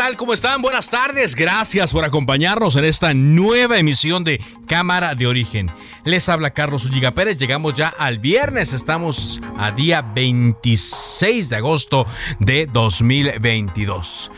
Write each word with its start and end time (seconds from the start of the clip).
Tal? 0.00 0.16
¿Cómo 0.16 0.32
están? 0.32 0.62
Buenas 0.62 0.88
tardes. 0.88 1.34
Gracias 1.34 1.92
por 1.92 2.06
acompañarnos 2.06 2.74
en 2.74 2.86
esta 2.86 3.12
nueva 3.12 3.76
emisión 3.76 4.24
de 4.24 4.40
Cámara 4.66 5.14
de 5.14 5.26
Origen. 5.26 5.70
Les 6.04 6.30
habla 6.30 6.52
Carlos 6.52 6.86
Ulliga 6.86 7.10
Pérez. 7.10 7.36
Llegamos 7.36 7.74
ya 7.74 7.88
al 7.88 8.18
viernes. 8.18 8.72
Estamos 8.72 9.40
a 9.58 9.72
día 9.72 10.00
26 10.00 11.50
de 11.50 11.56
agosto 11.56 12.06
de 12.38 12.64
2022. 12.64 14.32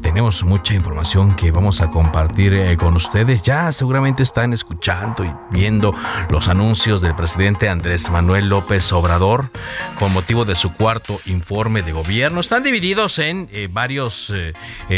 Tenemos 0.00 0.42
mucha 0.44 0.72
información 0.72 1.36
que 1.36 1.50
vamos 1.50 1.82
a 1.82 1.90
compartir 1.90 2.54
eh, 2.54 2.78
con 2.78 2.96
ustedes. 2.96 3.42
Ya 3.42 3.70
seguramente 3.72 4.22
están 4.22 4.54
escuchando 4.54 5.24
y 5.24 5.32
viendo 5.50 5.94
los 6.30 6.48
anuncios 6.48 7.02
del 7.02 7.14
presidente 7.14 7.68
Andrés 7.68 8.08
Manuel 8.10 8.48
López 8.48 8.90
Obrador 8.92 9.50
con 9.98 10.10
motivo 10.14 10.46
de 10.46 10.54
su 10.54 10.72
cuarto 10.72 11.20
informe 11.26 11.82
de 11.82 11.92
gobierno. 11.92 12.40
Están 12.40 12.62
divididos 12.62 13.18
en 13.18 13.48
eh, 13.52 13.68
varios 13.70 14.30
eh, 14.30 14.54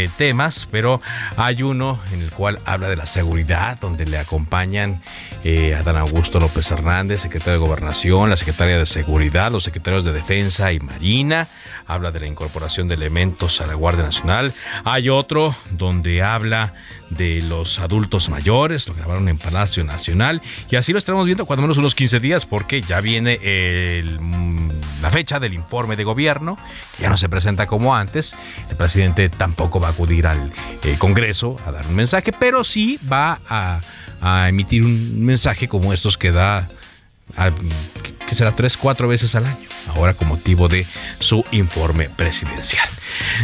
temas, 0.08 0.68
pero 0.70 1.00
hay 1.36 1.62
uno 1.62 2.00
en 2.12 2.22
el 2.22 2.30
cual 2.30 2.58
habla 2.64 2.88
de 2.88 2.96
la 2.96 3.06
seguridad, 3.06 3.78
donde 3.80 4.06
le 4.06 4.18
acompañan 4.18 5.00
eh, 5.44 5.74
Adán 5.74 5.96
Augusto 5.96 6.40
López 6.40 6.70
Hernández, 6.70 7.22
secretario 7.22 7.60
de 7.60 7.66
Gobernación, 7.66 8.30
la 8.30 8.36
secretaria 8.36 8.78
de 8.78 8.86
Seguridad, 8.86 9.52
los 9.52 9.64
secretarios 9.64 10.04
de 10.04 10.12
Defensa 10.12 10.72
y 10.72 10.80
Marina. 10.80 11.48
Habla 11.86 12.10
de 12.10 12.20
la 12.20 12.26
incorporación 12.26 12.88
de 12.88 12.94
elementos 12.94 13.60
a 13.60 13.66
la 13.66 13.74
Guardia 13.74 14.04
Nacional. 14.04 14.52
Hay 14.84 15.08
otro 15.08 15.54
donde 15.70 16.22
habla 16.22 16.72
de 17.10 17.42
los 17.42 17.78
adultos 17.78 18.28
mayores, 18.28 18.88
lo 18.88 18.94
grabaron 18.94 19.28
en 19.28 19.38
Palacio 19.38 19.84
Nacional 19.84 20.42
y 20.70 20.76
así 20.76 20.92
lo 20.92 20.98
estamos 20.98 21.24
viendo 21.26 21.46
cuando 21.46 21.62
menos 21.62 21.78
unos 21.78 21.94
15 21.94 22.20
días 22.20 22.46
porque 22.46 22.80
ya 22.80 23.00
viene 23.00 23.38
el, 23.42 24.18
la 25.04 25.10
fecha 25.10 25.38
del 25.38 25.52
informe 25.52 25.96
de 25.96 26.04
gobierno, 26.04 26.56
ya 26.98 27.10
no 27.10 27.18
se 27.18 27.28
presenta 27.28 27.66
como 27.66 27.94
antes, 27.94 28.34
el 28.70 28.76
presidente 28.76 29.28
tampoco 29.28 29.78
va 29.78 29.88
a 29.88 29.90
acudir 29.90 30.26
al 30.26 30.50
eh, 30.82 30.96
Congreso 30.98 31.60
a 31.66 31.72
dar 31.72 31.86
un 31.86 31.94
mensaje, 31.94 32.32
pero 32.32 32.64
sí 32.64 32.98
va 33.12 33.38
a, 33.46 33.80
emitir 34.48 34.82
un 34.82 35.22
mensaje 35.22 35.68
como 35.68 35.92
estos 35.92 36.16
que 36.16 36.32
da 36.32 36.66
que 38.26 38.34
será 38.34 38.52
tres, 38.52 38.76
cuatro 38.76 39.08
veces 39.08 39.34
al 39.34 39.46
año, 39.46 39.66
ahora 39.94 40.14
con 40.14 40.28
motivo 40.28 40.68
de 40.68 40.86
su 41.20 41.44
informe 41.52 42.08
presidencial. 42.08 42.88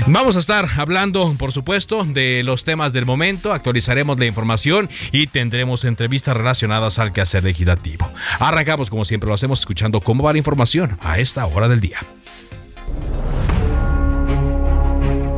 Vamos 0.07 0.37
a 0.37 0.39
estar 0.39 0.69
hablando, 0.77 1.35
por 1.39 1.53
supuesto, 1.53 2.05
de 2.05 2.43
los 2.45 2.65
temas 2.65 2.93
del 2.93 3.07
momento, 3.07 3.53
actualizaremos 3.53 4.19
la 4.19 4.27
información 4.27 4.89
y 5.13 5.27
tendremos 5.27 5.85
entrevistas 5.85 6.37
relacionadas 6.37 6.99
al 6.99 7.13
quehacer 7.13 7.45
legislativo. 7.45 8.11
Arrancamos, 8.39 8.91
como 8.91 9.05
siempre 9.05 9.29
lo 9.29 9.35
hacemos, 9.35 9.61
escuchando 9.61 10.01
cómo 10.01 10.25
va 10.25 10.33
la 10.33 10.39
información 10.39 10.99
a 11.03 11.19
esta 11.19 11.47
hora 11.47 11.69
del 11.69 11.81
día. 11.81 11.99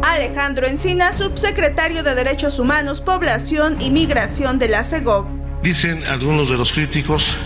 Alejandro 0.03 0.67
Encina, 0.67 1.13
subsecretario 1.13 2.03
de 2.03 2.15
Derechos 2.15 2.59
Humanos, 2.59 3.01
Población 3.01 3.81
y 3.81 3.91
Migración 3.91 4.59
de 4.59 4.69
la 4.69 4.85
CEGOV. 4.85 5.42
Dicen 5.63 6.03
algunos 6.11 6.49
de 6.49 6.57
los 6.59 6.73
críticos 6.73 7.37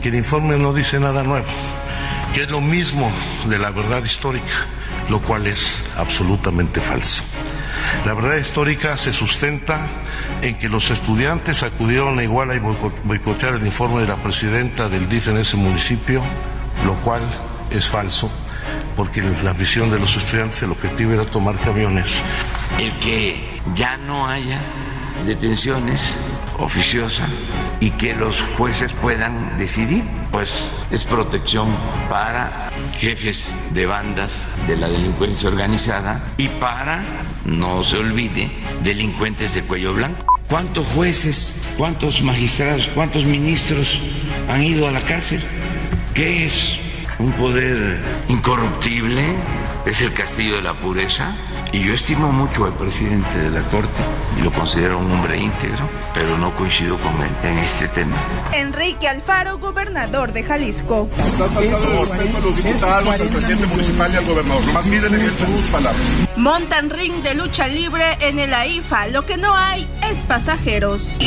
que 0.00 0.08
el 0.10 0.14
informe 0.14 0.56
no 0.58 0.72
dice 0.72 1.00
nada 1.00 1.22
nuevo, 1.24 1.46
que 2.32 2.42
es 2.44 2.50
lo 2.50 2.60
mismo 2.60 3.10
de 3.48 3.58
la 3.58 3.70
verdad 3.70 4.04
histórica, 4.04 4.52
lo 5.08 5.20
cual 5.20 5.46
es 5.48 5.82
absolutamente 5.96 6.80
falso. 6.80 7.24
La 8.06 8.14
verdad 8.14 8.36
histórica 8.36 8.96
se 8.96 9.12
sustenta 9.12 9.86
en 10.40 10.56
que 10.58 10.68
los 10.68 10.90
estudiantes 10.92 11.62
acudieron 11.64 12.18
a 12.18 12.22
Iguala 12.22 12.54
y 12.54 12.60
boico- 12.60 12.92
boicotear 13.02 13.54
el 13.54 13.66
informe 13.66 14.02
de 14.02 14.08
la 14.08 14.16
presidenta 14.16 14.88
del 14.88 15.08
DIF 15.08 15.28
en 15.28 15.38
ese 15.38 15.56
municipio, 15.56 16.22
lo 16.86 16.94
cual 17.00 17.22
es 17.70 17.88
falso, 17.88 18.30
porque 18.96 19.20
la 19.42 19.52
misión 19.52 19.90
de 19.90 19.98
los 19.98 20.16
estudiantes, 20.16 20.62
el 20.62 20.70
objetivo 20.70 21.12
era 21.12 21.24
tomar 21.26 21.58
camiones 21.58 22.22
el 22.78 22.96
que 23.00 23.60
ya 23.74 23.96
no 23.96 24.28
haya 24.28 24.60
detenciones 25.26 26.18
oficiosas 26.58 27.28
y 27.80 27.90
que 27.92 28.14
los 28.14 28.40
jueces 28.56 28.92
puedan 28.94 29.58
decidir, 29.58 30.02
pues 30.30 30.52
es 30.90 31.04
protección 31.04 31.68
para 32.08 32.70
jefes 32.98 33.56
de 33.72 33.86
bandas 33.86 34.42
de 34.66 34.76
la 34.76 34.88
delincuencia 34.88 35.48
organizada 35.48 36.32
y 36.36 36.48
para, 36.48 37.20
no 37.44 37.84
se 37.84 37.98
olvide, 37.98 38.50
delincuentes 38.82 39.54
de 39.54 39.62
cuello 39.62 39.94
blanco. 39.94 40.24
¿Cuántos 40.48 40.86
jueces, 40.88 41.56
cuántos 41.76 42.22
magistrados, 42.22 42.86
cuántos 42.94 43.24
ministros 43.24 43.98
han 44.48 44.62
ido 44.62 44.86
a 44.86 44.92
la 44.92 45.04
cárcel? 45.04 45.42
¿Qué 46.14 46.44
es 46.44 46.78
un 47.18 47.32
poder 47.32 48.00
incorruptible? 48.28 49.36
¿Es 49.86 50.00
el 50.00 50.12
castillo 50.14 50.56
de 50.56 50.62
la 50.62 50.74
pureza? 50.74 51.34
Y 51.72 51.84
yo 51.84 51.92
estimo 51.92 52.32
mucho 52.32 52.64
al 52.64 52.74
presidente 52.74 53.38
de 53.38 53.50
la 53.50 53.62
Corte 53.68 54.00
y 54.38 54.42
lo 54.42 54.52
considero 54.52 54.98
un 54.98 55.10
hombre 55.10 55.38
íntegro, 55.38 55.88
pero 56.12 56.38
no 56.38 56.54
coincido 56.54 56.98
con 56.98 57.20
él 57.22 57.30
en 57.42 57.58
este 57.58 57.88
tema. 57.88 58.16
Enrique 58.54 59.08
Alfaro, 59.08 59.58
gobernador 59.58 60.32
de 60.32 60.42
Jalisco. 60.42 61.08
Estás 61.18 61.52
faltando 61.52 61.90
de 61.90 61.98
respeto 61.98 62.36
a 62.36 62.40
los 62.40 62.56
diputados, 62.56 63.20
al 63.20 63.28
presidente 63.28 63.66
municipal 63.66 64.12
y 64.12 64.16
al 64.16 64.24
gobernador. 64.24 64.64
Nomás 64.64 64.86
mídele 64.86 65.18
bien 65.18 65.32
tus 65.34 65.70
palabras. 65.70 66.02
Montan 66.36 66.90
ring 66.90 67.22
de 67.22 67.34
lucha 67.34 67.66
libre 67.66 68.16
en 68.20 68.38
el 68.38 68.54
AIFA. 68.54 69.08
Lo 69.08 69.26
que 69.26 69.36
no 69.36 69.54
hay 69.54 69.88
es 70.10 70.24
pasajeros. 70.24 71.18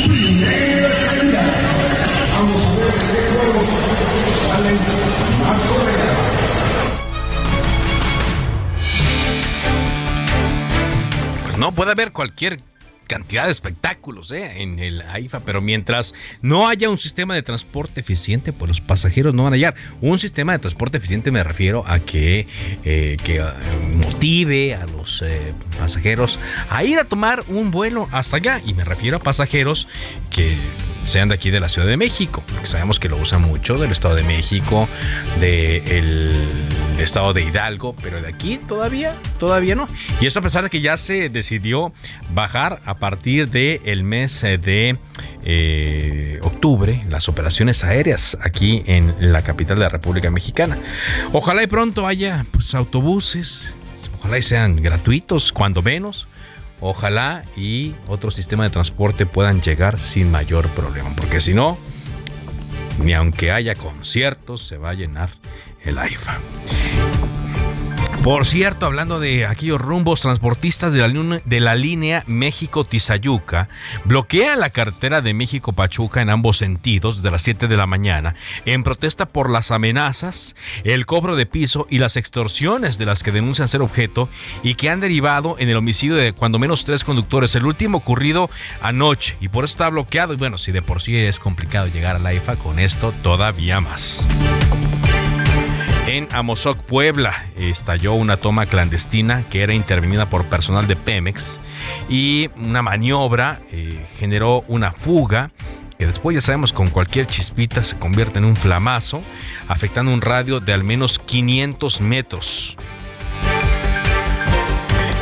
Pues 11.44 11.58
no, 11.58 11.72
puede 11.72 11.92
haber 11.92 12.12
cualquier 12.12 12.60
cantidad 13.08 13.46
de 13.46 13.50
espectáculos 13.50 14.30
¿eh? 14.30 14.62
en 14.62 14.78
el 14.78 15.02
AIFA, 15.02 15.40
pero 15.40 15.60
mientras 15.60 16.14
no 16.42 16.68
haya 16.68 16.88
un 16.88 16.98
sistema 16.98 17.34
de 17.34 17.42
transporte 17.42 18.00
eficiente, 18.00 18.52
pues 18.52 18.68
los 18.68 18.80
pasajeros 18.80 19.34
no 19.34 19.44
van 19.44 19.54
a 19.54 19.56
hallar. 19.56 19.74
Un 20.00 20.20
sistema 20.20 20.52
de 20.52 20.60
transporte 20.60 20.98
eficiente 20.98 21.32
me 21.32 21.42
refiero 21.42 21.82
a 21.86 21.98
que, 21.98 22.46
eh, 22.84 23.16
que 23.24 23.38
eh, 23.38 23.44
motive 23.94 24.76
a 24.76 24.86
los 24.86 25.22
eh, 25.22 25.54
pasajeros 25.78 26.38
a 26.70 26.84
ir 26.84 26.98
a 26.98 27.04
tomar 27.04 27.44
un 27.48 27.72
vuelo 27.72 28.08
hasta 28.12 28.36
allá. 28.36 28.60
Y 28.64 28.74
me 28.74 28.84
refiero 28.84 29.16
a 29.16 29.20
pasajeros 29.20 29.88
que 30.30 30.56
sean 31.08 31.30
de 31.30 31.34
aquí 31.34 31.50
de 31.50 31.58
la 31.58 31.68
Ciudad 31.70 31.88
de 31.88 31.96
México, 31.96 32.44
porque 32.46 32.66
sabemos 32.66 33.00
que 33.00 33.08
lo 33.08 33.16
usan 33.16 33.40
mucho 33.40 33.78
del 33.78 33.90
Estado 33.90 34.14
de 34.14 34.24
México, 34.24 34.88
del 35.40 36.46
Estado 36.98 37.32
de 37.32 37.44
Hidalgo, 37.44 37.96
pero 38.02 38.20
de 38.20 38.28
aquí 38.28 38.58
todavía, 38.58 39.14
todavía 39.38 39.74
no. 39.74 39.88
Y 40.20 40.26
eso 40.26 40.40
a 40.40 40.42
pesar 40.42 40.64
de 40.64 40.70
que 40.70 40.82
ya 40.82 40.98
se 40.98 41.30
decidió 41.30 41.94
bajar 42.34 42.82
a 42.84 42.98
partir 42.98 43.48
del 43.48 44.04
mes 44.04 44.44
eh, 44.44 44.58
de 44.58 44.98
eh, 45.44 46.40
octubre 46.42 47.02
las 47.08 47.30
operaciones 47.30 47.84
aéreas 47.84 48.36
aquí 48.42 48.82
en 48.86 49.14
la 49.18 49.42
capital 49.42 49.78
de 49.78 49.84
la 49.84 49.88
República 49.88 50.30
Mexicana. 50.30 50.78
Ojalá 51.32 51.62
y 51.62 51.66
pronto 51.68 52.06
haya 52.06 52.44
pues, 52.50 52.74
autobuses, 52.74 53.76
ojalá 54.18 54.36
y 54.36 54.42
sean 54.42 54.76
gratuitos, 54.82 55.52
cuando 55.52 55.80
menos. 55.80 56.28
Ojalá 56.80 57.44
y 57.56 57.94
otro 58.06 58.30
sistema 58.30 58.64
de 58.64 58.70
transporte 58.70 59.26
puedan 59.26 59.60
llegar 59.60 59.98
sin 59.98 60.30
mayor 60.30 60.68
problema, 60.70 61.14
porque 61.16 61.40
si 61.40 61.54
no, 61.54 61.76
ni 63.02 63.14
aunque 63.14 63.50
haya 63.50 63.74
conciertos, 63.74 64.66
se 64.66 64.76
va 64.76 64.90
a 64.90 64.94
llenar 64.94 65.30
el 65.84 65.98
AIFA. 65.98 66.38
Por 68.28 68.44
cierto, 68.44 68.84
hablando 68.84 69.20
de 69.20 69.46
aquellos 69.46 69.80
rumbos, 69.80 70.20
transportistas 70.20 70.92
de 70.92 71.00
la, 71.00 71.40
de 71.46 71.60
la 71.60 71.74
línea 71.74 72.24
México-Tizayuca 72.26 73.70
bloquean 74.04 74.60
la 74.60 74.68
carretera 74.68 75.22
de 75.22 75.32
México-Pachuca 75.32 76.20
en 76.20 76.28
ambos 76.28 76.58
sentidos 76.58 77.16
desde 77.16 77.30
las 77.30 77.40
7 77.40 77.68
de 77.68 77.76
la 77.78 77.86
mañana 77.86 78.34
en 78.66 78.82
protesta 78.82 79.24
por 79.24 79.48
las 79.48 79.70
amenazas, 79.70 80.56
el 80.84 81.06
cobro 81.06 81.36
de 81.36 81.46
piso 81.46 81.86
y 81.88 82.00
las 82.00 82.18
extorsiones 82.18 82.98
de 82.98 83.06
las 83.06 83.22
que 83.22 83.32
denuncian 83.32 83.66
ser 83.66 83.80
objeto 83.80 84.28
y 84.62 84.74
que 84.74 84.90
han 84.90 85.00
derivado 85.00 85.56
en 85.58 85.70
el 85.70 85.78
homicidio 85.78 86.16
de 86.16 86.34
cuando 86.34 86.58
menos 86.58 86.84
tres 86.84 87.04
conductores, 87.04 87.54
el 87.54 87.64
último 87.64 87.96
ocurrido 87.96 88.50
anoche 88.82 89.38
y 89.40 89.48
por 89.48 89.64
eso 89.64 89.72
está 89.72 89.88
bloqueado 89.88 90.34
y 90.34 90.36
bueno, 90.36 90.58
si 90.58 90.70
de 90.70 90.82
por 90.82 91.00
sí 91.00 91.16
es 91.16 91.38
complicado 91.38 91.86
llegar 91.86 92.16
a 92.16 92.18
la 92.18 92.34
IFA, 92.34 92.56
con 92.56 92.78
esto 92.78 93.10
todavía 93.22 93.80
más. 93.80 94.28
En 96.08 96.26
Amozoc, 96.32 96.78
Puebla, 96.78 97.44
estalló 97.58 98.14
una 98.14 98.38
toma 98.38 98.64
clandestina 98.64 99.44
que 99.50 99.60
era 99.60 99.74
intervenida 99.74 100.30
por 100.30 100.46
personal 100.46 100.86
de 100.86 100.96
Pemex 100.96 101.60
y 102.08 102.48
una 102.56 102.80
maniobra 102.80 103.60
eh, 103.72 104.06
generó 104.16 104.64
una 104.68 104.92
fuga 104.92 105.50
que 105.98 106.06
después 106.06 106.34
ya 106.34 106.40
sabemos 106.40 106.72
con 106.72 106.88
cualquier 106.88 107.26
chispita 107.26 107.82
se 107.82 107.98
convierte 107.98 108.38
en 108.38 108.46
un 108.46 108.56
flamazo, 108.56 109.22
afectando 109.68 110.10
un 110.10 110.22
radio 110.22 110.60
de 110.60 110.72
al 110.72 110.82
menos 110.82 111.18
500 111.18 112.00
metros. 112.00 112.78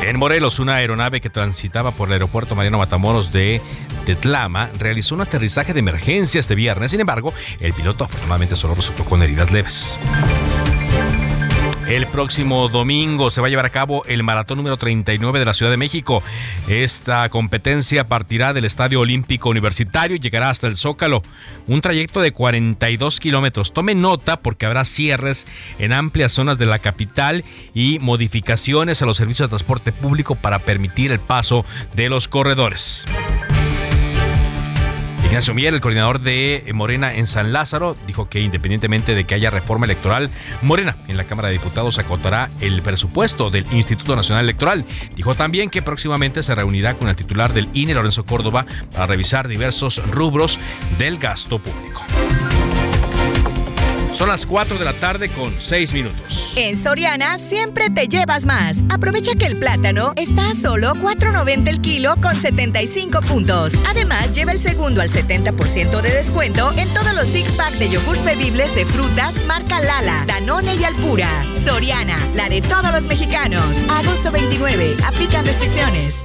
En 0.02 0.20
Morelos, 0.20 0.60
una 0.60 0.76
aeronave 0.76 1.20
que 1.20 1.30
transitaba 1.30 1.90
por 1.90 2.06
el 2.06 2.12
aeropuerto 2.12 2.54
Mariano 2.54 2.78
Matamoros 2.78 3.32
de 3.32 3.60
Tetlama 4.04 4.70
realizó 4.78 5.16
un 5.16 5.22
aterrizaje 5.22 5.72
de 5.72 5.80
emergencia 5.80 6.38
este 6.38 6.54
viernes. 6.54 6.92
Sin 6.92 7.00
embargo, 7.00 7.34
el 7.58 7.72
piloto 7.72 8.04
afortunadamente 8.04 8.54
solo 8.54 8.76
resultó 8.76 9.04
con 9.04 9.20
heridas 9.20 9.50
leves. 9.50 9.98
El 11.88 12.08
próximo 12.08 12.68
domingo 12.68 13.30
se 13.30 13.40
va 13.40 13.46
a 13.46 13.50
llevar 13.50 13.66
a 13.66 13.70
cabo 13.70 14.04
el 14.06 14.24
maratón 14.24 14.58
número 14.58 14.76
39 14.76 15.38
de 15.38 15.44
la 15.44 15.54
Ciudad 15.54 15.70
de 15.70 15.76
México. 15.76 16.20
Esta 16.66 17.28
competencia 17.28 18.08
partirá 18.08 18.52
del 18.52 18.64
Estadio 18.64 19.00
Olímpico 19.00 19.50
Universitario 19.50 20.16
y 20.16 20.18
llegará 20.18 20.50
hasta 20.50 20.66
el 20.66 20.76
Zócalo. 20.76 21.22
Un 21.68 21.82
trayecto 21.82 22.20
de 22.20 22.32
42 22.32 23.20
kilómetros. 23.20 23.72
Tome 23.72 23.94
nota 23.94 24.40
porque 24.40 24.66
habrá 24.66 24.84
cierres 24.84 25.46
en 25.78 25.92
amplias 25.92 26.32
zonas 26.32 26.58
de 26.58 26.66
la 26.66 26.80
capital 26.80 27.44
y 27.72 28.00
modificaciones 28.00 29.00
a 29.00 29.06
los 29.06 29.16
servicios 29.16 29.48
de 29.48 29.50
transporte 29.50 29.92
público 29.92 30.34
para 30.34 30.58
permitir 30.58 31.12
el 31.12 31.20
paso 31.20 31.64
de 31.94 32.08
los 32.08 32.26
corredores. 32.26 33.06
Ignacio 35.26 35.55
Mier, 35.55 35.75
el 35.75 35.81
coordinador 35.81 36.20
de 36.20 36.64
Morena 36.73 37.12
en 37.12 37.26
San 37.26 37.52
Lázaro, 37.52 37.96
dijo 38.06 38.28
que 38.28 38.40
independientemente 38.40 39.17
de 39.17 39.25
que 39.25 39.34
haya 39.34 39.50
reforma 39.50 39.84
electoral, 39.84 40.31
Morena 40.62 40.96
en 41.08 41.17
la 41.17 41.25
Cámara 41.25 41.49
de 41.49 41.55
Diputados 41.55 41.99
acotará 41.99 42.49
el 42.61 42.81
presupuesto 42.81 43.50
del 43.50 43.67
Instituto 43.73 44.14
Nacional 44.14 44.44
Electoral. 44.44 44.84
Dijo 45.17 45.34
también 45.34 45.69
que 45.69 45.82
próximamente 45.82 46.44
se 46.44 46.55
reunirá 46.55 46.94
con 46.94 47.08
el 47.08 47.17
titular 47.17 47.52
del 47.52 47.69
INE, 47.75 47.94
Lorenzo 47.94 48.25
Córdoba, 48.25 48.67
para 48.93 49.06
revisar 49.06 49.49
diversos 49.49 50.00
rubros 50.11 50.61
del 50.96 51.19
gasto 51.19 51.58
público. 51.58 52.02
Son 54.12 54.28
las 54.28 54.46
4 54.46 54.78
de 54.78 54.84
la 54.84 54.98
tarde 54.98 55.28
con 55.30 55.54
6 55.60 55.92
minutos. 55.92 56.52
En 56.56 56.76
Soriana 56.76 57.38
siempre 57.38 57.90
te 57.90 58.08
llevas 58.08 58.46
más. 58.46 58.78
Aprovecha 58.88 59.32
que 59.34 59.46
el 59.46 59.58
plátano 59.58 60.12
está 60.16 60.50
a 60.50 60.54
solo 60.54 60.94
4.90 60.94 61.68
el 61.68 61.80
kilo 61.80 62.16
con 62.22 62.34
75 62.34 63.20
puntos. 63.22 63.74
Además, 63.88 64.34
lleva 64.34 64.52
el 64.52 64.58
segundo 64.58 65.02
al 65.02 65.10
70% 65.10 66.00
de 66.00 66.10
descuento 66.10 66.72
en 66.76 66.88
todos 66.94 67.14
los 67.14 67.28
six 67.28 67.52
pack 67.52 67.74
de 67.74 67.90
yogurts 67.90 68.24
bebibles 68.24 68.74
de 68.74 68.86
frutas 68.86 69.34
marca 69.46 69.80
Lala, 69.80 70.24
Danone 70.26 70.76
y 70.76 70.84
Alpura. 70.84 71.28
Soriana, 71.64 72.18
la 72.34 72.48
de 72.48 72.62
todos 72.62 72.92
los 72.92 73.06
mexicanos. 73.06 73.76
Agosto 73.90 74.30
29. 74.30 74.96
Aplican 75.04 75.44
restricciones. 75.44 76.22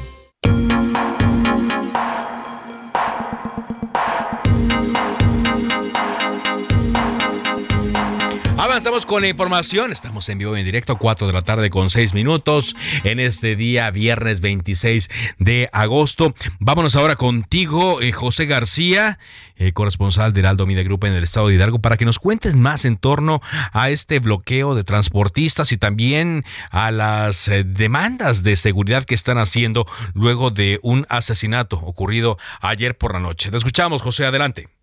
Avanzamos 8.72 9.06
con 9.06 9.22
la 9.22 9.28
información. 9.28 9.92
Estamos 9.92 10.30
en 10.30 10.38
vivo 10.38 10.56
en 10.56 10.64
directo, 10.64 10.96
4 10.96 11.28
de 11.28 11.34
la 11.34 11.42
tarde 11.42 11.70
con 11.70 11.90
6 11.90 12.14
minutos 12.14 12.74
en 13.04 13.20
este 13.20 13.58
día, 13.58 13.92
viernes 13.92 14.40
26 14.40 15.10
de 15.40 15.70
agosto. 15.74 16.34
Vámonos 16.60 16.96
ahora 16.96 17.18
contigo, 17.18 18.02
eh, 18.02 18.14
José 18.14 18.46
García, 18.46 19.20
eh, 19.58 19.74
corresponsal 19.74 20.32
de 20.32 20.40
Heraldo 20.40 20.66
Media 20.66 20.84
Group 20.84 21.04
en 21.04 21.12
el 21.12 21.26
estado 21.26 21.50
de 21.50 21.56
Hidalgo, 21.56 21.80
para 21.80 21.98
que 21.98 22.06
nos 22.06 22.18
cuentes 22.18 22.56
más 22.56 22.86
en 22.86 22.96
torno 22.96 23.42
a 23.74 23.90
este 23.90 24.20
bloqueo 24.20 24.74
de 24.74 24.86
transportistas 24.86 25.74
y 25.74 25.78
también 25.78 26.46
a 26.70 26.92
las 26.92 27.50
eh, 27.50 27.66
demandas 27.66 28.42
de 28.42 28.56
seguridad 28.56 29.04
que 29.04 29.16
están 29.16 29.38
haciendo 29.38 29.86
luego 30.14 30.50
de 30.50 30.80
un 30.82 31.06
asesinato 31.10 31.76
ocurrido 31.76 32.38
ayer 32.62 32.98
por 32.98 33.16
la 33.16 33.20
noche. 33.20 33.52
Te 33.52 33.58
escuchamos, 33.58 34.02
José, 34.02 34.26
adelante. 34.26 34.81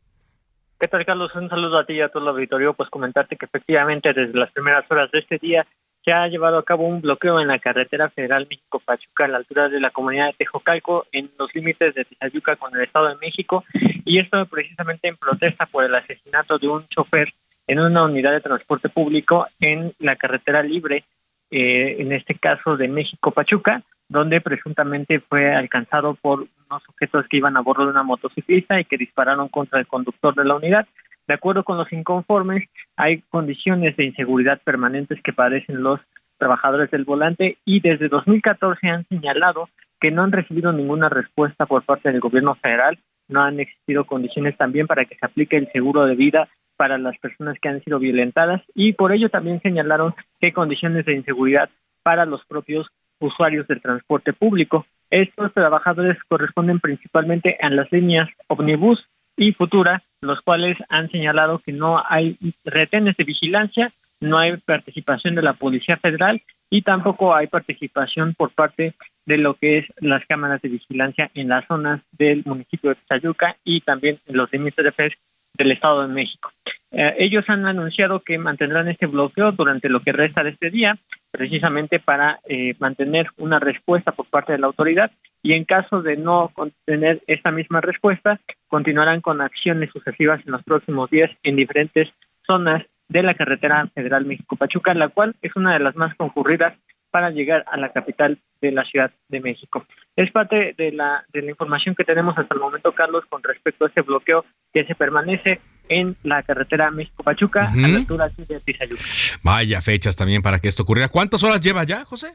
¿Qué 0.80 0.86
tal, 0.86 1.04
Carlos? 1.04 1.34
Un 1.34 1.48
saludo 1.48 1.76
a 1.76 1.84
ti 1.84 1.94
y 1.94 2.00
a 2.02 2.08
todo 2.08 2.22
el 2.22 2.28
auditorio. 2.28 2.72
Pues 2.72 2.88
comentarte 2.88 3.34
que 3.34 3.46
efectivamente 3.46 4.12
desde 4.12 4.38
las 4.38 4.52
primeras 4.52 4.88
horas 4.88 5.10
de 5.10 5.18
este 5.18 5.38
día 5.38 5.66
se 6.04 6.12
ha 6.12 6.28
llevado 6.28 6.56
a 6.56 6.64
cabo 6.64 6.86
un 6.86 7.00
bloqueo 7.00 7.40
en 7.40 7.48
la 7.48 7.58
carretera 7.58 8.10
federal 8.10 8.46
México-Pachuca 8.48 9.24
a 9.24 9.28
la 9.28 9.38
altura 9.38 9.68
de 9.68 9.80
la 9.80 9.90
comunidad 9.90 10.26
de 10.26 10.34
Tejocalco 10.34 11.06
en 11.10 11.32
los 11.36 11.52
límites 11.52 11.96
de 11.96 12.04
Tizayuca 12.04 12.54
con 12.54 12.76
el 12.76 12.82
Estado 12.82 13.08
de 13.08 13.16
México 13.16 13.64
y 14.04 14.20
esto 14.20 14.46
precisamente 14.46 15.08
en 15.08 15.16
protesta 15.16 15.66
por 15.66 15.82
el 15.82 15.94
asesinato 15.96 16.58
de 16.58 16.68
un 16.68 16.86
chofer 16.86 17.34
en 17.66 17.80
una 17.80 18.04
unidad 18.04 18.30
de 18.30 18.40
transporte 18.40 18.88
público 18.88 19.48
en 19.58 19.92
la 19.98 20.14
carretera 20.14 20.62
libre, 20.62 21.04
eh, 21.50 21.96
en 21.98 22.12
este 22.12 22.36
caso 22.36 22.76
de 22.76 22.86
México-Pachuca, 22.86 23.82
donde 24.08 24.40
presuntamente 24.40 25.20
fue 25.20 25.54
alcanzado 25.54 26.14
por 26.14 26.40
unos 26.40 26.82
sujetos 26.84 27.26
que 27.28 27.36
iban 27.36 27.56
a 27.56 27.60
bordo 27.60 27.84
de 27.84 27.90
una 27.90 28.02
motociclista 28.02 28.80
y 28.80 28.84
que 28.84 28.96
dispararon 28.96 29.48
contra 29.48 29.80
el 29.80 29.86
conductor 29.86 30.34
de 30.34 30.44
la 30.44 30.56
unidad. 30.56 30.86
De 31.26 31.34
acuerdo 31.34 31.62
con 31.62 31.76
los 31.76 31.92
inconformes, 31.92 32.68
hay 32.96 33.22
condiciones 33.28 33.96
de 33.96 34.04
inseguridad 34.04 34.60
permanentes 34.64 35.20
que 35.22 35.34
padecen 35.34 35.82
los 35.82 36.00
trabajadores 36.38 36.90
del 36.90 37.04
volante 37.04 37.58
y 37.64 37.80
desde 37.80 38.08
2014 38.08 38.88
han 38.88 39.06
señalado 39.08 39.68
que 40.00 40.10
no 40.10 40.22
han 40.22 40.32
recibido 40.32 40.72
ninguna 40.72 41.08
respuesta 41.08 41.66
por 41.66 41.84
parte 41.84 42.10
del 42.10 42.20
gobierno 42.20 42.54
federal, 42.54 42.98
no 43.28 43.42
han 43.42 43.60
existido 43.60 44.06
condiciones 44.06 44.56
también 44.56 44.86
para 44.86 45.04
que 45.04 45.16
se 45.16 45.26
aplique 45.26 45.56
el 45.56 45.70
seguro 45.72 46.06
de 46.06 46.14
vida 46.14 46.48
para 46.76 46.96
las 46.96 47.18
personas 47.18 47.58
que 47.60 47.68
han 47.68 47.82
sido 47.82 47.98
violentadas 47.98 48.62
y 48.74 48.92
por 48.92 49.12
ello 49.12 49.28
también 49.28 49.60
señalaron 49.60 50.14
que 50.40 50.52
condiciones 50.52 51.04
de 51.04 51.14
inseguridad 51.14 51.68
para 52.04 52.24
los 52.24 52.44
propios 52.46 52.86
usuarios 53.20 53.66
del 53.68 53.80
transporte 53.80 54.32
público. 54.32 54.86
Estos 55.10 55.52
trabajadores 55.54 56.18
corresponden 56.28 56.80
principalmente 56.80 57.56
a 57.60 57.70
las 57.70 57.90
líneas 57.90 58.28
Omnibus 58.48 59.04
y 59.36 59.52
Futura, 59.52 60.02
los 60.20 60.40
cuales 60.40 60.76
han 60.88 61.10
señalado 61.10 61.60
que 61.60 61.72
no 61.72 62.02
hay 62.08 62.36
retenes 62.64 63.16
de 63.16 63.24
vigilancia, 63.24 63.92
no 64.20 64.38
hay 64.38 64.56
participación 64.56 65.34
de 65.34 65.42
la 65.42 65.54
Policía 65.54 65.96
Federal 65.96 66.42
y 66.70 66.82
tampoco 66.82 67.34
hay 67.34 67.46
participación 67.46 68.34
por 68.34 68.50
parte 68.50 68.94
de 69.26 69.38
lo 69.38 69.54
que 69.54 69.78
es 69.78 69.86
las 70.00 70.24
cámaras 70.26 70.60
de 70.62 70.70
vigilancia 70.70 71.30
en 71.34 71.48
las 71.48 71.66
zonas 71.66 72.00
del 72.12 72.42
municipio 72.44 72.90
de 72.90 72.96
Tayuca 73.06 73.56
y 73.64 73.80
también 73.82 74.18
en 74.26 74.36
los 74.36 74.52
límites 74.52 74.84
de 74.84 74.92
FES 74.92 75.12
del 75.54 75.72
Estado 75.72 76.02
de 76.02 76.08
México. 76.14 76.50
Eh, 76.90 77.14
ellos 77.18 77.44
han 77.48 77.66
anunciado 77.66 78.20
que 78.20 78.38
mantendrán 78.38 78.88
este 78.88 79.06
bloqueo 79.06 79.52
durante 79.52 79.88
lo 79.88 80.00
que 80.00 80.12
resta 80.12 80.42
de 80.42 80.50
este 80.50 80.70
día, 80.70 80.96
precisamente 81.30 82.00
para 82.00 82.40
eh, 82.48 82.74
mantener 82.78 83.26
una 83.36 83.58
respuesta 83.58 84.12
por 84.12 84.26
parte 84.26 84.52
de 84.52 84.58
la 84.58 84.68
autoridad 84.68 85.10
y 85.42 85.52
en 85.52 85.64
caso 85.64 86.02
de 86.02 86.16
no 86.16 86.50
tener 86.84 87.22
esta 87.26 87.50
misma 87.50 87.80
respuesta, 87.80 88.40
continuarán 88.68 89.20
con 89.20 89.40
acciones 89.40 89.90
sucesivas 89.90 90.40
en 90.46 90.52
los 90.52 90.62
próximos 90.64 91.10
días 91.10 91.30
en 91.42 91.56
diferentes 91.56 92.08
zonas 92.46 92.84
de 93.08 93.22
la 93.22 93.34
carretera 93.34 93.86
federal 93.94 94.24
México-Pachuca, 94.24 94.94
la 94.94 95.08
cual 95.08 95.34
es 95.42 95.54
una 95.56 95.74
de 95.74 95.80
las 95.80 95.96
más 95.96 96.14
concurridas 96.16 96.74
para 97.10 97.30
llegar 97.30 97.64
a 97.70 97.76
la 97.76 97.92
capital 97.92 98.38
de 98.60 98.72
la 98.72 98.84
Ciudad 98.84 99.10
de 99.28 99.40
México. 99.40 99.86
Es 100.18 100.32
parte 100.32 100.74
de 100.76 100.90
la, 100.90 101.24
de 101.32 101.42
la 101.42 101.50
información 101.50 101.94
que 101.94 102.02
tenemos 102.02 102.36
hasta 102.36 102.52
el 102.52 102.60
momento, 102.60 102.90
Carlos, 102.90 103.22
con 103.28 103.40
respecto 103.40 103.84
a 103.84 103.88
este 103.88 104.00
bloqueo 104.00 104.44
que 104.74 104.84
se 104.84 104.96
permanece 104.96 105.60
en 105.88 106.16
la 106.24 106.42
carretera 106.42 106.90
México-Pachuca, 106.90 107.70
a 107.70 107.76
la 107.76 107.98
altura 107.98 108.28
de 108.36 108.58
Tizayuca. 108.58 109.00
Vaya 109.44 109.80
fechas 109.80 110.16
también 110.16 110.42
para 110.42 110.58
que 110.58 110.66
esto 110.66 110.82
ocurriera. 110.82 111.08
¿Cuántas 111.08 111.44
horas 111.44 111.60
lleva 111.60 111.84
ya, 111.84 112.04
José? 112.04 112.34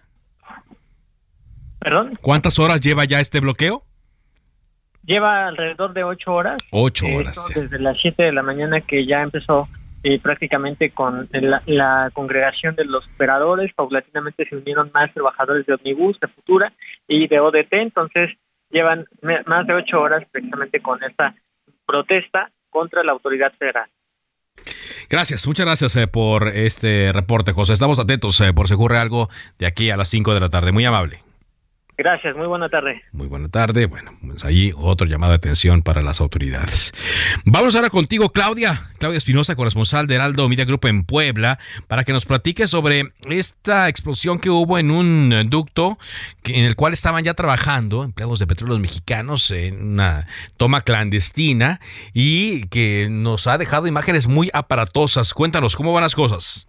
¿Perdón? 1.80 2.18
¿Cuántas 2.22 2.58
horas 2.58 2.80
lleva 2.80 3.04
ya 3.04 3.20
este 3.20 3.42
bloqueo? 3.42 3.84
Lleva 5.04 5.50
alrededor 5.50 5.92
de 5.94 6.06
ocho 6.06 6.32
horas. 6.36 6.62
Ocho 6.72 7.06
horas. 7.08 7.38
desde 7.54 7.80
las 7.80 8.00
siete 8.00 8.24
de 8.24 8.32
la 8.32 8.44
mañana 8.44 8.80
que 8.80 9.06
ya 9.06 9.24
empezó 9.24 9.68
eh, 10.04 10.20
prácticamente 10.20 10.92
con 10.92 11.30
la, 11.32 12.10
congregación 12.14 12.76
de 12.76 12.86
los 12.86 13.06
operadores, 13.16 13.74
paulatinamente 13.74 14.46
se 14.48 14.58
unieron 14.58 14.92
más 14.94 15.14
trabajadores 15.14 15.66
de 15.66 15.74
Omnibus, 15.74 16.20
de 16.20 16.28
Futura 16.28 16.74
y 17.08 17.28
de 17.28 17.40
ODT, 17.40 17.74
entonces 17.74 18.32
llevan 18.70 19.06
más 19.46 19.66
de 19.66 19.74
ocho 19.74 20.02
horas 20.02 20.24
precisamente 20.32 20.82
con 20.82 21.04
esta 21.04 21.36
protesta 21.86 22.52
contra 22.70 23.04
la 23.04 23.14
autoridad 23.14 23.54
federal. 23.54 23.90
Gracias, 25.10 25.48
muchas 25.48 25.66
gracias 25.66 25.96
eh, 25.96 26.08
por 26.08 26.48
este 26.50 27.12
reporte, 27.12 27.54
José. 27.54 27.74
Estamos 27.74 28.00
atentos 28.00 28.40
eh, 28.42 28.54
por 28.54 28.68
si 28.68 28.74
ocurre 28.74 28.98
algo 28.98 29.30
de 29.60 29.68
aquí 29.68 29.90
a 29.90 29.98
las 29.98 30.10
5 30.10 30.34
de 30.34 30.40
la 30.40 30.50
tarde. 30.50 30.72
Muy 30.72 30.86
amable. 30.86 31.22
Gracias, 31.96 32.36
muy 32.36 32.48
buena 32.48 32.70
tarde. 32.70 33.04
Muy 33.12 33.28
buena 33.28 33.50
tarde. 33.50 33.86
Bueno, 33.86 34.18
pues 34.26 34.44
ahí 34.44 34.72
otro 34.76 35.06
llamado 35.06 35.32
de 35.32 35.38
atención 35.38 35.84
para 35.84 36.02
las 36.02 36.22
autoridades. 36.22 36.92
Vamos 37.46 37.76
ahora 37.76 37.90
contigo, 37.90 38.32
Claudia. 38.32 38.90
Claudia 38.98 39.18
Espinosa, 39.18 39.56
corresponsal 39.56 40.08
de 40.08 40.16
Heraldo 40.16 40.50
Media 40.50 40.66
Group 40.66 40.86
en 40.88 41.04
Puebla, 41.04 41.60
para 41.88 42.04
que 42.04 42.12
nos 42.12 42.26
platique 42.26 42.66
sobre 42.66 43.12
esta 43.30 43.90
explosión 43.90 44.40
que 44.40 44.50
hubo 44.50 44.80
en 44.80 44.90
un 44.90 45.50
ducto 45.50 46.00
en 46.46 46.66
el 46.66 46.76
cual 46.76 46.94
estaban 46.94 47.24
ya 47.24 47.36
trabajando 47.36 48.04
empleados 48.04 48.40
de 48.40 48.48
petróleos 48.48 48.80
mexicanos 48.80 49.52
en 49.52 49.94
una 49.94 50.28
toma 50.58 50.82
clandestina 50.82 51.80
y 52.14 52.68
que 52.68 53.08
nos 53.12 53.46
ha 53.46 53.60
dejado 53.60 53.86
imágenes 53.86 54.28
muy 54.28 54.50
aparatosas. 54.54 55.34
Cuéntanos, 55.34 55.76
¿cómo 55.76 55.94
van 55.94 56.04
las 56.04 56.16
cosas? 56.16 56.68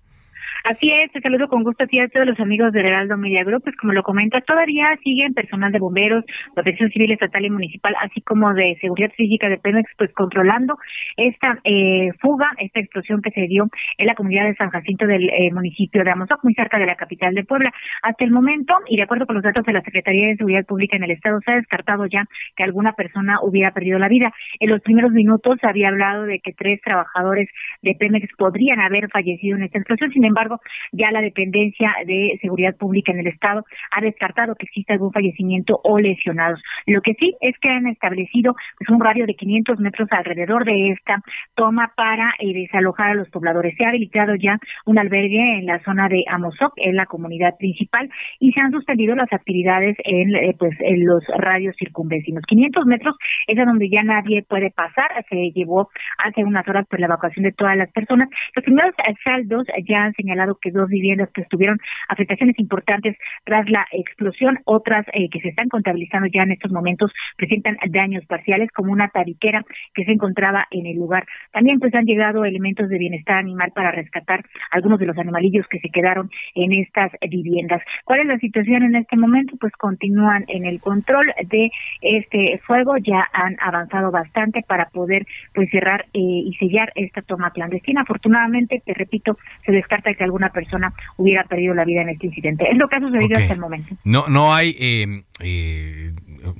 Así 0.64 0.90
es, 0.90 1.12
te 1.12 1.20
saludo 1.20 1.46
con 1.48 1.62
gusto 1.62 1.84
a 1.84 2.08
todos 2.08 2.26
los 2.26 2.40
amigos 2.40 2.72
de 2.72 2.80
Heraldo 2.80 3.18
Media 3.18 3.44
Group. 3.44 3.64
Pues 3.64 3.76
como 3.76 3.92
lo 3.92 4.02
comentas, 4.02 4.42
todavía 4.46 4.96
siguen 5.04 5.34
personal 5.34 5.70
de 5.70 5.78
bomberos, 5.78 6.24
protección 6.54 6.88
civil 6.88 7.12
estatal 7.12 7.44
y 7.44 7.50
municipal, 7.50 7.94
así 8.00 8.22
como 8.22 8.54
de 8.54 8.74
seguridad 8.80 9.10
física 9.14 9.50
de 9.50 9.58
Pemex, 9.58 9.90
pues 9.98 10.10
controlando 10.14 10.78
esta 11.18 11.58
eh, 11.64 12.08
fuga, 12.18 12.50
esta 12.56 12.80
explosión 12.80 13.20
que 13.20 13.30
se 13.32 13.42
dio 13.42 13.66
en 13.98 14.06
la 14.06 14.14
comunidad 14.14 14.46
de 14.46 14.54
San 14.54 14.70
Jacinto 14.70 15.06
del 15.06 15.28
eh, 15.28 15.52
municipio 15.52 16.02
de 16.02 16.10
Amozoc, 16.10 16.42
muy 16.42 16.54
cerca 16.54 16.78
de 16.78 16.86
la 16.86 16.96
capital 16.96 17.34
de 17.34 17.44
Puebla. 17.44 17.70
Hasta 18.02 18.24
el 18.24 18.30
momento, 18.30 18.72
y 18.88 18.96
de 18.96 19.02
acuerdo 19.02 19.26
con 19.26 19.34
los 19.34 19.44
datos 19.44 19.66
de 19.66 19.72
la 19.74 19.82
Secretaría 19.82 20.28
de 20.28 20.36
Seguridad 20.36 20.64
Pública 20.64 20.96
en 20.96 21.04
el 21.04 21.10
Estado, 21.10 21.40
se 21.44 21.52
ha 21.52 21.56
descartado 21.56 22.06
ya 22.06 22.24
que 22.56 22.64
alguna 22.64 22.94
persona 22.94 23.36
hubiera 23.42 23.72
perdido 23.72 23.98
la 23.98 24.08
vida. 24.08 24.32
En 24.60 24.70
los 24.70 24.80
primeros 24.80 25.12
minutos 25.12 25.58
se 25.60 25.68
había 25.68 25.88
hablado 25.88 26.22
de 26.22 26.40
que 26.40 26.54
tres 26.54 26.80
trabajadores 26.80 27.50
de 27.82 27.94
Pemex 27.98 28.34
podrían 28.38 28.80
haber 28.80 29.10
fallecido 29.10 29.58
en 29.58 29.64
esta 29.64 29.76
explosión, 29.76 30.10
sin 30.10 30.24
embargo, 30.24 30.53
ya 30.92 31.10
la 31.10 31.20
dependencia 31.20 31.92
de 32.06 32.38
seguridad 32.40 32.76
pública 32.76 33.12
en 33.12 33.20
el 33.20 33.28
estado 33.28 33.64
ha 33.90 34.00
descartado 34.00 34.54
que 34.54 34.66
exista 34.66 34.92
algún 34.92 35.12
fallecimiento 35.12 35.80
o 35.82 35.98
lesionados. 35.98 36.60
Lo 36.86 37.00
que 37.00 37.14
sí 37.14 37.34
es 37.40 37.58
que 37.58 37.68
han 37.68 37.86
establecido 37.86 38.54
pues, 38.78 38.90
un 38.90 39.00
radio 39.00 39.26
de 39.26 39.34
500 39.34 39.78
metros 39.80 40.08
alrededor 40.10 40.64
de 40.64 40.90
esta 40.90 41.22
toma 41.54 41.92
para 41.96 42.32
eh, 42.38 42.52
desalojar 42.52 43.10
a 43.10 43.14
los 43.14 43.28
pobladores. 43.30 43.74
Se 43.76 43.84
ha 43.86 43.90
habilitado 43.90 44.34
ya 44.34 44.58
un 44.86 44.98
albergue 44.98 45.58
en 45.58 45.66
la 45.66 45.80
zona 45.80 46.08
de 46.08 46.24
Amozoc, 46.28 46.72
en 46.76 46.96
la 46.96 47.06
comunidad 47.06 47.56
principal, 47.58 48.08
y 48.40 48.52
se 48.52 48.60
han 48.60 48.72
suspendido 48.72 49.14
las 49.14 49.32
actividades 49.32 49.96
en, 50.04 50.34
eh, 50.34 50.54
pues, 50.58 50.74
en 50.80 51.04
los 51.04 51.24
radios 51.38 51.74
circunvecinos. 51.78 52.44
500 52.46 52.86
metros 52.86 53.16
es 53.46 53.58
a 53.58 53.64
donde 53.64 53.88
ya 53.88 54.02
nadie 54.02 54.42
puede 54.42 54.70
pasar. 54.70 55.08
Se 55.28 55.36
llevó 55.54 55.88
hace 56.18 56.44
unas 56.44 56.66
horas 56.68 56.86
por 56.88 57.00
la 57.00 57.06
evacuación 57.06 57.44
de 57.44 57.52
todas 57.52 57.76
las 57.76 57.90
personas. 57.92 58.28
Los 58.54 58.64
primeros 58.64 58.94
saldos 59.24 59.66
ya 59.86 60.04
han 60.04 60.12
señalado 60.14 60.43
que 60.60 60.70
dos 60.70 60.88
viviendas 60.88 61.30
que 61.32 61.44
tuvieron 61.44 61.78
afectaciones 62.08 62.58
importantes 62.58 63.16
tras 63.44 63.68
la 63.70 63.86
explosión, 63.92 64.58
otras 64.64 65.06
eh, 65.12 65.28
que 65.30 65.40
se 65.40 65.48
están 65.48 65.68
contabilizando 65.68 66.28
ya 66.32 66.42
en 66.42 66.52
estos 66.52 66.72
momentos 66.72 67.12
presentan 67.36 67.76
daños 67.90 68.24
parciales, 68.26 68.70
como 68.72 68.92
una 68.92 69.08
tabiquera 69.08 69.62
que 69.94 70.04
se 70.04 70.12
encontraba 70.12 70.66
en 70.70 70.86
el 70.86 70.96
lugar. 70.96 71.24
También 71.52 71.78
pues 71.78 71.94
han 71.94 72.04
llegado 72.04 72.44
elementos 72.44 72.88
de 72.88 72.98
bienestar 72.98 73.38
animal 73.38 73.72
para 73.74 73.90
rescatar 73.90 74.44
algunos 74.70 74.98
de 74.98 75.06
los 75.06 75.18
animalillos 75.18 75.66
que 75.68 75.78
se 75.78 75.88
quedaron 75.88 76.30
en 76.54 76.72
estas 76.72 77.12
viviendas. 77.28 77.82
¿Cuál 78.04 78.20
es 78.20 78.26
la 78.26 78.38
situación 78.38 78.82
en 78.82 78.96
este 78.96 79.16
momento? 79.16 79.56
Pues 79.60 79.72
continúan 79.74 80.44
en 80.48 80.64
el 80.66 80.80
control 80.80 81.32
de 81.46 81.70
este 82.00 82.60
fuego, 82.66 82.96
ya 82.98 83.26
han 83.32 83.56
avanzado 83.60 84.10
bastante 84.10 84.60
para 84.66 84.86
poder 84.86 85.26
pues 85.54 85.70
cerrar 85.70 86.06
eh, 86.12 86.18
y 86.20 86.54
sellar 86.58 86.92
esta 86.94 87.22
toma 87.22 87.50
clandestina. 87.50 88.02
Afortunadamente, 88.02 88.82
te 88.84 88.94
repito, 88.94 89.36
se 89.64 89.72
descarta 89.72 90.14
que 90.14 90.24
alguna 90.34 90.50
persona 90.50 90.92
hubiera 91.16 91.44
perdido 91.44 91.74
la 91.74 91.84
vida 91.84 92.02
en 92.02 92.08
este 92.08 92.26
incidente. 92.26 92.68
Es 92.68 92.76
lo 92.76 92.88
que 92.88 92.96
ha 92.96 93.00
sucedido 93.00 93.38
hasta 93.38 93.54
el 93.54 93.60
momento. 93.60 93.94
No, 94.04 94.24
no 94.28 94.52
hay 94.54 94.74
eh, 94.80 95.22
eh, 95.40 96.12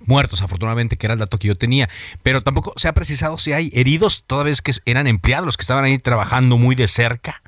muertos, 0.07 0.43
afortunadamente, 0.43 0.97
que 0.97 1.07
era 1.07 1.15
el 1.15 1.19
dato 1.19 1.39
que 1.39 1.49
yo 1.49 1.57
tenía, 1.57 1.89
pero 2.23 2.41
tampoco 2.41 2.73
se 2.77 2.89
ha 2.89 2.93
precisado 2.93 3.37
si 3.37 3.53
hay 3.53 3.71
heridos, 3.73 4.25
toda 4.27 4.45
vez 4.45 4.63
que 4.63 4.73
eran 4.87 5.07
empleados 5.09 5.47
los 5.47 5.57
que 5.57 5.63
estaban 5.63 5.85
ahí 5.85 5.99
trabajando 5.99 6.57
muy 6.57 6.77
de 6.77 6.87
cerca. 6.87 7.43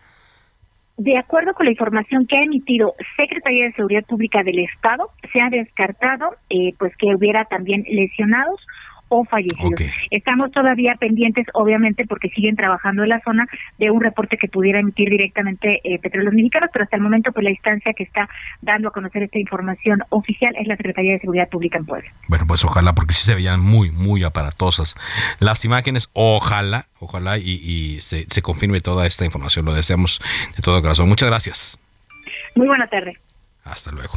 De 0.99 1.16
acuerdo 1.18 1.52
con 1.52 1.66
la 1.66 1.73
información 1.73 2.26
que 2.26 2.37
ha 2.38 2.42
emitido 2.42 2.95
Secretaría 3.16 3.66
de 3.66 3.73
Seguridad 3.73 4.04
Pública 4.06 4.42
del 4.42 4.59
Estado, 4.61 5.11
se 5.30 5.40
ha 5.40 5.50
descartado 5.50 6.35
eh, 6.49 6.73
pues 6.78 6.97
que 6.97 7.14
hubiera 7.14 7.45
también 7.45 7.85
lesionados 7.87 8.61
o 9.09 9.25
fallecidos. 9.25 9.81
Estamos 10.11 10.51
todavía 10.51 10.95
pendientes, 10.99 11.47
obviamente, 11.55 12.05
porque 12.07 12.29
siguen 12.31 12.57
trabajando 12.57 13.03
en 13.03 13.11
la 13.11 13.21
zona 13.21 13.47
de 13.79 13.91
un 13.91 14.01
reporte 14.01 14.37
que 14.37 14.49
pudiera 14.49 14.81
emitir 14.81 15.11
directamente 15.11 15.81
eh, 15.85 15.99
Petróleos 15.99 16.35
Mexicanos, 16.35 16.71
pero 16.73 16.85
hasta 16.85 16.97
el 16.97 17.03
momento, 17.03 17.33
pues 17.33 17.45
la 17.45 17.51
instancia 17.51 17.93
que 17.93 18.05
está 18.05 18.29
dando 18.63 18.89
a 18.89 18.91
conocer 18.91 19.23
esta 19.23 19.39
información 19.39 20.03
oficial 20.11 20.55
es 20.59 20.67
la 20.67 20.77
Secretaría 20.77 21.13
de 21.13 21.21
Seguridad 21.21 21.49
Pública 21.49 21.79
en 21.79 21.87
Puebla. 21.87 22.11
Bueno, 22.29 22.45
pues 22.47 22.65
ojalá, 22.65 22.95
porque 22.95 23.15
sí 23.15 23.25
se 23.25 23.35
veían 23.35 23.61
muy, 23.61 23.91
muy 23.91 24.25
aparatosas 24.25 24.97
las 25.39 25.65
imágenes. 25.65 26.09
Ojalá, 26.13 26.87
ojalá 26.99 27.39
y, 27.39 28.01
se, 28.01 28.25
se 28.29 28.43
confirme 28.43 28.81
toda 28.81 29.07
esta 29.07 29.25
información. 29.25 29.65
Lo 29.65 29.75
deseamos 29.75 30.21
de 30.57 30.63
todo 30.63 30.81
corazón. 30.83 31.09
Muchas 31.09 31.29
gracias. 31.29 31.79
Muy 32.55 32.67
buena 32.67 32.87
tarde. 32.89 33.17
Hasta 33.65 33.91
luego. 33.93 34.15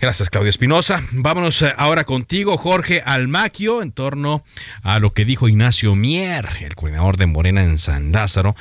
Gracias, 0.00 0.30
Claudia 0.30 0.50
Espinosa. 0.50 1.02
Vámonos 1.10 1.60
eh, 1.62 1.74
ahora 1.76 2.04
contigo, 2.04 2.56
Jorge 2.56 3.02
Almaquio, 3.04 3.82
en 3.82 3.90
torno 3.90 4.44
a 4.82 5.00
lo 5.00 5.12
que 5.12 5.24
dijo 5.24 5.48
Ignacio 5.48 5.96
Mier, 5.96 6.48
el 6.60 6.76
coordinador 6.76 7.16
de 7.16 7.26
Morena 7.26 7.64
en 7.64 7.80
San 7.80 8.12
Lázaro. 8.12 8.54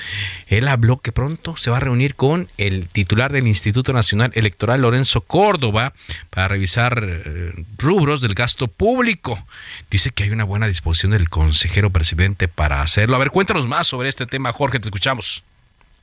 Él 0.48 0.68
habló 0.68 0.98
que 0.98 1.12
pronto 1.12 1.56
se 1.56 1.70
va 1.70 1.78
a 1.78 1.82
reunir 1.82 2.16
con 2.16 2.50
el 2.58 2.88
titular 2.88 3.32
del 3.32 3.48
Instituto 3.48 3.94
Nacional 3.94 4.32
Electoral, 4.34 4.82
Lorenzo 4.82 5.22
Córdoba, 5.22 5.94
para 6.32 6.48
revisar 6.48 7.04
eh, 7.08 7.54
rubros 7.78 8.20
del 8.20 8.34
gasto 8.34 8.68
público. 8.68 9.46
Dice 9.92 10.10
que 10.10 10.24
hay 10.24 10.32
una 10.32 10.44
buena 10.44 10.66
disposición 10.66 11.12
del 11.12 11.30
consejero 11.30 11.92
presidente 11.92 12.48
para 12.48 12.82
hacerlo. 12.82 13.16
A 13.16 13.20
ver, 13.20 13.30
cuéntanos 13.30 13.68
más 13.68 13.86
sobre 13.86 14.10
este 14.10 14.26
tema, 14.26 14.52
Jorge, 14.54 14.80
te 14.80 14.88
escuchamos. 14.88 15.44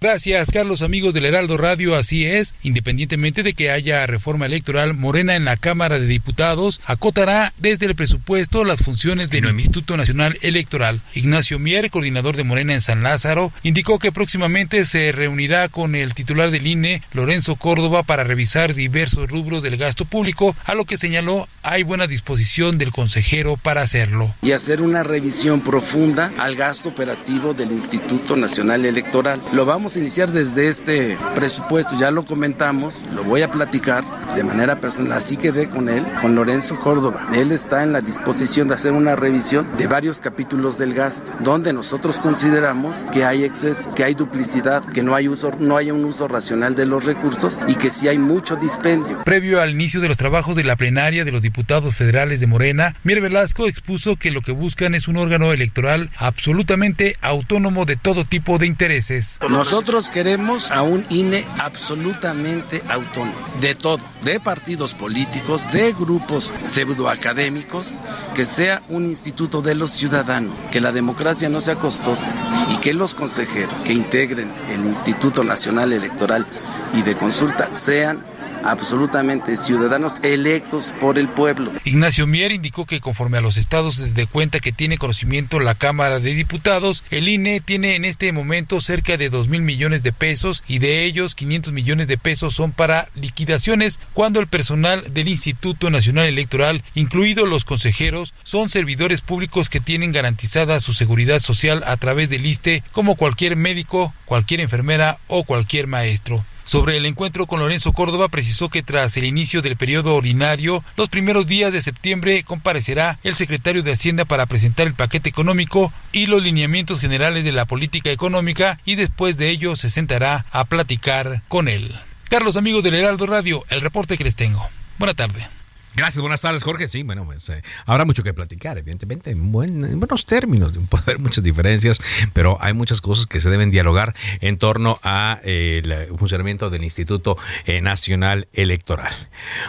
Gracias, 0.05 0.51
Carlos, 0.53 0.83
amigos 0.83 1.15
del 1.15 1.25
Heraldo 1.25 1.57
Radio. 1.57 1.97
Así 1.97 2.27
es, 2.27 2.55
independientemente 2.63 3.43
de 3.43 3.55
que 3.55 3.71
haya 3.71 4.07
reforma 4.07 4.45
electoral, 4.45 4.93
Morena 4.93 5.35
en 5.35 5.47
la 5.47 5.57
Cámara 5.57 5.99
de 5.99 6.07
Diputados 6.07 6.83
acotará 6.85 7.55
desde 7.57 7.87
el 7.87 7.97
presupuesto 7.97 8.65
las 8.65 8.83
funciones 8.83 9.31
del 9.31 9.47
Instituto 9.47 9.97
Nacional 9.97 10.37
Electoral. 10.43 11.01
Ignacio 11.15 11.59
Mier, 11.59 11.89
coordinador 11.89 12.37
de 12.37 12.45
Morena 12.45 12.75
en 12.75 12.83
San 12.83 13.03
Lázaro, 13.03 13.51
indicó 13.63 13.99
que 13.99 14.13
próximamente 14.13 14.85
se 14.85 15.11
reunirá 15.11 15.71
con 15.71 15.95
el 15.95 16.13
titular 16.13 16.51
del 16.51 16.67
INE, 16.67 17.01
Lorenzo 17.15 17.57
Córdoba, 17.57 18.03
para 18.03 18.25
revisar 18.25 18.75
diversos 18.75 19.31
rubros 19.31 19.63
del 19.63 19.79
gasto 19.79 20.05
público, 20.05 20.55
a 20.67 20.75
lo 20.75 20.85
que 20.85 20.99
señaló 20.99 21.49
hay 21.63 21.83
buena 21.83 22.07
disposición 22.07 22.77
del 22.77 22.93
consejero 22.93 23.57
para 23.57 23.81
hacerlo. 23.81 24.35
Y 24.43 24.53
hacer 24.53 24.83
una 24.83 25.03
revisión 25.03 25.63
profunda 25.63 26.31
al 26.37 26.57
gasto 26.57 26.91
operativo 26.91 27.55
del 27.55 27.73
Instituto 27.73 28.37
Nacional 28.37 28.85
Electoral. 28.85 29.41
Lo 29.53 29.65
vamos 29.65 29.94
iniciar 29.97 30.33
desde 30.33 30.69
este 30.69 31.19
presupuesto, 31.35 31.97
ya 31.99 32.11
lo 32.11 32.25
comentamos, 32.25 33.05
lo 33.15 33.25
voy 33.25 33.43
a 33.43 33.51
platicar 33.51 34.05
de 34.35 34.45
manera 34.45 34.77
personal, 34.77 35.13
así 35.13 35.37
quedé 35.37 35.69
con 35.69 35.89
él, 35.89 36.05
con 36.21 36.35
Lorenzo 36.35 36.77
Córdoba. 36.77 37.27
Él 37.33 37.53
está 37.53 37.83
en 37.83 37.93
la 37.93 38.01
disposición 38.01 38.69
de 38.69 38.75
hacer 38.75 38.93
una 38.93 39.17
revisión 39.17 39.67
de 39.77 39.87
varios 39.87 40.21
capítulos 40.21 40.79
del 40.79 40.95
gasto, 40.95 41.31
donde 41.41 41.73
nosotros 41.73 42.19
consideramos 42.19 43.07
que 43.13 43.25
hay 43.25 43.45
exceso, 43.45 43.91
que 43.95 44.05
hay 44.05 44.15
duplicidad, 44.15 44.85
que 44.85 45.03
no 45.03 45.15
hay 45.15 45.29
uso, 45.29 45.53
no 45.59 45.77
hay 45.77 45.91
un 45.91 46.05
uso 46.05 46.27
racional 46.29 46.75
de 46.75 46.87
los 46.87 47.05
recursos 47.05 47.61
y 47.69 47.77
que 47.77 47.91
sí 47.91 48.09
hay 48.09 48.19
mucho 48.19 48.57
dispendio. 48.57 49.23
Previo 49.25 49.61
al 49.61 49.71
inicio 49.71 50.01
de 50.01 50.09
los 50.09 50.17
trabajos 50.17 50.57
de 50.57 50.65
la 50.65 50.77
plenaria 50.77 51.25
de 51.25 51.33
los 51.33 51.43
diputados 51.43 51.95
federales 51.95 52.41
de 52.41 52.47
Morena, 52.47 52.97
Mier 53.05 53.21
Velasco 53.21 53.69
expuso 53.69 54.17
que 54.17 54.31
lo 54.31 54.41
que 54.41 54.53
buscan 54.53 54.95
es 54.95 55.09
un 55.09 55.17
órgano 55.17 55.53
electoral 55.53 56.11
absolutamente 56.17 57.17
autónomo 57.21 57.85
de 57.85 57.97
todo 57.97 58.25
tipo 58.25 58.59
de 58.59 58.67
intereses. 58.67 59.39
Nosotros 59.49 59.84
queremos 60.13 60.73
a 60.73 60.83
un 60.83 61.05
INE 61.11 61.47
absolutamente 61.59 62.83
autónomo, 62.89 63.37
de 63.61 63.75
todo, 63.75 64.01
de 64.23 64.41
partidos 64.41 64.95
políticos, 64.95 65.71
de 65.73 65.93
grupos 65.93 66.55
pseudoacadémicos, 66.63 67.95
que 68.35 68.47
sea 68.47 68.83
un 68.89 69.05
instituto 69.05 69.61
de 69.61 69.75
los 69.75 69.91
ciudadanos, 69.91 70.55
que 70.73 70.81
la 70.81 70.91
democracia 70.91 71.51
no 71.51 71.61
sea 71.61 71.77
costosa 71.77 72.33
y 72.71 72.79
que 72.79 72.95
los 72.95 73.15
consejeros 73.15 73.75
que 73.83 73.93
integren 73.93 74.51
el 74.73 74.87
Instituto 74.87 75.45
Nacional 75.45 75.93
Electoral 75.93 76.47
y 76.95 77.03
de 77.03 77.17
Consulta 77.17 77.75
sean 77.75 78.25
absolutamente 78.65 79.57
ciudadanos 79.57 80.17
electos 80.23 80.95
por 81.01 81.19
el 81.19 81.29
pueblo. 81.29 81.71
Ignacio 81.85 82.27
Mier 82.27 82.53
indicó 82.53 82.87
que 82.87 83.01
conforme 83.01 83.39
a 83.39 83.41
los 83.41 83.57
estados 83.57 84.15
de 84.15 84.27
cuenta 84.27 84.61
que 84.61 84.73
tiene 84.73 84.99
conocimiento 84.99 85.61
la 85.61 85.75
Cámara 85.75 86.21
de 86.21 86.35
Diputados, 86.35 87.05
el 87.11 87.29
INE 87.29 87.61
tiene 87.61 87.97
en 87.97 88.05
este 88.05 88.33
momento 88.33 88.81
cerca 88.81 89.17
de 89.17 89.31
2 89.31 89.49
mil 89.49 89.63
millones 89.63 90.03
de 90.03 90.13
pesos 90.13 90.65
y 90.67 90.79
de 90.79 91.05
ellos 91.05 91.35
500 91.35 91.73
millones 91.73 92.09
de 92.09 92.19
pesos 92.19 92.55
son 92.55 92.73
para 92.73 93.09
liquidaciones 93.15 94.01
cuando 94.13 94.41
el 94.41 94.47
personal 94.47 95.13
del 95.13 95.29
Instituto 95.29 95.91
Nacional 95.91 96.27
Electoral, 96.27 96.83
incluidos 96.95 97.49
los 97.49 97.65
consejeros, 97.65 98.35
son 98.43 98.71
servidores 98.71 99.21
públicos 99.21 99.69
que 99.69 99.81
tienen 99.81 100.13
garantizada 100.13 100.81
su 100.81 100.93
seguridad 100.93 101.39
social 101.39 101.83
a 101.87 101.97
través 101.97 102.31
del 102.31 102.47
ISTE 102.47 102.83
como 102.93 103.17
cualquier 103.17 103.57
médico, 103.57 104.15
cualquier 104.25 104.61
enfermera 104.61 105.19
o 105.29 105.45
cualquier 105.45 105.87
maestro. 105.87 106.45
Sobre 106.65 106.97
el 106.97 107.05
encuentro 107.05 107.47
con 107.47 107.61
Lorenzo 107.61 107.93
Córdoba, 107.93 108.29
precisó 108.29 108.69
que 108.69 108.83
tras 108.83 109.17
el 109.17 109.25
inicio 109.25 109.61
del 109.61 109.77
periodo 109.77 110.15
ordinario, 110.15 110.83
los 110.97 111.09
primeros 111.09 111.47
días 111.47 111.73
de 111.73 111.83
septiembre 111.83 112.43
comparecerá 112.43 113.19
el 113.23 113.35
secretario 113.35 113.83
de 113.83 113.93
Hacienda 113.93 114.25
para 114.25 114.47
presentar 114.47 114.87
el 114.87 114.95
paquete 114.95 115.29
económico 115.29 115.93
y 116.13 116.27
los 116.27 116.43
lineamientos 116.43 117.01
generales 117.01 117.45
de 117.45 117.53
la 117.53 117.67
política 117.67 118.11
económica 118.11 118.79
y 118.85 118.95
después 118.95 119.37
de 119.37 119.51
ello 119.51 119.77
se 119.77 119.91
sentará 119.91 120.47
a 120.51 120.65
platicar 120.65 121.43
con 121.49 121.69
él. 121.69 121.95
Carlos, 122.31 122.57
amigos 122.57 122.83
del 122.83 122.95
Heraldo 122.95 123.27
Radio, 123.27 123.65
el 123.69 123.81
reporte 123.81 124.17
que 124.17 124.25
les 124.25 124.37
tengo. 124.37 124.67
Buena 124.99 125.15
tarde. 125.15 125.47
Gracias, 125.97 126.21
buenas 126.21 126.41
tardes, 126.41 126.65
Jorge. 126.65 126.89
Sí, 126.89 127.05
bueno, 127.05 127.25
pues, 127.25 127.49
eh, 127.51 127.63
habrá 127.87 128.05
mucho 128.05 128.25
que 128.25 128.35
platicar, 128.35 128.77
evidentemente, 128.79 129.31
en, 129.31 129.53
buenos 129.53 130.27
términos. 130.27 130.73
Puede 130.89 131.05
haber 131.05 131.19
muchas 131.21 131.45
diferencias, 131.45 132.01
pero 132.33 132.59
hay 132.61 132.73
muchas 132.73 133.01
cosas 133.01 133.27
que 133.27 133.41
se 133.41 133.49
deben 133.49 133.71
dialogar 133.71 134.13
en 134.41 134.59
torno 134.59 134.99
a 135.05 135.39
eh, 135.45 135.83
el 135.85 136.19
funcionamiento 136.19 136.69
del 136.69 136.83
Instituto 136.83 137.39
eh, 137.67 137.81
Nacional 137.81 138.49
Electoral. 138.53 139.13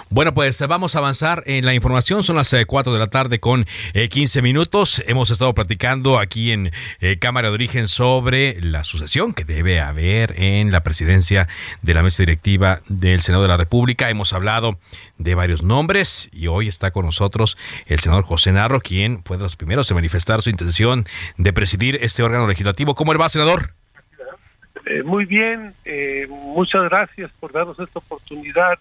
Bueno, 0.09 0.33
pues 0.33 0.59
vamos 0.67 0.95
a 0.95 0.99
avanzar 0.99 1.43
en 1.45 1.63
la 1.63 1.75
información. 1.75 2.23
Son 2.23 2.37
las 2.37 2.55
4 2.65 2.91
de 2.91 2.99
la 2.99 3.07
tarde 3.07 3.39
con 3.39 3.67
15 3.93 4.41
minutos. 4.41 5.03
Hemos 5.05 5.29
estado 5.29 5.53
platicando 5.53 6.17
aquí 6.17 6.51
en 6.51 6.71
Cámara 7.19 7.49
de 7.49 7.53
Origen 7.53 7.87
sobre 7.87 8.59
la 8.61 8.83
sucesión 8.83 9.33
que 9.33 9.43
debe 9.43 9.79
haber 9.79 10.41
en 10.41 10.71
la 10.71 10.81
presidencia 10.81 11.47
de 11.83 11.93
la 11.93 12.01
mesa 12.01 12.23
directiva 12.23 12.81
del 12.87 13.21
Senado 13.21 13.43
de 13.43 13.49
la 13.49 13.57
República. 13.57 14.09
Hemos 14.09 14.33
hablado 14.33 14.79
de 15.17 15.35
varios 15.35 15.61
nombres 15.61 16.14
y 16.31 16.47
hoy 16.47 16.67
está 16.67 16.91
con 16.91 17.05
nosotros 17.05 17.57
el 17.85 17.99
senador 17.99 18.23
José 18.23 18.51
Narro, 18.51 18.79
quien 18.81 19.23
fue 19.23 19.37
de 19.37 19.43
los 19.43 19.55
primeros 19.55 19.89
en 19.89 19.95
manifestar 19.95 20.41
su 20.41 20.49
intención 20.49 21.05
de 21.37 21.53
presidir 21.53 21.97
este 22.01 22.23
órgano 22.23 22.47
legislativo. 22.47 22.95
¿Cómo 22.95 23.13
le 23.13 23.19
va, 23.19 23.29
senador? 23.29 23.73
Eh, 24.85 25.03
muy 25.03 25.25
bien, 25.25 25.73
eh, 25.83 26.27
muchas 26.29 26.83
gracias 26.83 27.31
por 27.39 27.51
darnos 27.51 27.79
esta 27.79 27.99
oportunidad 27.99 28.77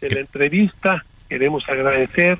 de 0.00 0.10
la 0.10 0.20
entrevista. 0.20 1.04
Queremos 1.28 1.66
agradecer 1.68 2.38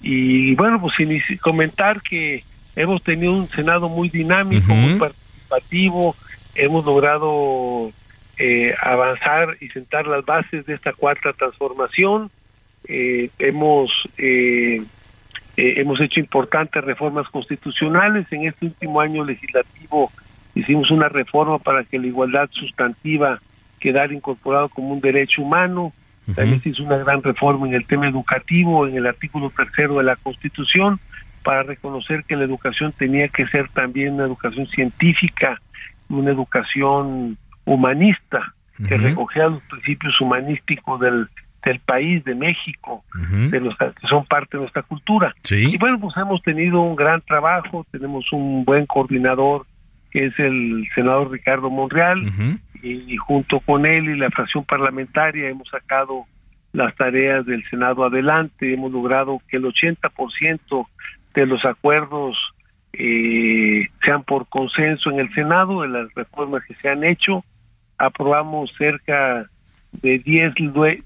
y 0.00 0.54
bueno, 0.54 0.80
pues 0.80 0.94
comentar 1.40 2.00
que 2.02 2.44
hemos 2.76 3.02
tenido 3.02 3.32
un 3.32 3.48
Senado 3.48 3.88
muy 3.88 4.08
dinámico, 4.08 4.74
muy 4.74 4.98
participativo, 4.98 6.16
hemos 6.54 6.84
logrado 6.84 7.92
eh, 8.36 8.74
avanzar 8.80 9.56
y 9.60 9.68
sentar 9.68 10.06
las 10.06 10.24
bases 10.24 10.66
de 10.66 10.74
esta 10.74 10.92
cuarta 10.92 11.32
transformación 11.32 12.30
eh, 12.86 13.30
hemos 13.38 13.90
eh, 14.18 14.82
eh, 15.56 15.74
hemos 15.76 16.00
hecho 16.00 16.20
importantes 16.20 16.84
reformas 16.84 17.28
constitucionales. 17.28 18.26
En 18.32 18.46
este 18.46 18.66
último 18.66 19.00
año 19.00 19.24
legislativo 19.24 20.10
hicimos 20.54 20.90
una 20.90 21.08
reforma 21.08 21.58
para 21.58 21.84
que 21.84 21.98
la 21.98 22.06
igualdad 22.06 22.48
sustantiva 22.52 23.40
quedara 23.78 24.12
incorporado 24.12 24.68
como 24.68 24.92
un 24.92 25.00
derecho 25.00 25.42
humano. 25.42 25.92
También 26.34 26.62
se 26.62 26.70
hizo 26.70 26.82
una 26.82 26.96
gran 26.96 27.22
reforma 27.22 27.66
en 27.68 27.74
el 27.74 27.86
tema 27.86 28.08
educativo, 28.08 28.86
en 28.86 28.96
el 28.96 29.06
artículo 29.06 29.50
tercero 29.50 29.98
de 29.98 30.04
la 30.04 30.16
Constitución, 30.16 30.98
para 31.42 31.62
reconocer 31.64 32.24
que 32.24 32.34
la 32.34 32.44
educación 32.44 32.92
tenía 32.92 33.28
que 33.28 33.46
ser 33.48 33.68
también 33.68 34.14
una 34.14 34.24
educación 34.24 34.66
científica, 34.68 35.60
una 36.08 36.30
educación 36.30 37.36
humanista, 37.66 38.54
que 38.88 38.96
recogía 38.96 39.48
los 39.48 39.62
principios 39.64 40.18
humanísticos 40.18 40.98
del 40.98 41.28
del 41.64 41.80
país, 41.80 42.22
de 42.24 42.34
México, 42.34 43.04
de 43.28 43.60
los 43.60 43.76
que 43.76 44.06
son 44.08 44.24
parte 44.26 44.56
de 44.56 44.62
nuestra 44.62 44.82
cultura. 44.82 45.34
Y 45.50 45.76
bueno, 45.78 45.98
pues 45.98 46.16
hemos 46.16 46.42
tenido 46.42 46.80
un 46.82 46.96
gran 46.96 47.20
trabajo, 47.22 47.86
tenemos 47.90 48.30
un 48.32 48.64
buen 48.64 48.86
coordinador 48.86 49.66
que 50.10 50.26
es 50.26 50.38
el 50.38 50.86
senador 50.94 51.32
Ricardo 51.32 51.70
Monreal, 51.70 52.22
y, 52.82 53.16
junto 53.16 53.60
con 53.60 53.84
él 53.84 54.10
y 54.10 54.16
la 54.16 54.30
fracción 54.30 54.64
parlamentaria 54.64 55.48
hemos 55.48 55.68
sacado 55.68 56.26
las 56.72 56.94
tareas 56.96 57.46
del 57.46 57.64
Senado 57.68 58.04
adelante, 58.04 58.72
hemos 58.72 58.92
logrado 58.92 59.40
que 59.48 59.56
el 59.56 59.64
80% 59.64 60.86
de 61.34 61.46
los 61.46 61.64
acuerdos 61.64 62.36
eh, 62.92 63.88
sean 64.04 64.22
por 64.22 64.48
consenso 64.48 65.10
en 65.10 65.18
el 65.20 65.34
Senado, 65.34 65.82
de 65.82 65.88
las 65.88 66.14
reformas 66.14 66.62
que 66.64 66.74
se 66.76 66.88
han 66.88 67.02
hecho, 67.02 67.44
aprobamos 67.98 68.70
cerca 68.76 69.48
de 70.02 70.18
10 70.18 70.54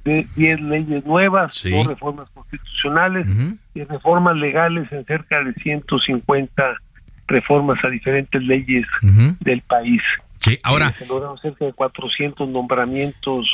de 0.04 0.26
diez 0.36 0.60
leyes 0.60 1.04
nuevas, 1.04 1.62
dos 1.64 1.86
reformas 1.86 2.28
constitucionales 2.30 3.26
y 3.74 3.84
reformas 3.84 4.36
legales 4.36 4.90
en 4.92 5.04
cerca 5.04 5.42
de 5.42 5.52
150 5.54 6.74
reformas 7.26 7.82
a 7.84 7.88
diferentes 7.88 8.42
leyes 8.42 8.86
del 9.40 9.60
país. 9.62 10.02
Sí, 10.38 10.58
ahora 10.62 10.92
se 10.94 11.06
lograron 11.06 11.38
cerca 11.38 11.64
de 11.64 11.72
400 11.72 12.48
nombramientos 12.48 13.46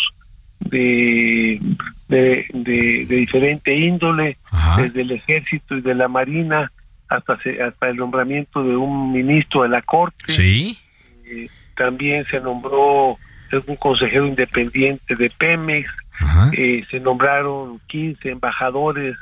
de 0.61 1.61
de, 2.09 2.47
de, 2.53 3.07
diferente 3.07 3.75
índole, 3.75 4.37
desde 4.77 5.03
el 5.03 5.11
ejército 5.13 5.77
y 5.77 5.81
de 5.81 5.95
la 5.95 6.09
marina 6.09 6.71
hasta 7.09 7.39
hasta 7.67 7.89
el 7.89 7.97
nombramiento 7.97 8.63
de 8.63 8.77
un 8.77 9.13
ministro 9.13 9.63
de 9.63 9.69
la 9.69 9.83
corte. 9.83 10.33
Sí. 10.33 10.79
Eh, 11.27 11.49
también 11.77 12.25
se 12.27 12.41
nombró 12.41 13.17
un 13.67 13.77
consejero 13.77 14.27
independiente 14.27 15.17
de 15.17 15.31
Pemex, 15.31 15.91
eh, 16.53 16.85
se 16.91 17.01
nombraron 17.01 17.81
15 17.89 18.31
embajadores 18.31 19.17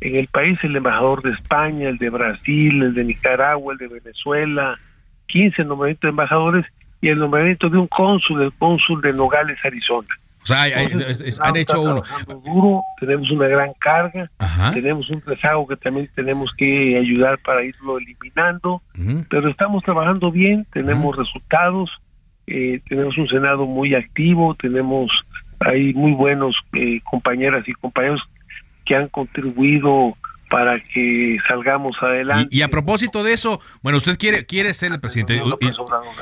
en 0.00 0.16
el 0.16 0.26
país, 0.28 0.58
el 0.62 0.76
embajador 0.76 1.22
de 1.22 1.30
España, 1.32 1.88
el 1.88 1.98
de 1.98 2.10
Brasil, 2.10 2.82
el 2.82 2.94
de 2.94 3.04
Nicaragua, 3.04 3.74
el 3.74 3.78
de 3.78 3.88
Venezuela, 3.88 4.78
15 5.26 5.64
nombramientos 5.64 6.02
de 6.02 6.08
embajadores 6.08 6.66
y 7.00 7.08
el 7.08 7.18
nombramiento 7.18 7.68
de 7.68 7.78
un 7.78 7.86
cónsul, 7.86 8.42
el 8.42 8.52
cónsul 8.54 9.00
de 9.02 9.12
Nogales, 9.12 9.58
Arizona. 9.64 10.08
O 10.42 10.46
sea, 10.46 10.64
han 10.64 11.56
hecho 11.56 11.82
uno. 11.82 12.02
Duro, 12.44 12.82
tenemos 12.98 13.30
una 13.30 13.46
gran 13.46 13.72
carga, 13.78 14.30
tenemos 14.72 15.10
un 15.10 15.20
rezago 15.20 15.66
que 15.66 15.76
también 15.76 16.08
tenemos 16.14 16.50
que 16.56 16.96
ayudar 16.98 17.38
para 17.40 17.62
irlo 17.62 17.98
eliminando, 17.98 18.82
pero 19.28 19.50
estamos 19.50 19.82
trabajando 19.82 20.30
bien, 20.30 20.66
tenemos 20.72 21.16
resultados, 21.16 21.90
eh, 22.50 22.80
tenemos 22.88 23.16
un 23.16 23.28
Senado 23.28 23.64
muy 23.64 23.94
activo, 23.94 24.54
tenemos 24.56 25.10
hay 25.60 25.94
muy 25.94 26.12
buenos 26.12 26.56
eh, 26.72 27.00
compañeras 27.08 27.68
y 27.68 27.72
compañeros 27.74 28.20
que 28.84 28.96
han 28.96 29.08
contribuido 29.08 30.16
para 30.48 30.82
que 30.82 31.36
salgamos 31.46 31.92
adelante. 32.02 32.48
Y, 32.50 32.62
a 32.62 32.68
propósito 32.68 33.22
de 33.22 33.34
eso, 33.34 33.60
bueno, 33.82 33.98
usted 33.98 34.18
quiere 34.18 34.46
quiere 34.46 34.74
ser 34.74 34.90
el 34.92 35.00
presidente. 35.00 35.40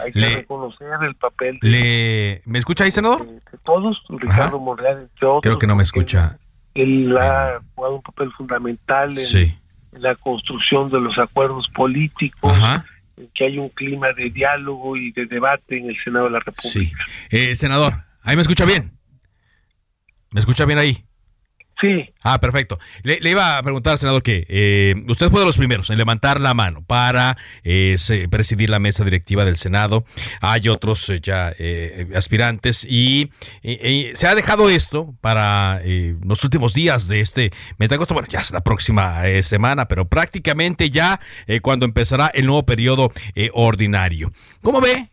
hay 0.04 0.12
que 0.12 0.36
reconocer 0.36 0.88
el 1.02 1.14
papel. 1.14 1.58
De, 1.62 2.42
¿Me 2.44 2.58
escucha 2.58 2.84
ahí, 2.84 2.90
senador? 2.90 3.26
De, 3.26 3.40
todos, 3.64 4.02
Ricardo 4.10 4.60
Monreal, 4.60 5.02
entre 5.02 5.26
otros. 5.26 5.40
Creo 5.42 5.56
que 5.56 5.66
no 5.66 5.76
me 5.76 5.82
escucha. 5.82 6.36
Él 6.74 7.16
ha 7.16 7.60
jugado 7.74 7.96
un 7.96 8.02
papel 8.02 8.30
fundamental 8.32 9.16
en, 9.16 10.02
la 10.02 10.14
construcción 10.16 10.90
de 10.90 11.00
los 11.00 11.16
acuerdos 11.18 11.68
políticos. 11.68 12.52
Ajá 12.54 12.84
que 13.35 13.44
hay 13.44 13.59
un 13.59 13.68
clima 13.70 14.12
de 14.12 14.31
diálogo 14.31 14.96
y 14.96 15.12
de 15.12 15.26
debate 15.26 15.78
en 15.78 15.90
el 15.90 15.96
Senado 16.02 16.26
de 16.26 16.33
la 16.33 16.40
República. 16.40 16.68
Sí. 16.68 16.92
Eh, 17.31 17.54
senador, 17.54 17.92
¿ahí 18.22 18.37
me 18.37 18.42
escucha 18.42 18.64
bien? 18.64 18.92
¿Me 20.31 20.40
escucha 20.40 20.64
bien 20.64 20.78
ahí? 20.78 21.08
Sí. 21.80 22.12
Ah, 22.22 22.40
perfecto. 22.40 22.78
Le, 23.04 23.20
iba 23.30 23.56
a 23.56 23.62
preguntar, 23.62 23.98
senador, 23.98 24.22
que 24.22 24.44
eh, 24.48 24.96
usted 25.06 25.30
fue 25.30 25.40
de 25.40 25.46
los 25.46 25.56
primeros 25.56 25.88
en 25.90 25.98
levantar 25.98 26.40
la 26.40 26.52
mano 26.52 26.82
para 26.82 27.36
eh, 27.62 27.96
presidir 28.30 28.68
la 28.68 28.80
mesa 28.80 29.04
directiva 29.04 29.44
del 29.44 29.56
Senado. 29.56 30.04
Hay 30.40 30.68
otros 30.68 31.08
eh, 31.08 31.20
ya 31.22 31.54
aspirantes 32.16 32.84
y, 32.84 33.30
se 34.14 34.26
ha 34.26 34.34
dejado 34.34 34.68
esto 34.68 35.14
para 35.20 35.80
los 36.24 36.42
últimos 36.42 36.74
días 36.74 37.06
de 37.06 37.20
este 37.20 37.52
mes 37.78 37.90
de 37.90 37.94
agosto. 37.94 38.14
Bueno, 38.14 38.28
ya 38.28 38.40
es 38.40 38.50
la 38.50 38.60
próxima 38.60 39.22
semana, 39.42 39.86
pero 39.86 40.08
prácticamente 40.08 40.90
ya 40.90 41.20
cuando 41.62 41.86
empezará 41.86 42.30
el 42.34 42.46
nuevo 42.46 42.64
periodo 42.64 43.12
ordinario. 43.52 44.32
¿Cómo 44.62 44.80
ve 44.80 45.10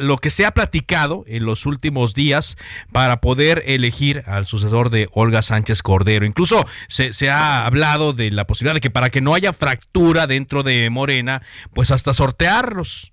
lo 0.00 0.16
que 0.18 0.30
se 0.30 0.46
ha 0.46 0.52
platicado 0.52 1.24
en 1.28 1.44
los 1.44 1.66
últimos 1.66 2.14
días 2.14 2.56
para 2.92 3.20
poder 3.20 3.62
elegir 3.66 4.24
al 4.26 4.46
sucesor 4.46 4.90
de 4.90 5.08
Olga 5.12 5.42
Sánchez? 5.42 5.59
Sánchez 5.60 5.82
Cordero. 5.82 6.24
Incluso 6.24 6.64
se, 6.88 7.30
ha 7.30 7.66
hablado 7.66 8.12
de 8.12 8.30
la 8.30 8.46
posibilidad 8.46 8.74
de 8.74 8.80
que 8.80 8.90
para 8.90 9.10
que 9.10 9.20
no 9.20 9.34
haya 9.34 9.52
fractura 9.52 10.26
dentro 10.26 10.62
de 10.62 10.88
Morena, 10.88 11.42
pues 11.74 11.90
hasta 11.90 12.14
sortearlos. 12.14 13.12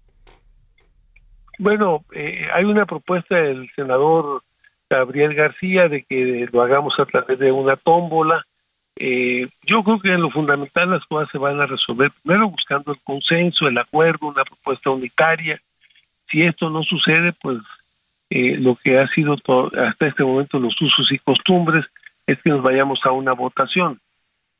Bueno, 1.59 2.05
eh, 2.13 2.47
hay 2.53 2.63
una 2.63 2.85
propuesta 2.85 3.35
del 3.35 3.69
senador 3.75 4.41
Gabriel 4.89 5.33
García 5.33 5.89
de 5.89 6.03
que 6.03 6.47
lo 6.51 6.61
hagamos 6.61 6.93
a 6.99 7.05
través 7.05 7.37
de 7.37 7.51
una 7.51 7.75
tómbola. 7.75 8.45
Eh, 8.95 9.47
yo 9.63 9.83
creo 9.83 9.99
que 9.99 10.13
en 10.13 10.21
lo 10.21 10.29
fundamental 10.29 10.91
las 10.91 11.05
cosas 11.05 11.29
se 11.31 11.37
van 11.37 11.59
a 11.59 11.65
resolver 11.65 12.11
primero 12.23 12.49
buscando 12.49 12.93
el 12.93 12.99
consenso, 13.03 13.67
el 13.67 13.77
acuerdo, 13.77 14.27
una 14.27 14.45
propuesta 14.45 14.89
unitaria. 14.91 15.59
Si 16.29 16.43
esto 16.43 16.69
no 16.69 16.83
sucede, 16.83 17.33
pues 17.41 17.57
eh, 18.29 18.55
lo 18.57 18.75
que 18.75 18.99
ha 18.99 19.07
sido 19.09 19.33
hasta 19.33 20.07
este 20.07 20.23
momento 20.23 20.59
los 20.59 20.79
usos 20.81 21.11
y 21.11 21.17
costumbres 21.17 21.85
es 22.27 22.41
que 22.41 22.49
nos 22.49 22.61
vayamos 22.61 22.99
a 23.03 23.11
una 23.11 23.33
votación. 23.33 23.99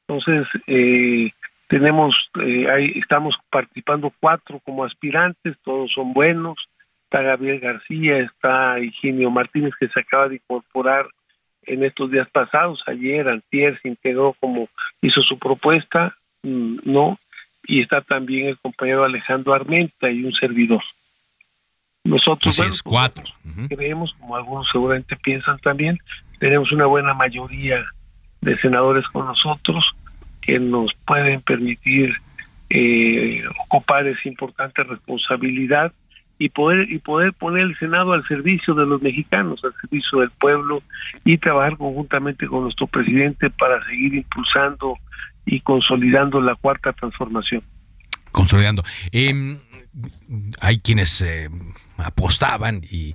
Entonces, 0.08 0.48
eh, 0.68 1.32
tenemos, 1.68 2.16
eh, 2.42 2.70
ahí 2.70 2.94
estamos 2.96 3.36
participando 3.50 4.12
cuatro 4.20 4.60
como 4.64 4.86
aspirantes, 4.86 5.58
todos 5.64 5.92
son 5.92 6.14
buenos. 6.14 6.58
Está 7.04 7.22
Gabriel 7.22 7.60
García, 7.60 8.20
está 8.20 8.80
Higinio 8.80 9.30
Martínez 9.30 9.74
que 9.80 9.88
se 9.90 10.00
acaba 10.00 10.30
de 10.30 10.36
incorporar 10.36 11.08
en 11.68 11.84
estos 11.84 12.10
días 12.10 12.30
pasados, 12.30 12.82
ayer, 12.88 13.28
antier, 13.28 13.80
se 13.82 13.90
integró 13.90 14.34
como 14.40 14.70
hizo 15.02 15.22
su 15.22 15.38
propuesta, 15.38 16.16
mm, 16.44 16.78
no, 16.86 17.20
y 17.66 17.82
está 17.82 18.02
también 18.02 18.48
el 18.48 18.58
compañero 18.58 19.04
Alejandro 19.04 19.54
Armenta 19.54 20.10
y 20.10 20.24
un 20.24 20.32
servidor. 20.34 20.82
Nosotros 22.08 22.60
es, 22.60 22.82
cuatro. 22.82 23.24
creemos, 23.68 24.16
como 24.20 24.38
algunos 24.38 24.68
seguramente 24.72 25.16
piensan 25.18 25.58
también, 25.60 26.00
tenemos 26.40 26.72
una 26.72 26.86
buena 26.86 27.14
mayoría 27.14 27.84
de 28.42 28.58
senadores 28.58 29.06
con 29.08 29.26
nosotros 29.26 29.84
que 30.42 30.60
nos 30.60 30.94
pueden 31.06 31.42
permitir 31.42 32.16
eh, 32.70 33.44
ocupar 33.66 34.08
esa 34.08 34.28
importante 34.28 34.84
responsabilidad 34.84 35.92
y 36.40 36.50
poder 36.50 36.90
y 36.92 37.00
poder 37.00 37.34
poner 37.34 37.64
el 37.64 37.78
Senado 37.78 38.14
al 38.14 38.26
servicio 38.28 38.74
de 38.74 38.86
los 38.86 39.02
mexicanos, 39.02 39.60
al 39.64 39.74
servicio 39.82 40.20
del 40.20 40.30
pueblo 40.32 40.84
y 41.26 41.38
trabajar 41.38 41.78
conjuntamente 41.78 42.48
con 42.48 42.64
nuestro 42.64 42.88
presidente 42.88 43.50
para 43.50 43.84
seguir 43.86 44.14
impulsando 44.14 44.98
y 45.46 45.60
consolidando 45.62 46.40
la 46.40 46.56
cuarta 46.56 46.94
transformación. 46.94 47.64
Consolidando. 48.32 48.84
Eh, 49.12 49.58
hay 50.62 50.80
quienes 50.80 51.22
eh, 51.22 51.50
apostaban 51.98 52.82
y, 52.90 53.14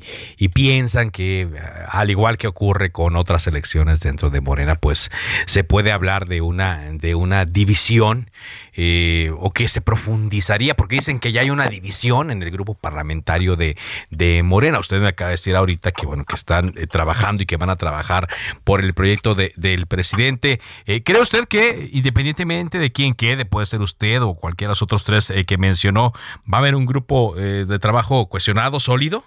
piensan 0.52 1.10
que 1.10 1.48
al 1.88 2.10
igual 2.10 2.36
que 2.36 2.46
ocurre 2.46 2.92
con 2.92 3.16
otras 3.16 3.46
elecciones 3.46 4.00
dentro 4.00 4.28
de 4.28 4.40
Morena, 4.40 4.74
pues 4.74 5.10
se 5.46 5.64
puede 5.64 5.92
hablar 5.92 6.26
de 6.26 6.42
una 6.42 6.90
de 6.92 7.14
una 7.14 7.46
división 7.46 8.30
eh, 8.74 9.30
o 9.38 9.50
que 9.52 9.68
se 9.68 9.80
profundizaría, 9.80 10.74
porque 10.74 10.96
dicen 10.96 11.20
que 11.20 11.32
ya 11.32 11.40
hay 11.40 11.50
una 11.50 11.68
división 11.68 12.30
en 12.30 12.42
el 12.42 12.50
grupo 12.50 12.74
parlamentario 12.74 13.56
de, 13.56 13.76
de 14.10 14.42
Morena. 14.42 14.78
Usted 14.78 15.00
me 15.00 15.08
acaba 15.08 15.30
de 15.30 15.34
decir 15.34 15.56
ahorita 15.56 15.92
que 15.92 16.06
bueno 16.06 16.24
que 16.24 16.34
están 16.34 16.74
eh, 16.76 16.86
trabajando 16.86 17.42
y 17.42 17.46
que 17.46 17.56
van 17.56 17.70
a 17.70 17.76
trabajar 17.76 18.28
por 18.64 18.80
el 18.80 18.94
proyecto 18.94 19.34
de, 19.34 19.52
del 19.56 19.86
presidente. 19.86 20.60
Eh, 20.86 21.02
¿Cree 21.02 21.20
usted 21.20 21.46
que 21.46 21.88
independientemente 21.92 22.78
de 22.78 22.92
quién 22.92 23.14
quede, 23.14 23.44
puede 23.44 23.66
ser 23.66 23.80
usted 23.80 24.22
o 24.22 24.34
cualquiera 24.34 24.68
de 24.68 24.72
los 24.72 24.82
otros 24.82 25.04
tres 25.04 25.32
que 25.46 25.58
mencionó, 25.58 26.12
va 26.52 26.58
a 26.58 26.60
haber 26.60 26.74
un 26.74 26.86
grupo 26.86 27.34
de 27.34 27.78
trabajo 27.78 28.28
cuestionado? 28.28 28.72
sólido? 28.80 29.24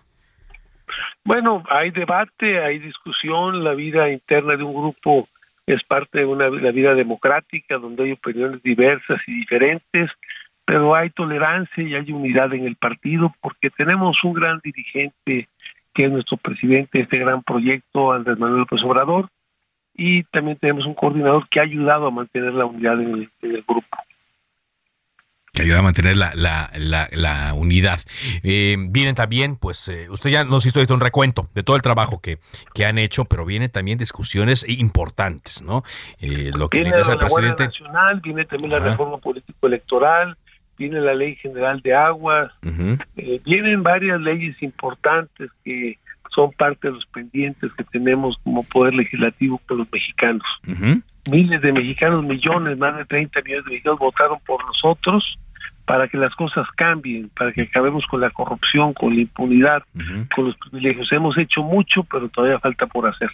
Bueno, 1.24 1.64
hay 1.70 1.90
debate, 1.92 2.64
hay 2.64 2.80
discusión, 2.80 3.64
la 3.64 3.74
vida 3.74 4.10
interna 4.12 4.56
de 4.56 4.64
un 4.64 4.74
grupo 4.74 5.28
es 5.66 5.84
parte 5.84 6.20
de 6.20 6.26
una 6.26 6.50
la 6.50 6.72
vida 6.72 6.94
democrática 6.94 7.78
donde 7.78 8.04
hay 8.04 8.12
opiniones 8.12 8.62
diversas 8.62 9.20
y 9.28 9.34
diferentes, 9.34 10.12
pero 10.64 10.96
hay 10.96 11.10
tolerancia 11.10 11.84
y 11.84 11.96
hay 11.96 12.12
unidad 12.12 12.54
en 12.54 12.66
el 12.66 12.76
partido 12.76 13.34
porque 13.42 13.70
tenemos 13.70 14.24
un 14.24 14.34
gran 14.34 14.60
dirigente 14.64 15.48
que 15.94 16.06
es 16.06 16.12
nuestro 16.12 16.38
presidente 16.38 16.98
de 16.98 17.04
este 17.06 17.18
gran 17.18 17.42
proyecto, 17.42 18.12
Andrés 18.12 18.38
Manuel 18.38 18.62
López 18.62 18.84
Obrador, 18.84 19.30
y 19.96 20.24
también 20.24 20.58
tenemos 20.58 20.86
un 20.86 20.94
coordinador 20.94 21.48
que 21.48 21.60
ha 21.60 21.64
ayudado 21.64 22.08
a 22.08 22.12
mantener 22.12 22.54
la 22.54 22.66
unidad 22.66 23.02
en 23.02 23.30
el 23.42 23.64
grupo 23.66 23.98
que 25.56 25.64
ayuda 25.64 25.80
a 25.80 25.82
mantener 25.82 26.18
la, 26.18 26.34
la, 26.36 26.70
la, 27.12 27.54
unidad. 27.54 28.00
Eh, 28.44 28.76
vienen 28.90 29.16
también, 29.16 29.56
pues, 29.56 29.88
eh, 29.88 30.10
usted 30.10 30.30
ya 30.30 30.44
nos 30.44 30.66
hizo 30.66 30.82
un 30.94 31.00
recuento 31.00 31.48
de 31.56 31.64
todo 31.64 31.76
el 31.76 31.82
trabajo 31.82 32.20
que, 32.22 32.40
que 32.74 32.86
han 32.86 32.98
hecho, 32.98 33.26
pero 33.26 33.46
vienen 33.46 33.72
también 33.72 33.98
discusiones 33.98 34.66
importantes, 34.68 35.62
¿no? 35.62 35.84
Eh, 36.20 36.52
lo 36.56 36.70
que 36.70 36.82
viene 36.82 36.98
la 36.98 37.18
presidente. 37.18 37.66
Nacional, 37.66 38.20
viene 38.22 38.46
también 38.46 38.72
la 38.72 38.80
reforma 38.80 39.18
político-electoral, 39.18 40.38
viene 40.78 41.00
la 41.00 41.14
ley 41.14 41.36
general 41.38 41.82
de 41.82 41.96
aguas, 41.96 42.52
vienen 43.46 43.82
varias 43.82 44.20
leyes 44.20 44.62
importantes 44.62 45.50
que 45.64 45.98
son 46.34 46.52
parte 46.52 46.90
de 46.90 46.96
los 46.96 47.06
pendientes 47.08 47.72
que 47.78 47.86
tenemos 47.86 48.38
como 48.44 48.64
poder 48.64 48.94
legislativo 48.94 49.62
con 49.66 49.78
los 49.78 49.92
mexicanos. 49.92 50.44
Miles 51.30 51.62
de 51.62 51.72
mexicanos, 51.72 52.24
millones, 52.24 52.78
más 52.78 52.98
de 52.98 53.06
30 53.06 53.42
millones 53.42 53.66
de 53.66 53.72
mexicanos 53.72 54.00
votaron 54.00 54.40
por 54.46 54.64
nosotros 54.66 55.38
para 55.86 56.08
que 56.08 56.18
las 56.18 56.34
cosas 56.36 56.68
cambien, 56.76 57.30
para 57.38 57.52
que 57.52 57.64
acabemos 57.64 58.06
con 58.08 58.22
la 58.22 58.32
corrupción, 58.32 58.94
con 58.94 59.16
la 59.16 59.22
impunidad, 59.22 59.84
con 60.36 60.46
los 60.46 60.58
privilegios. 60.58 61.12
Hemos 61.12 61.38
hecho 61.38 61.62
mucho, 61.62 62.04
pero 62.04 62.28
todavía 62.30 62.60
falta 62.60 62.88
por 62.88 63.08
hacer. 63.08 63.30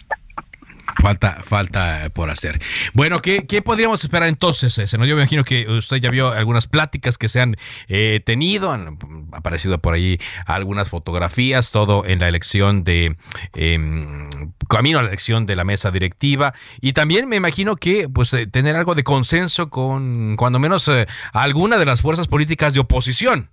Falta, 1.00 1.42
falta 1.42 2.10
por 2.14 2.30
hacer. 2.30 2.58
Bueno, 2.92 3.20
¿qué, 3.20 3.46
qué 3.46 3.62
podríamos 3.62 4.02
esperar 4.04 4.28
entonces? 4.28 4.76
Yo 4.90 4.98
me 4.98 5.08
imagino 5.08 5.44
que 5.44 5.68
usted 5.68 5.96
ya 5.96 6.10
vio 6.10 6.30
algunas 6.30 6.66
pláticas 6.66 7.18
que 7.18 7.28
se 7.28 7.40
han 7.40 7.56
eh, 7.88 8.20
tenido, 8.24 8.70
han 8.70 8.98
aparecido 9.32 9.78
por 9.78 9.94
ahí 9.94 10.18
algunas 10.46 10.90
fotografías, 10.90 11.72
todo 11.72 12.04
en 12.04 12.18
la 12.18 12.28
elección 12.28 12.84
de, 12.84 13.16
em, 13.54 14.28
camino 14.68 14.98
a 14.98 15.02
la 15.02 15.08
elección 15.08 15.46
de 15.46 15.56
la 15.56 15.64
mesa 15.64 15.90
directiva. 15.90 16.52
Y 16.80 16.92
también 16.92 17.28
me 17.28 17.36
imagino 17.36 17.76
que 17.76 18.08
pues 18.08 18.32
eh, 18.34 18.46
tener 18.46 18.76
algo 18.76 18.94
de 18.94 19.04
consenso 19.04 19.70
con, 19.70 20.36
cuando 20.36 20.58
menos, 20.58 20.88
eh, 20.88 21.06
alguna 21.32 21.78
de 21.78 21.86
las 21.86 22.02
fuerzas 22.02 22.28
políticas 22.28 22.74
de 22.74 22.80
oposición. 22.80 23.48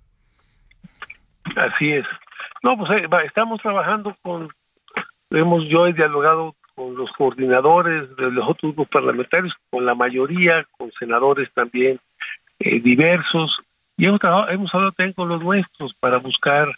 Así 1.56 1.92
es. 1.92 2.06
No, 2.62 2.76
pues 2.76 2.90
estamos 3.24 3.60
trabajando 3.62 4.14
con, 4.22 4.48
hemos, 5.30 5.66
yo 5.68 5.86
he 5.86 5.92
dialogado 5.92 6.54
con 6.80 6.96
los 6.96 7.12
coordinadores 7.12 8.16
de 8.16 8.30
los 8.30 8.48
otros 8.48 8.74
grupos 8.74 8.88
parlamentarios, 8.88 9.52
con 9.68 9.84
la 9.84 9.94
mayoría, 9.94 10.66
con 10.78 10.90
senadores 10.92 11.52
también 11.52 12.00
eh, 12.58 12.80
diversos, 12.80 13.54
y 13.98 14.06
hemos, 14.06 14.20
hemos 14.48 14.74
hablado 14.74 14.92
también 14.92 15.12
con 15.12 15.28
los 15.28 15.42
nuestros 15.42 15.92
para 16.00 16.16
buscar 16.16 16.74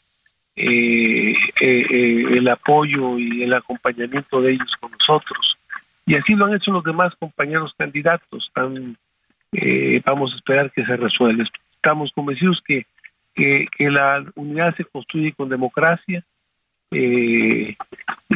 eh, 0.57 1.35
eh, 1.61 2.25
el 2.33 2.49
apoyo 2.49 3.17
y 3.17 3.45
el 3.45 3.55
acompañamiento 3.55 4.41
de 4.41 4.55
ellos 4.55 4.73
con 4.81 4.91
nosotros. 4.91 5.57
Y 6.05 6.17
así 6.17 6.35
lo 6.35 6.47
han 6.47 6.55
hecho 6.57 6.73
los 6.73 6.83
demás 6.83 7.15
compañeros 7.21 7.73
candidatos. 7.79 8.51
vamos 10.05 10.33
a 10.33 10.37
esperar 10.37 10.73
que 10.73 10.85
se 10.85 10.97
resuelva. 10.97 11.45
Estamos 11.77 12.11
convencidos 12.13 12.61
que 12.67 12.87
la 13.79 14.25
unidad 14.35 14.75
se 14.75 14.85
construye 14.85 15.33
con 15.33 15.49
democracia, 15.49 16.25
eh, 16.93 17.75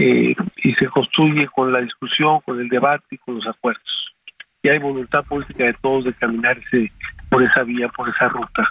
eh, 0.01 0.35
y 0.57 0.75
se 0.75 0.87
construye 0.87 1.47
con 1.49 1.73
la 1.73 1.81
discusión, 1.81 2.41
con 2.41 2.61
el 2.61 2.69
debate 2.69 3.05
y 3.11 3.19
con 3.19 3.37
los 3.37 3.47
acuerdos. 3.47 4.15
Y 4.63 4.69
hay 4.69 4.79
voluntad 4.79 5.25
política 5.25 5.65
de 5.65 5.75
todos 5.75 6.05
de 6.05 6.15
caminarse 6.15 6.91
por 7.29 7.43
esa 7.43 7.63
vía, 7.63 7.89
por 7.89 8.09
esa 8.09 8.29
ruta. 8.29 8.69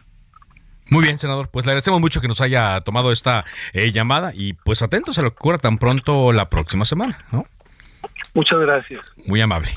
Muy 0.89 1.03
bien, 1.03 1.17
senador. 1.17 1.49
Pues 1.51 1.65
le 1.65 1.71
agradecemos 1.71 1.99
mucho 1.99 2.21
que 2.21 2.27
nos 2.27 2.41
haya 2.41 2.81
tomado 2.81 3.11
esta 3.11 3.43
eh, 3.73 3.91
llamada 3.91 4.31
y 4.33 4.53
pues 4.53 4.81
atentos 4.81 5.17
a 5.17 5.21
lo 5.21 5.31
que 5.31 5.37
ocurra 5.37 5.57
tan 5.57 5.77
pronto 5.77 6.31
la 6.31 6.49
próxima 6.49 6.85
semana, 6.85 7.17
¿no? 7.31 7.45
Muchas 8.33 8.59
gracias. 8.59 9.01
Muy 9.27 9.41
amable 9.41 9.71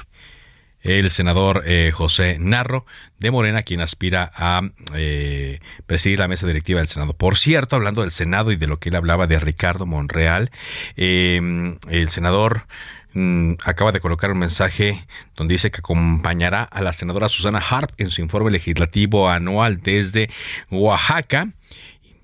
el 0.82 1.10
senador 1.10 1.64
eh, 1.66 1.90
José 1.92 2.36
Narro 2.38 2.86
de 3.18 3.30
Morena, 3.30 3.62
quien 3.62 3.80
aspira 3.80 4.30
a 4.34 4.62
eh, 4.94 5.60
presidir 5.86 6.18
la 6.18 6.28
mesa 6.28 6.46
directiva 6.46 6.80
del 6.80 6.88
Senado. 6.88 7.14
Por 7.14 7.36
cierto, 7.36 7.76
hablando 7.76 8.02
del 8.02 8.10
Senado 8.10 8.52
y 8.52 8.56
de 8.56 8.66
lo 8.66 8.78
que 8.78 8.90
él 8.90 8.96
hablaba 8.96 9.26
de 9.26 9.38
Ricardo 9.38 9.86
Monreal, 9.86 10.50
em, 10.96 11.78
el 11.88 12.08
senador 12.08 12.66
mm, 13.14 13.54
acaba 13.64 13.92
de 13.92 14.00
colocar 14.00 14.30
un 14.30 14.38
mensaje 14.38 15.06
donde 15.34 15.54
dice 15.54 15.70
que 15.70 15.78
acompañará 15.78 16.62
a 16.62 16.82
la 16.82 16.92
senadora 16.92 17.28
Susana 17.28 17.58
Harp 17.58 17.90
en 17.98 18.10
su 18.10 18.20
informe 18.20 18.50
legislativo 18.50 19.28
anual 19.28 19.80
desde 19.82 20.30
Oaxaca 20.70 21.48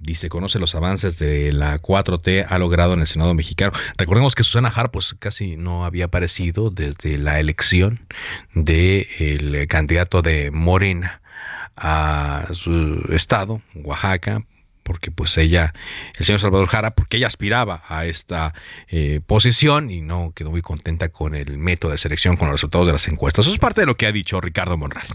dice, 0.04 0.28
conoce 0.28 0.58
los 0.58 0.74
avances 0.74 1.18
de 1.18 1.52
la 1.52 1.80
4T 1.80 2.46
ha 2.48 2.58
logrado 2.58 2.92
en 2.92 3.00
el 3.00 3.06
Senado 3.06 3.34
mexicano. 3.34 3.72
Recordemos 3.96 4.34
que 4.34 4.44
Susana 4.44 4.68
Hart 4.68 4.92
pues 4.92 5.16
casi 5.18 5.56
no 5.56 5.84
había 5.84 6.06
aparecido 6.06 6.70
desde 6.70 7.18
la 7.18 7.40
elección 7.40 8.06
del 8.54 9.66
candidato 9.68 10.22
de 10.22 10.50
Morena 10.50 11.22
a 11.76 12.48
su 12.52 13.02
estado, 13.10 13.62
Oaxaca, 13.74 14.42
porque 14.82 15.10
pues 15.10 15.36
ella, 15.38 15.72
el 16.18 16.26
señor 16.26 16.40
Salvador 16.40 16.68
Jara, 16.68 16.94
porque 16.94 17.16
ella 17.16 17.26
aspiraba 17.26 17.82
a 17.88 18.04
esta 18.04 18.54
eh, 18.88 19.20
posición 19.26 19.90
y 19.90 20.02
no 20.02 20.32
quedó 20.34 20.50
muy 20.50 20.60
contenta 20.60 21.08
con 21.08 21.34
el 21.34 21.56
método 21.56 21.92
de 21.92 21.98
selección, 21.98 22.36
con 22.36 22.48
los 22.48 22.56
resultados 22.56 22.86
de 22.86 22.92
las 22.92 23.08
encuestas. 23.08 23.46
Eso 23.46 23.54
es 23.54 23.58
parte 23.58 23.80
de 23.80 23.86
lo 23.86 23.96
que 23.96 24.06
ha 24.06 24.12
dicho 24.12 24.40
Ricardo 24.40 24.76
Monreal. 24.76 25.06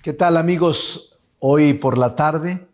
¿Qué 0.00 0.12
tal 0.12 0.36
amigos? 0.36 1.18
Hoy 1.40 1.74
por 1.74 1.98
la 1.98 2.14
tarde 2.14 2.68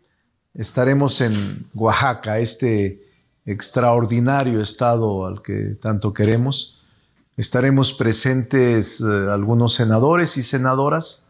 estaremos 0.53 1.21
en 1.21 1.67
Oaxaca, 1.73 2.39
este 2.39 3.01
extraordinario 3.45 4.61
estado 4.61 5.25
al 5.25 5.41
que 5.41 5.75
tanto 5.81 6.13
queremos. 6.13 6.79
Estaremos 7.37 7.93
presentes 7.93 9.01
eh, 9.01 9.05
algunos 9.31 9.73
senadores 9.73 10.37
y 10.37 10.43
senadoras 10.43 11.29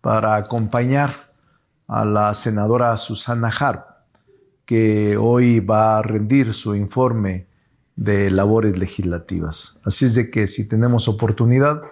para 0.00 0.36
acompañar 0.36 1.32
a 1.86 2.04
la 2.04 2.34
senadora 2.34 2.96
Susana 2.96 3.48
Harp, 3.48 3.86
que 4.64 5.16
hoy 5.16 5.60
va 5.60 5.98
a 5.98 6.02
rendir 6.02 6.54
su 6.54 6.74
informe 6.74 7.46
de 7.96 8.30
labores 8.30 8.78
legislativas. 8.78 9.80
Así 9.84 10.06
es 10.06 10.14
de 10.14 10.30
que 10.30 10.46
si 10.46 10.66
tenemos 10.68 11.06
oportunidad, 11.06 11.82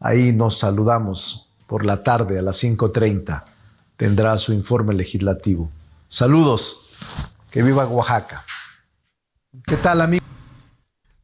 ahí 0.00 0.32
nos 0.32 0.58
saludamos 0.58 1.54
por 1.66 1.84
la 1.84 2.02
tarde 2.02 2.38
a 2.38 2.42
las 2.42 2.62
5.30. 2.64 3.44
Tendrá 3.96 4.36
su 4.38 4.52
informe 4.52 4.94
legislativo. 4.94 5.70
Saludos. 6.08 6.88
Que 7.50 7.62
viva 7.62 7.86
Oaxaca. 7.86 8.44
¿Qué 9.66 9.76
tal, 9.76 10.00
amigo? 10.00 10.24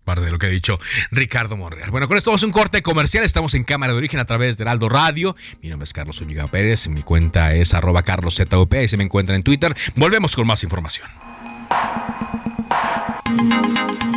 Parte 0.05 0.23
de 0.23 0.31
lo 0.31 0.39
que 0.39 0.47
ha 0.47 0.51
dicho 0.51 0.79
Ricardo 1.11 1.57
Monreal. 1.57 1.91
Bueno, 1.91 2.09
con 2.09 2.19
esto 2.19 2.31
vamos 2.31 2.43
a 2.43 2.47
un 2.47 2.53
corte 2.53 2.83
comercial. 2.83 3.25
Estamos 3.25 3.55
en 3.55 3.65
Cámara 3.65 3.93
de 3.93 3.99
Origen 3.99 4.21
a 4.21 4.27
través 4.27 4.59
de 4.59 4.65
Heraldo 4.65 4.91
Radio. 4.91 5.35
Mi 5.63 5.71
nombre 5.71 5.85
es 5.85 5.95
Carlos 5.95 6.21
Ulliga 6.21 6.47
Pérez. 6.49 6.89
Mi 6.89 7.03
cuenta 7.03 7.55
es 7.55 7.73
arroba 7.73 8.03
carloszup. 8.03 8.75
Ahí 8.75 8.89
se 8.89 8.99
me 8.99 9.05
encuentra 9.05 9.35
en 9.35 9.43
Twitter. 9.43 9.75
Volvemos 9.97 10.37
con 10.37 10.47
más 10.47 10.63
información. 10.63 11.09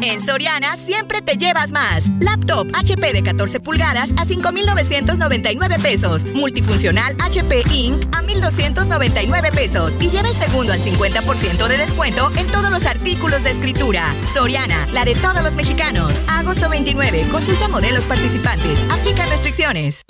En 0.07 0.21
Soriana 0.21 0.77
siempre 0.77 1.21
te 1.21 1.35
llevas 1.35 1.73
más. 1.73 2.05
Laptop 2.21 2.69
HP 2.73 3.11
de 3.11 3.23
14 3.23 3.59
pulgadas 3.59 4.11
a 4.15 4.23
5,999 4.23 5.79
pesos. 5.79 6.23
Multifuncional 6.33 7.13
HP 7.19 7.63
Ink 7.73 8.05
a 8.15 8.21
1,299 8.21 9.51
pesos. 9.51 9.97
Y 9.99 10.09
lleva 10.09 10.29
el 10.29 10.35
segundo 10.35 10.71
al 10.71 10.79
50% 10.79 11.67
de 11.67 11.77
descuento 11.77 12.31
en 12.37 12.47
todos 12.47 12.71
los 12.71 12.85
artículos 12.85 13.43
de 13.43 13.49
escritura. 13.49 14.05
Soriana, 14.33 14.87
la 14.93 15.03
de 15.03 15.13
todos 15.13 15.43
los 15.43 15.55
mexicanos. 15.55 16.23
agosto 16.29 16.69
29. 16.69 17.27
Consulta 17.29 17.67
modelos 17.67 18.05
participantes. 18.05 18.85
Aplica 18.89 19.25
restricciones. 19.25 20.03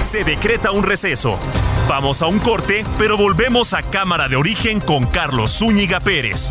Se 0.00 0.24
decreta 0.24 0.70
un 0.70 0.84
receso. 0.84 1.38
Vamos 1.86 2.22
a 2.22 2.28
un 2.28 2.38
corte, 2.38 2.82
pero 2.96 3.18
volvemos 3.18 3.74
a 3.74 3.82
Cámara 3.82 4.26
de 4.26 4.36
Origen 4.36 4.80
con 4.80 5.04
Carlos 5.04 5.58
Zúñiga 5.58 6.00
Pérez. 6.00 6.50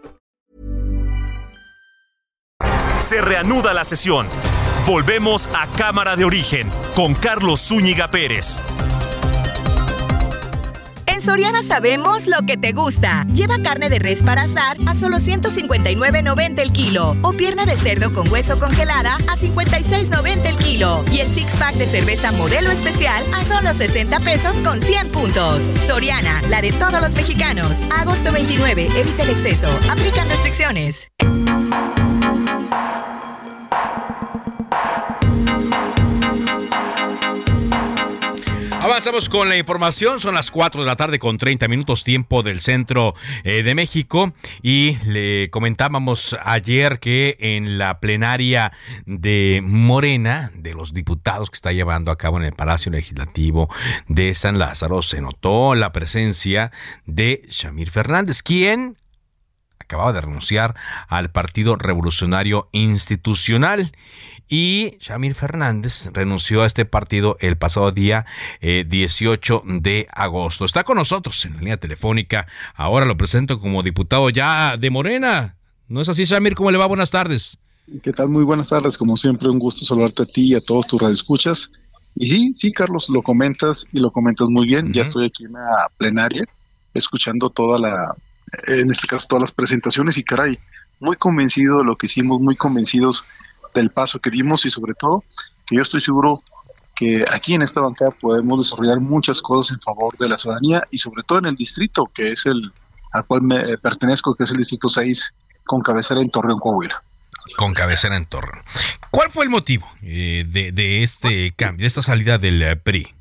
Se 3.11 3.19
reanuda 3.19 3.73
la 3.73 3.83
sesión. 3.83 4.25
Volvemos 4.87 5.49
a 5.53 5.67
Cámara 5.75 6.15
de 6.15 6.23
Origen 6.23 6.71
con 6.95 7.13
Carlos 7.13 7.59
Zúñiga 7.59 8.09
Pérez. 8.09 8.57
En 11.07 11.21
Soriana 11.21 11.61
sabemos 11.61 12.25
lo 12.25 12.37
que 12.47 12.55
te 12.55 12.71
gusta. 12.71 13.25
Lleva 13.33 13.57
carne 13.61 13.89
de 13.89 13.99
res 13.99 14.23
para 14.23 14.43
asar 14.43 14.77
a 14.87 14.95
solo 14.95 15.17
159.90 15.17 16.59
el 16.59 16.71
kilo 16.71 17.17
o 17.21 17.33
pierna 17.33 17.65
de 17.65 17.75
cerdo 17.75 18.13
con 18.13 18.31
hueso 18.31 18.57
congelada 18.57 19.15
a 19.27 19.35
56.90 19.35 20.45
el 20.45 20.55
kilo 20.55 21.03
y 21.11 21.19
el 21.19 21.27
six 21.27 21.53
pack 21.57 21.75
de 21.75 21.87
cerveza 21.87 22.31
modelo 22.31 22.71
especial 22.71 23.25
a 23.33 23.43
solo 23.43 23.73
60 23.73 24.21
pesos 24.21 24.57
con 24.61 24.79
100 24.79 25.09
puntos. 25.09 25.63
Soriana, 25.85 26.41
la 26.47 26.61
de 26.61 26.71
todos 26.71 27.01
los 27.01 27.13
mexicanos. 27.13 27.81
Agosto 27.93 28.31
29. 28.31 28.87
Evita 28.95 29.23
el 29.23 29.31
exceso. 29.31 29.67
Aplican 29.89 30.29
restricciones. 30.29 31.09
Avanzamos 38.91 39.29
con 39.29 39.47
la 39.47 39.55
información. 39.55 40.19
Son 40.19 40.35
las 40.35 40.51
4 40.51 40.81
de 40.81 40.85
la 40.85 40.97
tarde 40.97 41.17
con 41.17 41.37
30 41.37 41.69
minutos 41.69 42.03
tiempo 42.03 42.43
del 42.43 42.59
centro 42.59 43.15
eh, 43.45 43.63
de 43.63 43.73
México. 43.73 44.33
Y 44.61 44.97
le 45.05 45.49
comentábamos 45.49 46.35
ayer 46.43 46.99
que 46.99 47.37
en 47.39 47.77
la 47.77 48.01
plenaria 48.01 48.73
de 49.05 49.61
Morena, 49.63 50.51
de 50.55 50.73
los 50.73 50.93
diputados 50.93 51.49
que 51.49 51.55
está 51.55 51.71
llevando 51.71 52.11
a 52.11 52.17
cabo 52.17 52.35
en 52.35 52.43
el 52.43 52.51
Palacio 52.51 52.91
Legislativo 52.91 53.69
de 54.09 54.35
San 54.35 54.59
Lázaro, 54.59 55.01
se 55.03 55.21
notó 55.21 55.73
la 55.73 55.93
presencia 55.93 56.73
de 57.05 57.43
Shamir 57.49 57.91
Fernández, 57.91 58.43
quien 58.43 58.97
acababa 59.79 60.11
de 60.11 60.21
renunciar 60.21 60.75
al 61.07 61.31
Partido 61.31 61.77
Revolucionario 61.77 62.67
Institucional 62.73 63.93
y 64.51 64.97
Shamir 64.99 65.33
Fernández 65.33 66.09
renunció 66.11 66.63
a 66.63 66.65
este 66.65 66.83
partido 66.83 67.37
el 67.39 67.57
pasado 67.57 67.89
día 67.93 68.25
18 68.61 69.63
eh, 69.65 69.79
de 69.79 70.07
agosto. 70.11 70.65
Está 70.65 70.83
con 70.83 70.97
nosotros 70.97 71.45
en 71.45 71.53
la 71.53 71.59
línea 71.59 71.77
telefónica. 71.77 72.47
Ahora 72.75 73.05
lo 73.05 73.15
presento 73.15 73.61
como 73.61 73.81
diputado 73.81 74.29
ya 74.29 74.75
de 74.75 74.89
Morena. 74.89 75.55
¿No 75.87 76.01
es 76.01 76.09
así, 76.09 76.25
Shamir? 76.25 76.55
¿Cómo 76.55 76.69
le 76.69 76.77
va? 76.77 76.85
Buenas 76.85 77.11
tardes. 77.11 77.57
¿Qué 78.03 78.11
tal? 78.11 78.27
Muy 78.27 78.43
buenas 78.43 78.67
tardes. 78.67 78.97
Como 78.97 79.15
siempre, 79.15 79.47
un 79.47 79.57
gusto 79.57 79.85
saludarte 79.85 80.23
a 80.23 80.25
ti 80.25 80.49
y 80.49 80.55
a 80.55 80.59
todos 80.59 80.85
tus 80.85 81.01
radioescuchas. 81.01 81.71
Y 82.15 82.25
sí, 82.25 82.53
sí, 82.53 82.73
Carlos, 82.73 83.09
lo 83.09 83.21
comentas 83.21 83.85
y 83.93 84.01
lo 84.01 84.11
comentas 84.11 84.49
muy 84.49 84.67
bien. 84.67 84.91
Ya 84.91 85.03
estoy 85.03 85.27
aquí 85.27 85.45
en 85.45 85.53
la 85.53 85.89
plenaria, 85.95 86.43
escuchando 86.93 87.49
toda 87.49 87.79
la, 87.79 88.15
en 88.67 88.91
este 88.91 89.07
caso, 89.07 89.27
todas 89.29 89.43
las 89.43 89.51
presentaciones 89.53 90.17
y 90.17 90.25
caray, 90.25 90.59
muy 90.99 91.15
convencido 91.15 91.77
de 91.77 91.85
lo 91.85 91.95
que 91.95 92.07
hicimos, 92.07 92.41
muy 92.41 92.57
convencidos 92.57 93.23
del 93.73 93.89
paso 93.89 94.19
que 94.19 94.29
dimos 94.29 94.65
y 94.65 94.71
sobre 94.71 94.93
todo 94.93 95.23
que 95.65 95.75
yo 95.75 95.81
estoy 95.81 96.01
seguro 96.01 96.43
que 96.95 97.25
aquí 97.31 97.53
en 97.53 97.61
esta 97.61 97.81
bancada 97.81 98.11
podemos 98.11 98.59
desarrollar 98.59 98.99
muchas 98.99 99.41
cosas 99.41 99.75
en 99.75 99.81
favor 99.81 100.17
de 100.17 100.29
la 100.29 100.37
ciudadanía 100.37 100.83
y 100.91 100.97
sobre 100.97 101.23
todo 101.23 101.39
en 101.39 101.45
el 101.45 101.55
distrito 101.55 102.09
que 102.13 102.31
es 102.31 102.45
el 102.45 102.71
al 103.11 103.25
cual 103.25 103.41
me 103.41 103.59
eh, 103.59 103.77
pertenezco, 103.77 104.35
que 104.35 104.43
es 104.43 104.51
el 104.51 104.57
distrito 104.57 104.89
6 104.89 105.33
con 105.65 105.81
cabecera 105.81 106.21
en 106.21 106.29
Torreón, 106.29 106.59
Coahuila. 106.59 107.03
Con 107.57 107.73
cabecera 107.73 108.17
en 108.17 108.25
Torreón. 108.25 108.63
¿Cuál 109.09 109.31
fue 109.31 109.43
el 109.45 109.49
motivo 109.49 109.87
eh, 110.01 110.45
de, 110.47 111.03
este 111.03 111.53
cambio, 111.55 111.83
de 111.83 111.87
esta 111.87 112.01
salida 112.01 112.37
del 112.37 112.61
eh, 112.61 112.75
PRI? 112.75 113.13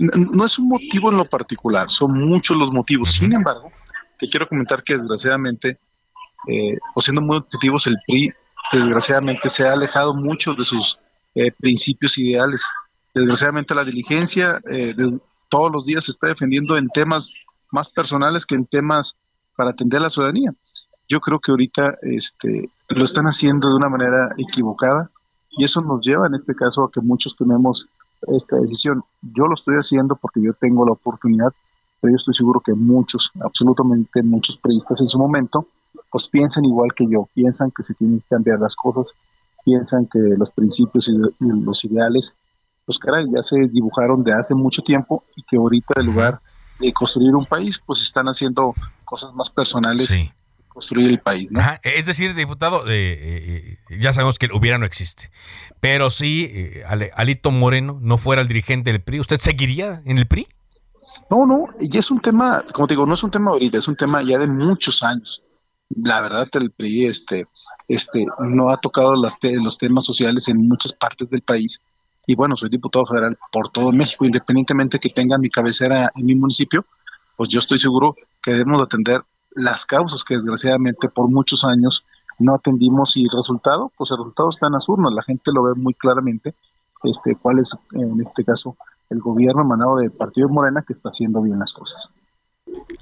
No 0.00 0.44
es 0.44 0.58
un 0.58 0.68
motivo 0.68 1.12
en 1.12 1.18
lo 1.18 1.26
particular, 1.26 1.88
son 1.90 2.12
muchos 2.28 2.56
los 2.56 2.72
motivos. 2.72 3.12
Sin 3.12 3.32
embargo, 3.32 3.70
te 4.18 4.28
quiero 4.28 4.48
comentar 4.48 4.82
que 4.82 4.94
desgraciadamente, 4.98 5.78
o 6.96 7.00
siendo 7.00 7.20
muy 7.20 7.36
objetivos, 7.36 7.86
el 7.86 7.96
PRI 8.04 8.34
desgraciadamente 8.72 9.50
se 9.50 9.66
ha 9.66 9.72
alejado 9.72 10.14
mucho 10.14 10.54
de 10.54 10.64
sus 10.64 10.98
eh, 11.34 11.50
principios 11.52 12.18
ideales. 12.18 12.64
Desgraciadamente 13.14 13.74
la 13.74 13.84
diligencia 13.84 14.60
eh, 14.70 14.94
todos 15.48 15.70
los 15.70 15.86
días 15.86 16.04
se 16.04 16.10
está 16.10 16.28
defendiendo 16.28 16.76
en 16.76 16.88
temas 16.88 17.30
más 17.70 17.90
personales 17.90 18.46
que 18.46 18.54
en 18.54 18.66
temas 18.66 19.16
para 19.56 19.70
atender 19.70 20.00
a 20.00 20.04
la 20.04 20.10
ciudadanía. 20.10 20.52
Yo 21.08 21.20
creo 21.20 21.38
que 21.38 21.50
ahorita 21.50 21.96
este, 22.02 22.68
lo 22.88 23.04
están 23.04 23.26
haciendo 23.26 23.68
de 23.68 23.76
una 23.76 23.88
manera 23.88 24.34
equivocada 24.36 25.10
y 25.50 25.64
eso 25.64 25.80
nos 25.80 26.00
lleva 26.04 26.26
en 26.26 26.34
este 26.34 26.54
caso 26.54 26.84
a 26.84 26.90
que 26.90 27.00
muchos 27.00 27.36
tomemos 27.36 27.88
esta 28.28 28.56
decisión. 28.56 29.02
Yo 29.22 29.46
lo 29.46 29.54
estoy 29.54 29.76
haciendo 29.76 30.16
porque 30.16 30.42
yo 30.42 30.52
tengo 30.54 30.84
la 30.84 30.92
oportunidad, 30.92 31.52
pero 32.00 32.12
yo 32.12 32.16
estoy 32.16 32.34
seguro 32.34 32.60
que 32.60 32.72
muchos, 32.72 33.30
absolutamente 33.40 34.22
muchos 34.22 34.56
periodistas 34.58 35.00
en 35.00 35.08
su 35.08 35.18
momento, 35.18 35.66
pues 36.10 36.28
piensan 36.28 36.64
igual 36.64 36.90
que 36.94 37.06
yo, 37.10 37.28
piensan 37.34 37.70
que 37.70 37.82
se 37.82 37.94
tienen 37.94 38.20
que 38.20 38.26
cambiar 38.28 38.60
las 38.60 38.76
cosas, 38.76 39.12
piensan 39.64 40.06
que 40.06 40.18
los 40.18 40.50
principios 40.52 41.08
y, 41.08 41.16
los 41.40 41.84
ideales, 41.84 42.34
pues 42.84 42.98
caray, 42.98 43.26
ya 43.34 43.42
se 43.42 43.66
dibujaron 43.68 44.22
de 44.22 44.32
hace 44.32 44.54
mucho 44.54 44.82
tiempo 44.82 45.22
y 45.34 45.42
que 45.42 45.56
ahorita 45.56 46.00
en 46.00 46.06
lugar 46.06 46.40
de 46.78 46.92
construir 46.92 47.34
un 47.34 47.44
país, 47.44 47.80
pues 47.84 48.00
están 48.00 48.26
haciendo 48.26 48.74
cosas 49.04 49.34
más 49.34 49.50
personales. 49.50 50.14
construir 50.68 51.08
el 51.08 51.18
país, 51.18 51.50
¿no? 51.50 51.60
Es 51.82 52.04
decir, 52.04 52.34
diputado, 52.34 52.86
eh, 52.86 53.78
eh, 53.90 53.98
ya 53.98 54.12
sabemos 54.12 54.38
que 54.38 54.44
el 54.44 54.52
hubiera 54.52 54.76
no 54.76 54.84
existe, 54.84 55.30
pero 55.80 56.10
si 56.10 56.50
eh, 56.52 56.84
Alito 57.14 57.50
Moreno 57.50 57.98
no 58.02 58.18
fuera 58.18 58.42
el 58.42 58.48
dirigente 58.48 58.92
del 58.92 59.00
PRI, 59.00 59.20
¿usted 59.20 59.38
seguiría 59.40 60.02
en 60.04 60.18
el 60.18 60.26
PRI? 60.26 60.46
No, 61.30 61.46
no, 61.46 61.64
y 61.80 61.96
es 61.96 62.10
un 62.10 62.20
tema, 62.20 62.62
como 62.74 62.86
te 62.86 62.92
digo, 62.92 63.06
no 63.06 63.14
es 63.14 63.22
un 63.22 63.30
tema 63.30 63.52
ahorita, 63.52 63.78
es 63.78 63.88
un 63.88 63.96
tema 63.96 64.22
ya 64.22 64.36
de 64.36 64.46
muchos 64.46 65.02
años 65.02 65.42
la 65.90 66.20
verdad 66.20 66.48
el 66.54 66.70
PRI 66.70 67.06
este, 67.06 67.46
este, 67.88 68.24
no 68.40 68.70
ha 68.70 68.78
tocado 68.78 69.14
las 69.14 69.38
los 69.42 69.78
temas 69.78 70.04
sociales 70.04 70.48
en 70.48 70.68
muchas 70.68 70.92
partes 70.92 71.30
del 71.30 71.42
país. 71.42 71.80
Y 72.26 72.34
bueno, 72.34 72.56
soy 72.56 72.68
diputado 72.68 73.06
federal 73.06 73.38
por 73.52 73.68
todo 73.68 73.92
México, 73.92 74.24
independientemente 74.24 74.98
que 74.98 75.10
tenga 75.10 75.38
mi 75.38 75.48
cabecera 75.48 76.10
en 76.16 76.26
mi 76.26 76.34
municipio, 76.34 76.84
pues 77.36 77.48
yo 77.50 77.60
estoy 77.60 77.78
seguro 77.78 78.14
que 78.42 78.52
debemos 78.52 78.82
atender 78.82 79.22
las 79.52 79.86
causas 79.86 80.24
que 80.24 80.34
desgraciadamente 80.34 81.08
por 81.08 81.28
muchos 81.28 81.64
años 81.64 82.04
no 82.38 82.54
atendimos. 82.54 83.16
Y 83.16 83.22
el 83.22 83.30
resultado, 83.30 83.92
pues 83.96 84.10
el 84.10 84.18
resultado 84.18 84.50
está 84.50 84.66
en 84.66 84.72
las 84.72 84.88
urnas, 84.88 85.12
la 85.12 85.22
gente 85.22 85.52
lo 85.52 85.62
ve 85.62 85.74
muy 85.74 85.94
claramente, 85.94 86.54
este, 87.04 87.36
cuál 87.36 87.60
es 87.60 87.76
en 87.92 88.20
este 88.20 88.44
caso 88.44 88.76
el 89.08 89.20
gobierno 89.20 89.62
emanado 89.62 89.96
del 89.96 90.10
Partido 90.10 90.48
Morena 90.48 90.82
que 90.82 90.94
está 90.94 91.10
haciendo 91.10 91.40
bien 91.42 91.58
las 91.60 91.72
cosas. 91.72 92.10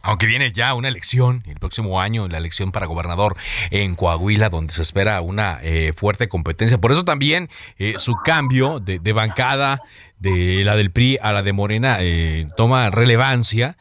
Aunque 0.04 0.26
viene 0.26 0.52
ya 0.52 0.74
una 0.74 0.88
elección 0.88 1.42
el 1.46 1.58
próximo 1.58 1.98
año, 1.98 2.28
la 2.28 2.36
elección 2.36 2.72
para 2.72 2.86
gobernador 2.86 3.36
en 3.70 3.94
Coahuila, 3.94 4.50
donde 4.50 4.74
se 4.74 4.82
espera 4.82 5.22
una 5.22 5.60
eh, 5.62 5.94
fuerte 5.96 6.28
competencia. 6.28 6.76
Por 6.76 6.92
eso 6.92 7.06
también 7.06 7.48
eh, 7.78 7.94
su 7.96 8.14
cambio 8.22 8.80
de, 8.80 8.98
bancada 9.12 9.80
de 10.18 10.62
la 10.62 10.76
del 10.76 10.90
PRI 10.90 11.18
a 11.22 11.32
la 11.32 11.42
de 11.42 11.54
Morena 11.54 11.96
eh, 12.00 12.46
toma 12.54 12.90
relevancia. 12.90 13.78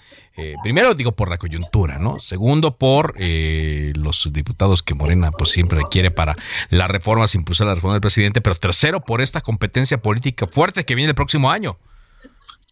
primero 0.64 0.96
digo 0.96 1.12
por 1.12 1.30
la 1.30 1.38
coyuntura, 1.38 2.00
¿no? 2.00 2.22
Segundo 2.22 2.78
por 2.78 3.16
los 3.20 4.30
diputados 4.32 4.82
que 4.82 4.94
Morena 4.94 5.32
pues 5.32 5.52
siempre 5.52 5.80
requiere 5.80 6.10
para 6.10 6.36
las 6.70 6.90
reformas, 6.90 7.36
impulsar 7.36 7.68
la 7.68 7.76
reforma 7.76 7.96
del 7.96 8.02
presidente, 8.02 8.40
pero 8.40 8.56
tercero 8.56 9.02
por 9.02 9.20
esta 9.20 9.42
competencia 9.42 10.02
política 10.02 10.48
fuerte 10.48 10.86
que 10.86 10.96
viene 10.96 11.10
el 11.10 11.16
próximo 11.16 11.52
año. 11.52 11.78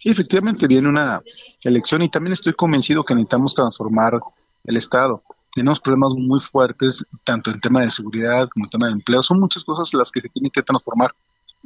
Sí, 0.01 0.09
efectivamente 0.09 0.65
viene 0.65 0.89
una 0.89 1.21
elección 1.63 2.01
y 2.01 2.09
también 2.09 2.33
estoy 2.33 2.53
convencido 2.53 3.03
que 3.03 3.13
necesitamos 3.13 3.53
transformar 3.53 4.19
el 4.63 4.75
Estado. 4.75 5.21
Tenemos 5.53 5.79
problemas 5.79 6.13
muy 6.17 6.39
fuertes, 6.39 7.05
tanto 7.23 7.51
en 7.51 7.59
tema 7.59 7.81
de 7.81 7.91
seguridad 7.91 8.49
como 8.49 8.65
en 8.65 8.69
tema 8.71 8.87
de 8.87 8.93
empleo. 8.93 9.21
Son 9.21 9.39
muchas 9.39 9.63
cosas 9.63 9.93
las 9.93 10.09
que 10.09 10.21
se 10.21 10.29
tienen 10.29 10.49
que 10.49 10.63
transformar. 10.63 11.13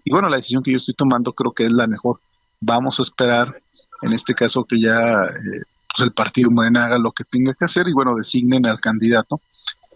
Y 0.04 0.12
bueno, 0.12 0.28
la 0.28 0.36
decisión 0.36 0.62
que 0.62 0.72
yo 0.72 0.78
estoy 0.78 0.96
tomando 0.96 1.32
creo 1.32 1.54
que 1.54 1.64
es 1.64 1.72
la 1.72 1.88
mejor. 1.88 2.20
Vamos 2.60 3.00
a 3.00 3.04
esperar, 3.04 3.58
en 4.02 4.12
este 4.12 4.34
caso, 4.34 4.66
que 4.66 4.82
ya 4.82 5.24
eh, 5.24 5.62
pues 5.96 6.06
el 6.06 6.12
partido 6.12 6.52
Morena 6.52 6.84
haga 6.84 6.98
lo 6.98 7.14
que 7.14 7.24
tenga 7.24 7.54
que 7.54 7.64
hacer 7.64 7.88
y 7.88 7.94
bueno, 7.94 8.18
designen 8.18 8.66
al 8.66 8.82
candidato. 8.82 9.40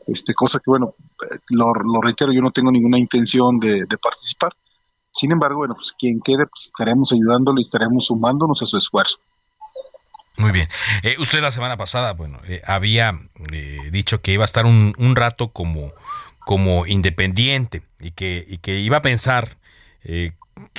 Este, 0.07 0.33
cosa 0.33 0.59
que 0.59 0.71
bueno, 0.71 0.95
eh, 1.29 1.39
lo, 1.49 1.73
reitero, 2.01 2.31
yo 2.31 2.39
no 2.39 2.51
tengo 2.51 2.71
ninguna 2.71 2.97
intención 2.97 3.59
de 3.59 3.85
participar 4.01 4.53
sin 5.19 5.31
embargo, 5.31 5.57
bueno, 5.57 5.75
pues 5.75 5.93
quien 5.97 6.21
quede, 6.21 6.47
pues 6.47 6.67
estaremos 6.67 7.11
ayudándolo 7.11 7.59
y 7.59 7.63
estaremos 7.63 8.05
sumándonos 8.05 8.61
a 8.61 8.65
su 8.65 8.77
esfuerzo. 8.77 9.17
Muy 10.37 10.51
bien. 10.53 10.69
Eh, 11.03 11.17
usted 11.19 11.41
la 11.41 11.51
semana 11.51 11.75
pasada, 11.75 12.13
bueno, 12.13 12.39
eh, 12.47 12.61
había 12.65 13.19
eh, 13.51 13.89
dicho 13.91 14.21
que 14.21 14.31
iba 14.31 14.43
a 14.43 14.45
estar 14.45 14.65
un, 14.65 14.95
un, 14.97 15.17
rato 15.17 15.49
como, 15.49 15.91
como 16.39 16.85
independiente 16.87 17.83
y 17.99 18.11
que, 18.11 18.45
y 18.47 18.59
que 18.59 18.79
iba 18.79 18.97
a 18.97 19.01
pensar 19.01 19.57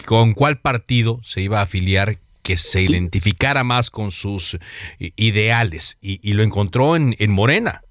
con 0.06 0.32
cuál 0.32 0.58
partido 0.58 1.20
se 1.22 1.42
iba 1.42 1.60
a 1.60 1.64
afiliar 1.64 2.18
que 2.42 2.56
se 2.56 2.80
identificara 2.80 3.62
más 3.62 3.90
con 3.90 4.10
sus 4.10 4.58
ideales 4.98 5.98
y, 6.00 6.26
y 6.26 6.32
lo 6.32 6.42
encontró 6.42 6.96
en, 6.96 7.14
en, 7.18 7.30
Morena. 7.30 7.82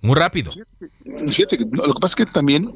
Muy 0.00 0.16
rápido. 0.16 0.50
Fíjate, 1.28 1.58
lo 1.70 1.94
que 1.94 2.00
pasa 2.00 2.12
es 2.12 2.16
que 2.16 2.26
también 2.26 2.74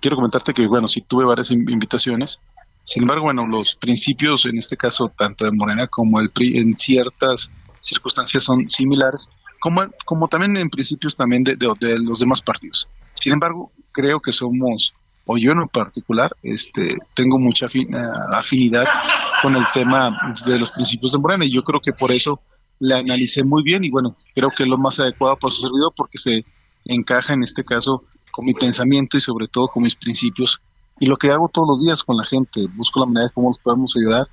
quiero 0.00 0.16
comentarte 0.16 0.54
que, 0.54 0.66
bueno, 0.66 0.88
sí 0.88 1.02
tuve 1.02 1.24
varias 1.24 1.50
invitaciones. 1.50 2.40
Sin 2.84 3.02
embargo, 3.02 3.24
bueno, 3.24 3.46
los 3.46 3.74
principios, 3.74 4.46
en 4.46 4.58
este 4.58 4.76
caso, 4.76 5.12
tanto 5.16 5.44
de 5.44 5.52
Morena 5.52 5.86
como 5.86 6.20
el 6.20 6.30
PRI, 6.30 6.58
en 6.58 6.76
ciertas 6.76 7.50
circunstancias 7.80 8.44
son 8.44 8.68
similares, 8.68 9.28
como, 9.60 9.82
como 10.04 10.28
también 10.28 10.56
en 10.56 10.70
principios 10.70 11.14
también 11.14 11.44
de, 11.44 11.56
los 11.98 12.20
demás 12.20 12.40
partidos. 12.40 12.88
Sin 13.14 13.32
embargo, 13.32 13.70
creo 13.92 14.20
que 14.20 14.32
somos, 14.32 14.94
o 15.26 15.36
yo 15.36 15.52
en 15.52 15.68
particular, 15.68 16.34
este, 16.42 16.96
tengo 17.14 17.38
mucha 17.38 17.68
afinidad 18.32 18.86
con 19.42 19.56
el 19.56 19.64
tema 19.72 20.34
de 20.46 20.58
los 20.58 20.70
principios 20.70 21.12
de 21.12 21.18
Morena 21.18 21.44
y 21.44 21.52
yo 21.52 21.62
creo 21.62 21.80
que 21.80 21.92
por 21.92 22.12
eso 22.12 22.40
le 22.78 22.94
analicé 22.94 23.44
muy 23.44 23.62
bien 23.62 23.84
y 23.84 23.90
bueno, 23.90 24.14
creo 24.34 24.50
que 24.56 24.62
es 24.62 24.68
lo 24.68 24.78
más 24.78 24.98
adecuado 24.98 25.36
para 25.36 25.54
su 25.54 25.62
servidor 25.62 25.92
porque 25.94 26.18
se 26.18 26.44
encaja 26.86 27.34
en 27.34 27.42
este 27.42 27.62
caso 27.62 28.04
con 28.30 28.44
mi 28.46 28.54
pensamiento 28.54 29.16
y 29.16 29.20
sobre 29.20 29.48
todo 29.48 29.68
con 29.68 29.82
mis 29.82 29.96
principios. 29.96 30.60
Y 30.98 31.06
lo 31.06 31.16
que 31.16 31.30
hago 31.30 31.48
todos 31.48 31.68
los 31.68 31.82
días 31.82 32.04
con 32.04 32.16
la 32.16 32.24
gente, 32.24 32.66
busco 32.74 33.00
la 33.00 33.06
manera 33.06 33.26
de 33.26 33.32
cómo 33.32 33.48
los 33.48 33.58
podemos 33.58 33.94
ayudar 33.96 34.28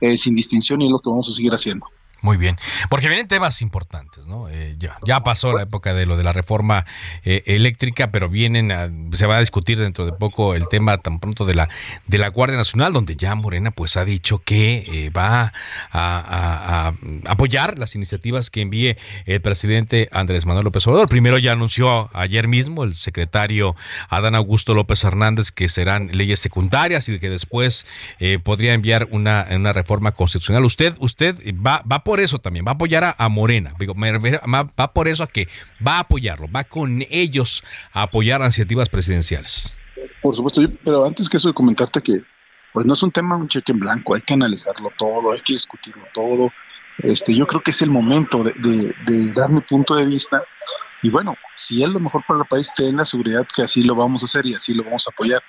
eh, 0.00 0.16
sin 0.16 0.34
distinción 0.34 0.80
y 0.80 0.86
es 0.86 0.90
lo 0.90 0.98
que 0.98 1.10
vamos 1.10 1.28
a 1.28 1.32
seguir 1.32 1.52
haciendo. 1.52 1.86
Muy 2.22 2.36
bien, 2.36 2.56
porque 2.88 3.08
vienen 3.08 3.26
temas 3.26 3.60
importantes, 3.62 4.26
¿no? 4.26 4.48
Eh, 4.48 4.76
ya, 4.78 4.96
ya 5.04 5.24
pasó 5.24 5.56
la 5.56 5.64
época 5.64 5.92
de 5.92 6.06
lo 6.06 6.16
de 6.16 6.22
la 6.22 6.32
reforma 6.32 6.86
eh, 7.24 7.42
eléctrica, 7.46 8.12
pero 8.12 8.28
vienen, 8.28 9.10
se 9.12 9.26
va 9.26 9.38
a 9.38 9.40
discutir 9.40 9.76
dentro 9.80 10.06
de 10.06 10.12
poco 10.12 10.54
el 10.54 10.68
tema 10.68 10.98
tan 10.98 11.18
pronto 11.18 11.44
de 11.44 11.56
la 11.56 11.68
de 12.06 12.18
la 12.18 12.28
Guardia 12.28 12.56
Nacional, 12.56 12.92
donde 12.92 13.16
ya 13.16 13.34
Morena 13.34 13.72
pues 13.72 13.96
ha 13.96 14.04
dicho 14.04 14.38
que 14.38 14.84
eh, 14.86 15.10
va 15.10 15.52
a, 15.90 16.92
apoyar 17.26 17.76
las 17.76 17.96
iniciativas 17.96 18.50
que 18.50 18.60
envíe 18.60 18.96
el 19.26 19.40
presidente 19.40 20.08
Andrés 20.12 20.46
Manuel 20.46 20.66
López 20.66 20.86
Obrador. 20.86 21.08
Primero 21.08 21.38
ya 21.38 21.52
anunció 21.52 22.08
ayer 22.12 22.46
mismo 22.46 22.84
el 22.84 22.94
secretario 22.94 23.74
Adán 24.08 24.36
Augusto 24.36 24.74
López 24.74 25.02
Hernández 25.02 25.50
que 25.50 25.68
serán 25.68 26.10
leyes 26.12 26.38
secundarias 26.38 27.08
y 27.08 27.18
que 27.18 27.30
después 27.30 27.84
podría 28.44 28.74
enviar 28.74 29.08
una, 29.10 29.48
una 29.50 29.72
reforma 29.72 30.12
constitucional. 30.12 30.64
Usted, 30.64 30.94
usted 31.00 31.36
va, 31.54 31.82
va 31.90 32.04
por 32.12 32.20
eso 32.20 32.38
también, 32.38 32.66
va 32.66 32.72
a 32.72 32.74
apoyar 32.74 33.14
a, 33.16 33.28
Morena, 33.30 33.72
va 33.74 34.92
por 34.92 35.08
eso 35.08 35.22
a 35.22 35.26
que 35.26 35.48
va 35.84 35.96
a 35.96 36.00
apoyarlo, 36.00 36.46
va 36.54 36.64
con 36.64 37.02
ellos 37.08 37.64
a 37.90 38.02
apoyar 38.02 38.42
iniciativas 38.42 38.90
presidenciales. 38.90 39.74
Por 40.20 40.36
supuesto, 40.36 40.60
pero 40.84 41.06
antes 41.06 41.26
que 41.30 41.38
eso 41.38 41.48
de 41.48 41.54
comentarte 41.54 42.02
que 42.02 42.20
pues 42.74 42.84
no 42.84 42.92
es 42.92 43.02
un 43.02 43.12
tema 43.12 43.34
un 43.38 43.48
cheque 43.48 43.72
en 43.72 43.78
blanco, 43.78 44.14
hay 44.14 44.20
que 44.20 44.34
analizarlo 44.34 44.90
todo, 44.98 45.32
hay 45.32 45.40
que 45.40 45.54
discutirlo 45.54 46.04
todo. 46.12 46.50
Este, 46.98 47.34
yo 47.34 47.46
creo 47.46 47.62
que 47.62 47.70
es 47.70 47.80
el 47.80 47.88
momento 47.88 48.44
de, 48.44 48.52
de 49.06 49.32
dar 49.32 49.48
mi 49.48 49.62
punto 49.62 49.94
de 49.94 50.04
vista 50.04 50.42
y 51.00 51.08
bueno, 51.08 51.34
si 51.56 51.82
es 51.82 51.88
lo 51.88 51.98
mejor 51.98 52.22
para 52.28 52.40
el 52.40 52.46
país, 52.46 52.70
ten 52.76 52.94
la 52.94 53.06
seguridad 53.06 53.46
que 53.56 53.62
así 53.62 53.84
lo 53.84 53.94
vamos 53.94 54.20
a 54.20 54.26
hacer 54.26 54.44
y 54.44 54.54
así 54.54 54.74
lo 54.74 54.84
vamos 54.84 55.06
a 55.08 55.12
apoyar. 55.12 55.42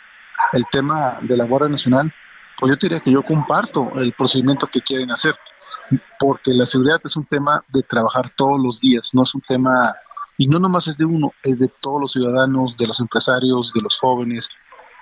El 0.53 0.63
tema 0.71 1.19
de 1.23 1.35
la 1.35 1.43
Guardia 1.43 1.67
Nacional, 1.67 2.13
pues 2.59 2.71
yo 2.71 2.75
diría 2.79 2.99
que 2.99 3.11
yo 3.11 3.23
comparto 3.23 3.91
el 3.95 4.13
procedimiento 4.13 4.67
que 4.67 4.81
quieren 4.81 5.11
hacer, 5.11 5.35
porque 6.19 6.51
la 6.53 6.65
seguridad 6.65 7.01
es 7.03 7.15
un 7.15 7.25
tema 7.25 7.63
de 7.69 7.83
trabajar 7.83 8.31
todos 8.35 8.61
los 8.61 8.79
días, 8.79 9.11
no 9.13 9.23
es 9.23 9.35
un 9.35 9.41
tema, 9.41 9.95
y 10.37 10.47
no 10.47 10.59
nomás 10.59 10.87
es 10.87 10.97
de 10.97 11.05
uno, 11.05 11.31
es 11.43 11.57
de 11.59 11.67
todos 11.81 12.01
los 12.01 12.11
ciudadanos, 12.11 12.77
de 12.77 12.87
los 12.87 12.99
empresarios, 12.99 13.73
de 13.73 13.81
los 13.81 13.97
jóvenes, 13.97 14.49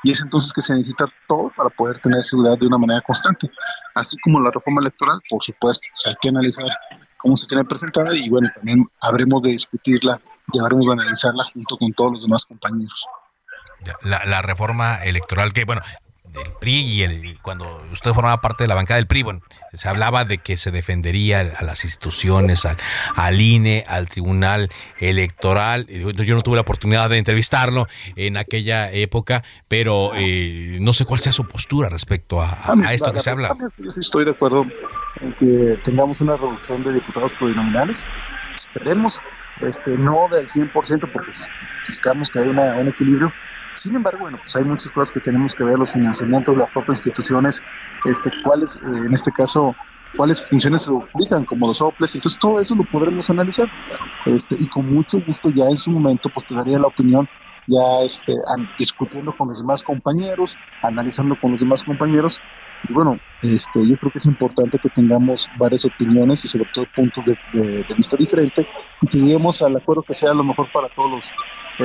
y 0.03 0.11
es 0.11 0.21
entonces 0.21 0.51
que 0.53 0.61
se 0.61 0.73
necesita 0.73 1.05
todo 1.27 1.51
para 1.55 1.69
poder 1.69 1.99
tener 1.99 2.23
seguridad 2.23 2.57
de 2.57 2.67
una 2.67 2.77
manera 2.77 3.01
constante, 3.01 3.49
así 3.95 4.17
como 4.23 4.39
la 4.39 4.51
reforma 4.51 4.81
electoral, 4.81 5.19
por 5.29 5.43
supuesto, 5.43 5.85
hay 6.05 6.15
que 6.19 6.29
analizar 6.29 6.67
cómo 7.17 7.37
se 7.37 7.47
tiene 7.47 7.63
presentada 7.65 8.15
y 8.15 8.29
bueno, 8.29 8.49
también 8.55 8.83
habremos 9.01 9.41
de 9.43 9.51
discutirla 9.51 10.19
y 10.51 10.59
habremos 10.59 10.87
de 10.87 10.93
analizarla 10.93 11.43
junto 11.53 11.77
con 11.77 11.91
todos 11.91 12.13
los 12.13 12.23
demás 12.23 12.45
compañeros. 12.45 13.05
La, 14.03 14.41
reforma 14.41 15.03
electoral 15.03 15.53
que, 15.53 15.65
bueno, 15.65 15.81
del 16.31 16.53
PRI 16.59 16.81
y 16.81 17.03
el, 17.03 17.39
cuando 17.41 17.81
usted 17.91 18.11
formaba 18.11 18.41
parte 18.41 18.63
de 18.63 18.67
la 18.67 18.75
bancada 18.75 18.97
del 18.97 19.07
PRI, 19.07 19.23
bueno, 19.23 19.41
se 19.73 19.87
hablaba 19.89 20.25
de 20.25 20.37
que 20.37 20.57
se 20.57 20.71
defendería 20.71 21.39
a 21.39 21.63
las 21.63 21.83
instituciones, 21.83 22.65
al, 22.65 22.77
al 23.15 23.39
INE, 23.39 23.83
al 23.87 24.09
Tribunal 24.09 24.69
Electoral. 24.99 25.87
Yo 25.87 26.35
no 26.35 26.41
tuve 26.41 26.55
la 26.55 26.61
oportunidad 26.61 27.09
de 27.09 27.17
entrevistarlo 27.17 27.87
en 28.15 28.37
aquella 28.37 28.91
época, 28.91 29.43
pero 29.67 30.11
eh, 30.15 30.77
no 30.81 30.93
sé 30.93 31.05
cuál 31.05 31.19
sea 31.19 31.33
su 31.33 31.47
postura 31.47 31.89
respecto 31.89 32.41
a, 32.41 32.59
a, 32.65 32.93
esto 32.93 33.11
que 33.13 33.19
se 33.19 33.29
habla. 33.29 33.55
Yo 33.77 33.89
sí 33.89 33.99
estoy 33.99 34.25
de 34.25 34.31
acuerdo 34.31 34.65
en 35.21 35.33
que 35.35 35.77
tengamos 35.83 36.21
una 36.21 36.35
reducción 36.35 36.83
de 36.83 36.93
diputados 36.93 37.35
plurinominales. 37.35 38.05
Esperemos, 38.55 39.21
este, 39.61 39.97
no 39.97 40.27
del 40.29 40.47
100%, 40.47 40.71
porque 41.11 41.31
buscamos 41.87 42.29
que 42.29 42.39
haya 42.39 42.79
un 42.79 42.87
equilibrio, 42.87 43.31
sin 43.73 43.95
embargo, 43.95 44.19
bueno, 44.19 44.37
pues 44.39 44.55
hay 44.55 44.63
muchas 44.63 44.89
cosas 44.91 45.11
que 45.11 45.19
tenemos 45.19 45.55
que 45.55 45.63
ver, 45.63 45.77
los 45.77 45.93
financiamientos 45.93 46.55
de 46.55 46.61
las 46.61 46.69
propias 46.71 46.99
instituciones, 46.99 47.63
este, 48.05 48.29
cuáles, 48.43 48.75
eh, 48.77 49.05
en 49.07 49.13
este 49.13 49.31
caso, 49.31 49.75
cuáles 50.15 50.47
funciones 50.49 50.83
se 50.83 50.89
duplican, 50.91 51.45
como 51.45 51.67
los 51.67 51.81
OPLES, 51.81 52.15
entonces 52.15 52.39
todo 52.39 52.59
eso 52.59 52.75
lo 52.75 52.83
podremos 52.85 53.29
analizar, 53.29 53.69
este, 54.25 54.55
y 54.59 54.67
con 54.67 54.87
mucho 54.89 55.19
gusto 55.19 55.49
ya 55.53 55.65
en 55.65 55.77
su 55.77 55.91
momento, 55.91 56.29
pues 56.29 56.45
te 56.45 56.55
daría 56.55 56.79
la 56.79 56.87
opinión 56.87 57.27
ya 57.67 57.79
este, 58.03 58.33
discutiendo 58.77 59.33
con 59.33 59.47
los 59.47 59.59
demás 59.59 59.83
compañeros, 59.83 60.57
analizando 60.81 61.37
con 61.37 61.51
los 61.51 61.61
demás 61.61 61.83
compañeros, 61.85 62.41
y 62.87 62.93
bueno, 62.93 63.19
este, 63.41 63.87
yo 63.87 63.97
creo 63.97 64.11
que 64.11 64.17
es 64.17 64.25
importante 64.25 64.77
que 64.79 64.89
tengamos 64.89 65.49
varias 65.57 65.85
opiniones 65.85 66.43
y 66.45 66.47
sobre 66.47 66.69
todo 66.73 66.85
puntos 66.95 67.23
de, 67.25 67.85
vista 67.95 68.17
diferentes 68.17 68.65
y 69.01 69.07
que 69.07 69.19
lleguemos 69.19 69.61
al 69.61 69.75
acuerdo 69.75 70.03
que 70.03 70.13
sea 70.13 70.33
lo 70.33 70.43
mejor 70.43 70.71
para 70.71 70.89
todos 70.89 71.11
los 71.11 71.31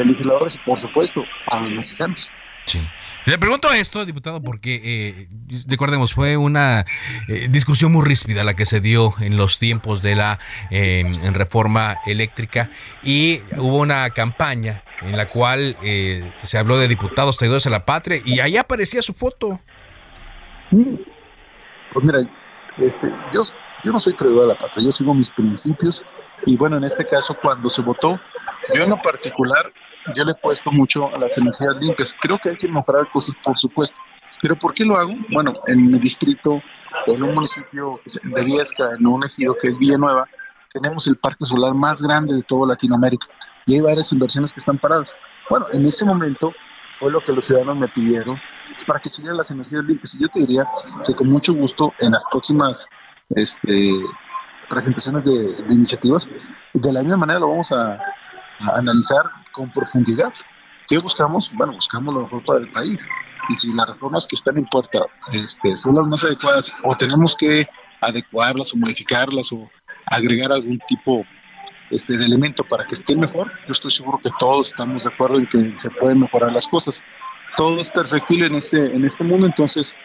legisladores 0.05 0.57
y 0.57 0.59
por 0.59 0.79
supuesto 0.79 1.23
a 1.49 1.61
los 1.61 1.71
mexicanos. 1.71 2.31
Sí. 2.67 2.81
Le 3.27 3.39
pregunto 3.39 3.73
esto, 3.73 4.05
diputado, 4.05 4.43
porque 4.43 4.81
eh, 4.85 5.29
recordemos, 5.67 6.13
fue 6.15 6.37
una 6.37 6.85
eh, 7.29 7.47
discusión 7.49 7.92
muy 7.92 8.05
ríspida 8.05 8.44
la 8.44 8.55
que 8.55 8.67
se 8.67 8.81
dio 8.81 9.15
en 9.21 9.37
los 9.37 9.59
tiempos 9.59 10.03
de 10.03 10.17
la 10.17 10.38
em, 10.71 11.33
reforma 11.33 11.99
eléctrica 12.07 12.71
y 13.03 13.40
hubo 13.57 13.79
una 13.79 14.11
campaña 14.11 14.83
en 15.03 15.17
la 15.17 15.29
cual 15.29 15.77
eh, 15.83 16.33
se 16.42 16.59
habló 16.59 16.79
de 16.79 16.88
diputados 16.88 17.37
traidores 17.37 17.67
a 17.67 17.71
la 17.71 17.85
patria 17.85 18.21
y 18.25 18.40
ahí 18.40 18.57
aparecía 18.57 19.03
su 19.03 19.15
foto. 19.15 19.61
Pues 20.71 22.04
mira, 22.04 22.19
este, 22.79 23.06
yo, 23.33 23.42
yo 23.85 23.92
no 23.92 24.00
soy 24.00 24.14
traidor 24.14 24.44
a 24.44 24.48
la 24.48 24.54
patria, 24.54 24.85
yo 24.85 24.90
sigo 24.90 25.14
mis 25.14 25.31
principios 25.31 26.04
y 26.44 26.56
bueno, 26.56 26.77
en 26.77 26.85
este 26.85 27.06
caso 27.06 27.37
cuando 27.40 27.69
se 27.69 27.83
votó, 27.83 28.21
yo 28.75 28.83
en 28.83 28.90
lo 28.90 28.96
particular, 28.96 29.73
yo 30.14 30.25
le 30.25 30.33
he 30.33 30.35
puesto 30.37 30.71
mucho 30.71 31.14
a 31.14 31.19
las 31.19 31.37
energías 31.38 31.75
limpias. 31.83 32.14
Creo 32.21 32.38
que 32.42 32.50
hay 32.50 32.56
que 32.56 32.69
mejorar 32.69 33.08
cosas, 33.12 33.35
por 33.42 33.56
supuesto. 33.56 33.98
Pero 34.40 34.56
¿por 34.56 34.75
qué 34.75 34.85
lo 34.85 34.96
hago? 34.96 35.14
Bueno, 35.33 35.52
en 35.67 35.90
mi 35.90 35.98
distrito, 35.98 36.60
en 37.06 37.23
un 37.23 37.35
municipio 37.35 38.00
de 38.23 38.42
Viesca, 38.42 38.90
en 38.98 39.06
un 39.06 39.25
ejido 39.25 39.56
que 39.60 39.69
es 39.69 39.79
Villanueva, 39.79 40.29
tenemos 40.73 41.06
el 41.06 41.17
parque 41.17 41.44
solar 41.44 41.75
más 41.75 42.00
grande 42.00 42.35
de 42.35 42.42
toda 42.42 42.69
Latinoamérica 42.69 43.27
y 43.67 43.75
hay 43.75 43.81
varias 43.81 44.12
inversiones 44.12 44.52
que 44.52 44.58
están 44.58 44.79
paradas. 44.79 45.14
Bueno, 45.48 45.67
en 45.73 45.87
ese 45.87 46.04
momento 46.04 46.52
fue 46.98 47.10
lo 47.10 47.21
que 47.21 47.33
los 47.33 47.44
ciudadanos 47.44 47.79
me 47.79 47.88
pidieron 47.88 48.38
para 48.85 49.00
que 49.00 49.08
siguieran 49.08 49.38
las 49.38 49.50
energías 49.50 49.85
limpias. 49.85 50.16
Yo 50.18 50.29
te 50.29 50.40
diría 50.40 50.68
que 51.04 51.14
con 51.14 51.29
mucho 51.29 51.54
gusto 51.54 51.92
en 52.00 52.12
las 52.12 52.24
próximas 52.31 52.87
este, 53.31 53.92
presentaciones 54.68 55.24
de, 55.24 55.74
iniciativas, 55.74 56.29
de 56.74 56.92
la 56.92 57.00
misma 57.00 57.18
manera 57.18 57.40
lo 57.40 57.48
vamos 57.48 57.72
a, 57.72 57.98
analizar 58.58 59.22
con 59.52 59.70
profundidad. 59.70 60.33
¿Qué 60.88 60.96
buscamos? 60.98 61.50
Bueno, 61.54 61.74
buscamos 61.74 62.14
lo 62.14 62.22
mejor 62.22 62.42
para 62.44 62.60
el 62.60 62.70
país. 62.70 63.06
Y 63.50 63.54
si 63.54 63.72
las 63.74 63.90
reformas 63.90 64.27
que 64.27 64.35
están 64.35 64.56
en 64.56 64.64
puerta 64.64 65.00
este, 65.33 65.77
son 65.77 65.94
las 65.94 66.06
más 66.06 66.24
adecuadas 66.24 66.72
o 66.83 66.96
tenemos 66.96 67.37
que 67.37 67.68
adecuarlas 68.00 68.72
o 68.72 68.79
modificarlas 68.79 69.52
o 69.52 69.68
agregar 70.06 70.52
algún 70.52 70.79
tipo 70.88 71.22
este, 71.90 72.16
de 72.16 72.24
elemento 72.24 72.64
para 72.64 72.87
que 72.87 72.94
esté 72.94 73.14
mejor, 73.14 73.52
yo 73.66 73.72
estoy 73.72 73.90
seguro 73.90 74.18
que 74.22 74.31
todos 74.38 74.68
estamos 74.68 75.04
de 75.04 75.12
acuerdo 75.12 75.38
en 75.38 75.46
que 75.46 75.77
se 75.77 75.90
pueden 75.90 76.20
mejorar 76.20 76.52
las 76.52 76.66
cosas. 76.66 77.02
Todo 77.57 77.81
es 77.81 77.90
perfectible 77.90 78.46
en 78.46 78.54
este, 78.57 78.94
en 78.94 79.04
este 79.04 79.25
mundo, 79.25 79.46
entonces 79.46 79.96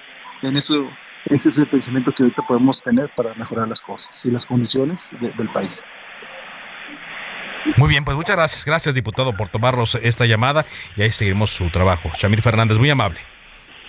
en 0.41 0.55
eso 0.55 0.89
ese 1.25 1.49
es 1.49 1.57
el 1.59 1.67
pensamiento 1.67 2.11
que 2.11 2.23
ahorita 2.23 2.43
podemos 2.47 2.81
tener 2.81 3.09
para 3.15 3.33
mejorar 3.35 3.67
las 3.67 3.81
cosas 3.81 4.25
y 4.25 4.31
las 4.31 4.45
condiciones 4.45 5.13
del 5.19 5.49
país. 5.51 5.83
Muy 7.77 7.89
bien, 7.89 8.03
pues 8.03 8.17
muchas 8.17 8.35
gracias. 8.35 8.65
Gracias, 8.65 8.95
diputado, 8.95 9.33
por 9.33 9.49
tomarnos 9.49 9.95
esta 10.01 10.25
llamada 10.25 10.65
y 10.95 11.03
ahí 11.03 11.11
seguiremos 11.11 11.51
su 11.51 11.69
trabajo. 11.69 12.11
Shamir 12.17 12.41
Fernández, 12.41 12.79
muy 12.79 12.89
amable. 12.89 13.19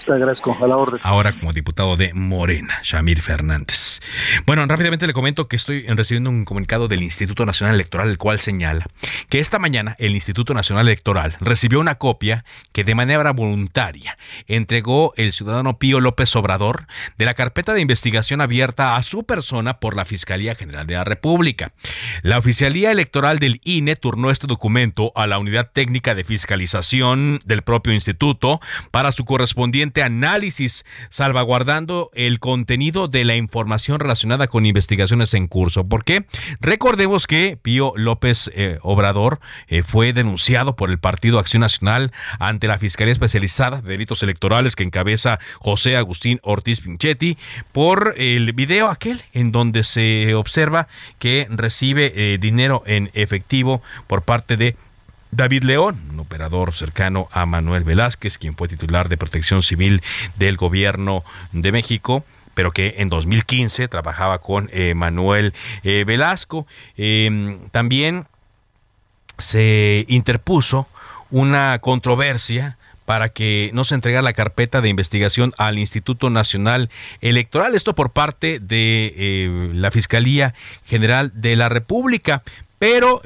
Te 0.05 0.13
agradezco, 0.13 0.57
a 0.61 0.67
la 0.67 0.77
orden. 0.77 1.01
Ahora 1.05 1.33
como 1.33 1.53
diputado 1.53 1.97
de 1.97 2.13
Morena, 2.13 2.81
Shamir 2.83 3.23
Fernández. 3.23 4.01
Bueno, 4.47 4.67
rápidamente 4.67 5.07
le 5.07 5.13
comento 5.13 5.47
que 5.47 5.55
estoy 5.55 5.87
recibiendo 5.87 6.31
un 6.31 6.45
comunicado 6.45 6.89
del 6.89 7.03
Instituto 7.03 7.47
Nacional 7.47 7.77
Electoral, 7.77 8.09
el 8.09 8.19
cual 8.19 8.41
señala 8.41 8.87
que 9.29 9.39
esta 9.39 9.61
mañana 9.61 9.95
el 9.99 10.13
Instituto 10.13 10.55
Nacional 10.55 10.89
Electoral 10.89 11.37
recibió 11.41 11.79
una 11.79 11.97
copia 11.97 12.45
que 12.73 12.83
de 12.83 12.95
manera 12.95 13.33
voluntaria 13.33 14.19
entregó 14.49 15.13
el 15.17 15.33
ciudadano 15.33 15.79
Pío 15.79 16.01
López 16.01 16.35
Obrador 16.35 16.87
de 17.17 17.25
la 17.25 17.35
carpeta 17.35 17.73
de 17.73 17.81
investigación 17.81 18.41
abierta 18.41 18.97
a 18.97 19.03
su 19.03 19.25
persona 19.25 19.79
por 19.79 19.95
la 19.95 20.05
Fiscalía 20.05 20.57
General 20.57 20.87
de 20.87 20.95
la 20.95 21.05
República. 21.05 21.73
La 22.23 22.39
Oficialía 22.39 22.91
Electoral 22.91 23.39
del 23.39 23.61
INE 23.63 23.95
turnó 23.95 24.31
este 24.31 24.47
documento 24.47 25.13
a 25.15 25.27
la 25.27 25.39
Unidad 25.39 25.71
Técnica 25.73 26.15
de 26.15 26.25
Fiscalización 26.25 27.41
del 27.45 27.63
propio 27.63 27.93
instituto 27.93 28.61
para 28.91 29.13
su 29.13 29.25
correspondiente 29.25 29.92
análisis, 30.01 30.87
salvaguardando 31.11 32.11
el 32.15 32.41
contenido 32.41 33.09
de 33.09 33.25
la 33.25 33.35
información 33.35 34.01
relacionada 34.01 34.47
con 34.47 34.65
investigaciones 34.65 35.35
en 35.35 35.49
curso. 35.49 35.85
¿Por 35.85 36.05
qué? 36.05 36.25
Recordemos 36.61 37.27
que 37.27 37.59
Pío 37.61 37.93
López 37.97 38.51
eh, 38.55 38.79
Obrador 38.83 39.41
eh, 39.67 39.83
fue 39.83 40.13
denunciado 40.13 40.77
por 40.77 40.91
el 40.91 40.99
Partido 40.99 41.39
Acción 41.39 41.63
Nacional 41.63 42.13
ante 42.39 42.69
la 42.69 42.79
Fiscalía 42.79 43.13
Especializada 43.13 43.83
de 43.83 43.91
Delitos 43.91 44.23
Electorales 44.23 44.77
que 44.77 44.85
encabeza 44.85 45.41
José 45.59 45.97
Agustín 45.97 46.39
Ortiz 46.43 46.81
Pinchetti 46.81 47.37
por 47.73 48.15
el 48.17 48.53
video 48.53 48.89
aquel 48.89 49.23
en 49.33 49.53
donde 49.53 49.83
se 49.83 50.35
observa 50.35 50.89
que 51.19 51.47
recibe 51.51 52.13
eh, 52.15 52.39
dinero 52.39 52.83
en 52.87 53.11
efectivo 53.15 53.83
por 54.07 54.23
parte 54.23 54.57
de 54.57 54.77
David 55.33 55.65
León, 55.65 55.99
un 56.11 56.21
operador 56.21 56.75
cercano 56.75 57.29
a 57.33 57.47
Manuel 57.47 57.85
Velázquez, 57.85 58.37
quien 58.37 58.55
fue 58.55 58.69
titular 58.69 59.09
de 59.09 59.17
Protección 59.17 59.63
Civil 59.63 60.03
del 60.37 60.57
Gobierno 60.57 61.25
de 61.53 61.73
México 61.73 62.25
pero 62.55 62.73
que 62.73 62.97
en 62.99 63.09
2015 63.09 63.89
trabajaba 63.89 64.41
con 64.41 64.69
eh, 64.73 64.93
Manuel 64.95 65.55
eh, 65.85 66.05
Velasco. 66.07 66.67
Em, 66.99 67.71
también 67.71 68.27
se 69.39 70.05
interpuso 70.09 70.87
una 71.31 71.79
controversia 71.79 72.77
para 73.07 73.31
que 73.31 73.71
no 73.73 73.85
se 73.85 73.95
entregara 73.95 74.23
la 74.23 74.33
carpeta 74.33 74.81
de 74.81 74.89
investigación 74.89 75.53
al 75.59 75.79
Instituto 75.79 76.31
Nacional 76.31 76.91
Electoral. 77.21 77.75
Esto 77.75 77.95
por 77.95 78.13
parte 78.13 78.61
de 78.61 79.13
eh, 79.17 79.71
la 79.73 79.91
Fiscalía 79.91 80.55
General 80.85 81.33
de 81.35 81.57
la 81.57 81.69
República. 81.69 82.43
Pero 82.83 83.23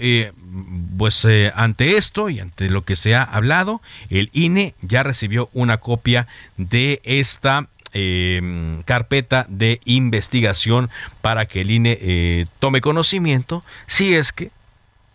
pues 0.98 1.24
eh, 1.24 1.50
ante 1.56 1.96
esto 1.96 2.28
y 2.28 2.40
ante 2.40 2.68
lo 2.68 2.84
que 2.84 2.94
se 2.94 3.14
ha 3.14 3.22
hablado, 3.22 3.80
el 4.10 4.28
INE 4.34 4.74
ya 4.82 5.02
recibió 5.02 5.48
una 5.54 5.78
copia 5.78 6.26
de 6.58 7.00
esta 7.04 7.66
em, 7.94 8.82
carpeta 8.82 9.46
de 9.48 9.80
investigación 9.86 10.90
para 11.22 11.46
que 11.46 11.62
el 11.62 11.70
INE 11.70 11.96
eh, 11.98 12.46
tome 12.58 12.82
conocimiento 12.82 13.64
si 13.86 14.14
es 14.14 14.30
que 14.30 14.50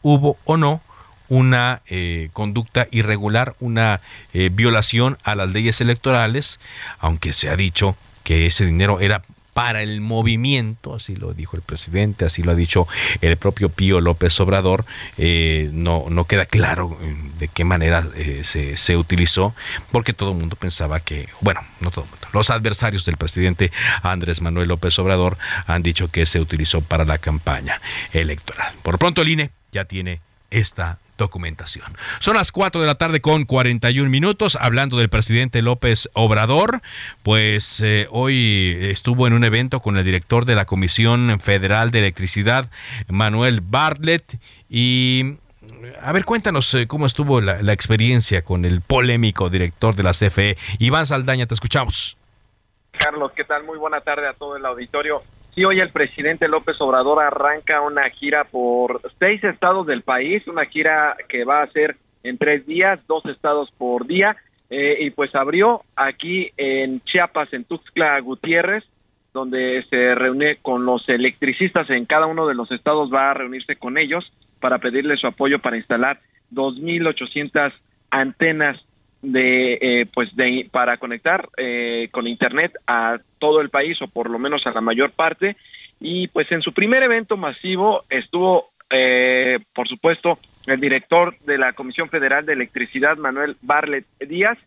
hubo 0.02 0.40
o 0.46 0.58
no 0.58 0.82
una 1.30 1.84
eh, 1.86 2.30
conducta 2.34 2.88
irregular, 2.90 3.56
una 3.60 4.02
violación 4.34 5.20
a 5.24 5.36
las 5.36 5.54
leyes 5.54 5.82
electorales, 5.82 6.60
aunque 6.98 7.32
se 7.32 7.48
ha 7.48 7.56
dicho 7.56 7.96
que 8.24 8.48
ese 8.48 8.66
dinero 8.66 9.00
era 9.02 9.22
para 9.54 9.82
el 9.82 10.02
movimiento, 10.02 10.96
así 10.96 11.16
lo 11.16 11.34
dijo 11.34 11.58
el 11.58 11.62
presidente, 11.62 12.26
así 12.26 12.44
lo 12.44 12.52
ha 12.52 12.56
dicho 12.56 12.88
el 13.22 13.38
propio 13.38 13.70
Pío 13.70 14.00
López 14.00 14.40
Obrador, 14.40 14.86
eh, 15.18 15.70
no, 15.74 16.06
no 16.10 16.26
queda 16.26 16.46
claro 16.46 16.98
eh, 17.02 17.16
de 17.40 17.48
qué 17.48 17.64
manera 17.64 18.08
eh, 18.16 18.42
se, 18.44 18.78
se, 18.78 18.98
utilizó, 18.98 19.54
porque 19.92 20.14
todo 20.14 20.32
el 20.32 20.38
mundo 20.38 20.56
pensaba 20.56 21.00
que, 21.00 21.28
bueno, 21.42 21.62
no 21.82 21.92
todo 21.92 22.06
el 22.06 22.12
mundo, 22.12 22.28
los 22.32 22.50
adversarios 22.50 23.06
del 23.06 23.18
presidente 23.18 23.72
Andrés 24.04 24.42
Manuel 24.42 24.70
López 24.70 24.98
Obrador 25.00 25.38
han 25.68 25.84
dicho 25.84 26.10
que 26.10 26.26
se 26.26 26.40
utilizó 26.40 26.82
para 26.82 27.04
la 27.04 27.18
campaña 27.18 27.82
electoral. 28.14 28.74
Por 28.84 28.98
pronto 29.00 29.22
el 29.22 29.30
INE 29.30 29.52
ya 29.72 29.86
tiene 29.86 30.22
esta 30.50 31.00
documentación. 31.22 31.86
Son 32.20 32.36
las 32.36 32.52
4 32.52 32.82
de 32.82 32.88
la 32.88 32.96
tarde 32.96 33.22
con 33.22 33.46
41 33.46 34.10
minutos. 34.10 34.58
Hablando 34.60 34.98
del 34.98 35.10
presidente 35.10 35.62
López 35.62 36.10
Obrador, 36.14 36.82
pues 37.24 37.82
eh, 37.82 38.08
hoy 38.12 38.78
estuvo 38.82 39.28
en 39.28 39.34
un 39.34 39.44
evento 39.44 39.80
con 39.80 39.98
el 39.98 40.04
director 40.04 40.46
de 40.46 40.56
la 40.56 40.66
Comisión 40.66 41.40
Federal 41.40 41.92
de 41.92 42.00
Electricidad, 42.00 42.70
Manuel 43.08 43.62
Bartlett, 43.62 44.40
y 44.70 45.38
a 46.02 46.12
ver, 46.12 46.26
cuéntanos 46.26 46.74
eh, 46.74 46.88
cómo 46.88 47.06
estuvo 47.06 47.40
la, 47.40 47.62
la, 47.62 47.74
experiencia 47.74 48.44
con 48.44 48.66
el 48.66 48.82
polémico 48.82 49.50
director 49.50 49.96
de 49.96 50.04
la 50.04 50.12
CFE. 50.12 50.58
Iván 50.80 51.06
Saldaña, 51.06 51.46
te 51.46 51.54
escuchamos. 51.54 52.18
Carlos, 52.92 53.32
¿qué 53.36 53.44
tal? 53.44 53.64
Muy 53.64 53.78
buena 53.78 54.02
tarde 54.02 54.28
a 54.28 54.34
todo 54.34 54.58
el 54.58 54.66
auditorio. 54.66 55.24
Sí, 55.54 55.66
hoy 55.66 55.82
el 55.82 55.90
presidente 55.90 56.48
López 56.48 56.80
Obrador 56.80 57.22
arranca 57.22 57.82
una 57.82 58.10
gira 58.10 58.46
por 58.46 59.02
seis 59.20 59.44
estados 59.44 59.86
del 59.86 60.02
país, 60.02 60.48
una 60.48 60.66
gira 60.66 61.18
que 61.28 61.44
va 61.44 61.62
a 61.62 61.72
ser 61.72 61.98
en 62.24 62.38
tres 62.38 62.66
días, 62.66 63.00
dos 63.06 63.26
estados 63.26 63.70
por 63.78 64.08
día, 64.08 64.38
eh, 64.70 64.98
y 65.02 65.10
pues 65.10 65.36
abrió 65.36 65.82
aquí 65.98 66.52
en 66.56 67.02
Chiapas, 67.02 67.52
en 67.52 67.66
Tuxtla 67.66 68.18
Gutiérrez, 68.22 68.86
donde 69.34 69.86
se 69.90 70.16
reúne 70.16 70.58
con 70.62 70.86
los 70.86 71.08
electricistas. 71.10 71.90
En 71.90 72.06
cada 72.06 72.28
uno 72.28 72.48
de 72.48 72.56
los 72.56 72.72
estados, 72.72 73.12
va 73.14 73.32
a 73.32 73.34
reunirse 73.34 73.76
con 73.76 73.98
ellos 73.98 74.32
para 74.62 74.80
pedirle 74.80 75.18
su 75.18 75.28
apoyo 75.28 75.60
para 75.60 75.78
instalar 75.78 76.22
2.800 76.54 77.74
antenas 78.10 78.78
de 79.22 79.74
eh, 79.82 80.06
pues 80.14 80.36
de 80.36 80.68
para 80.72 80.98
conectar 80.98 81.50
eh, 81.58 82.10
con 82.12 82.28
internet 82.28 82.74
a 82.88 83.20
todo 83.40 83.62
el 83.62 83.70
país 83.70 84.02
o 84.02 84.08
por 84.08 84.30
lo 84.30 84.40
menos 84.40 84.66
a 84.66 84.72
la 84.72 84.82
mayor 84.82 85.12
parte. 85.12 85.58
Y 86.00 86.28
pues 86.30 86.52
en 86.52 86.62
su 86.62 86.74
primer 86.74 87.04
evento 87.04 87.38
masivo 87.38 88.04
estuvo 88.10 88.72
eh, 88.90 89.60
por 89.74 89.88
supuesto 89.88 90.40
el 90.68 90.80
director 90.80 91.38
de 91.40 91.58
la 91.58 91.74
Comisión 91.74 92.10
Federal 92.10 92.46
de 92.46 92.54
Electricidad 92.54 93.18
Manuel 93.18 93.58
Barlet 93.62 94.06
Díaz 94.20 94.58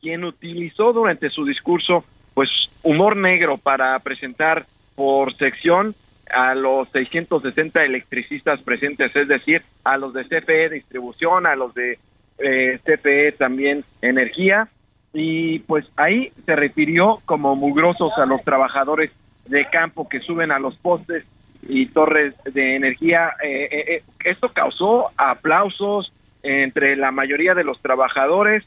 quien 0.00 0.24
utilizó 0.24 0.92
durante 0.92 1.30
su 1.30 1.46
discurso 1.46 2.04
pues 2.34 2.50
humor 2.82 3.16
negro 3.16 3.56
para 3.56 3.98
presentar 4.00 4.66
por 4.94 5.34
sección 5.36 5.94
a 6.30 6.54
los 6.54 6.88
660 6.90 7.84
electricistas 7.84 8.60
presentes, 8.62 9.14
es 9.14 9.28
decir, 9.28 9.62
a 9.82 9.96
los 9.96 10.12
de 10.12 10.24
CFE 10.24 10.68
Distribución, 10.70 11.46
a 11.46 11.56
los 11.56 11.74
de 11.74 11.98
eh, 12.38 12.78
CPE 12.84 13.32
también 13.32 13.84
energía 14.02 14.68
y 15.12 15.60
pues 15.60 15.86
ahí 15.96 16.32
se 16.44 16.56
refirió 16.56 17.20
como 17.24 17.54
mugrosos 17.54 18.12
a 18.18 18.26
los 18.26 18.42
trabajadores 18.42 19.12
de 19.46 19.64
campo 19.66 20.08
que 20.08 20.20
suben 20.20 20.50
a 20.50 20.58
los 20.58 20.76
postes 20.76 21.24
y 21.62 21.86
torres 21.86 22.34
de 22.44 22.76
energía. 22.76 23.32
Eh, 23.42 23.68
eh, 23.70 23.84
eh, 23.94 24.02
esto 24.24 24.50
causó 24.52 25.10
aplausos 25.16 26.12
entre 26.42 26.96
la 26.96 27.10
mayoría 27.10 27.54
de 27.54 27.64
los 27.64 27.80
trabajadores, 27.80 28.64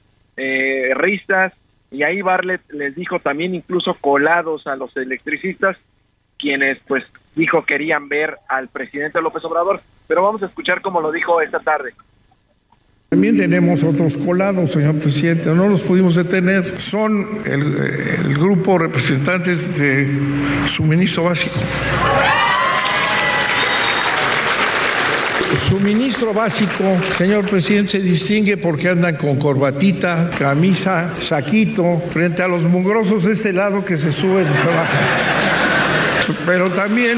risas 0.93 1.51
y 1.89 2.03
ahí 2.03 2.21
Barlet 2.21 2.61
les 2.71 2.95
dijo 2.95 3.19
también 3.19 3.55
incluso 3.55 3.95
colados 3.95 4.67
a 4.67 4.75
los 4.75 4.95
electricistas 4.95 5.77
quienes 6.37 6.77
pues 6.87 7.03
dijo 7.35 7.65
querían 7.65 8.07
ver 8.07 8.37
al 8.47 8.67
presidente 8.67 9.19
López 9.19 9.43
Obrador, 9.45 9.81
pero 10.07 10.21
vamos 10.21 10.43
a 10.43 10.45
escuchar 10.45 10.81
cómo 10.81 11.01
lo 11.01 11.11
dijo 11.11 11.41
esta 11.41 11.59
tarde. 11.59 11.93
También 13.09 13.37
tenemos 13.37 13.83
otros 13.83 14.17
colados, 14.17 14.71
señor 14.71 14.95
presidente, 14.95 15.49
no 15.51 15.69
los 15.69 15.81
pudimos 15.81 16.15
detener. 16.15 16.77
Son 16.77 17.41
el, 17.45 17.77
el 18.19 18.37
grupo 18.37 18.77
representantes 18.77 19.77
de 19.79 20.07
suministro 20.65 21.23
básico. 21.23 21.55
Suministro 25.69 26.33
básico, 26.33 26.83
señor 27.17 27.49
presidente, 27.49 27.91
se 27.91 27.99
distingue 28.01 28.57
porque 28.57 28.89
andan 28.89 29.15
con 29.15 29.37
corbatita, 29.37 30.29
camisa, 30.37 31.13
saquito, 31.17 32.03
frente 32.11 32.43
a 32.43 32.49
los 32.49 32.63
mugrosos 32.63 33.23
de 33.23 33.31
este 33.31 33.53
lado 33.53 33.85
que 33.85 33.95
se 33.95 34.11
suben 34.11 34.45
y 34.51 34.53
se 34.53 34.67
bajan. 34.67 36.45
Pero 36.45 36.69
también 36.71 37.17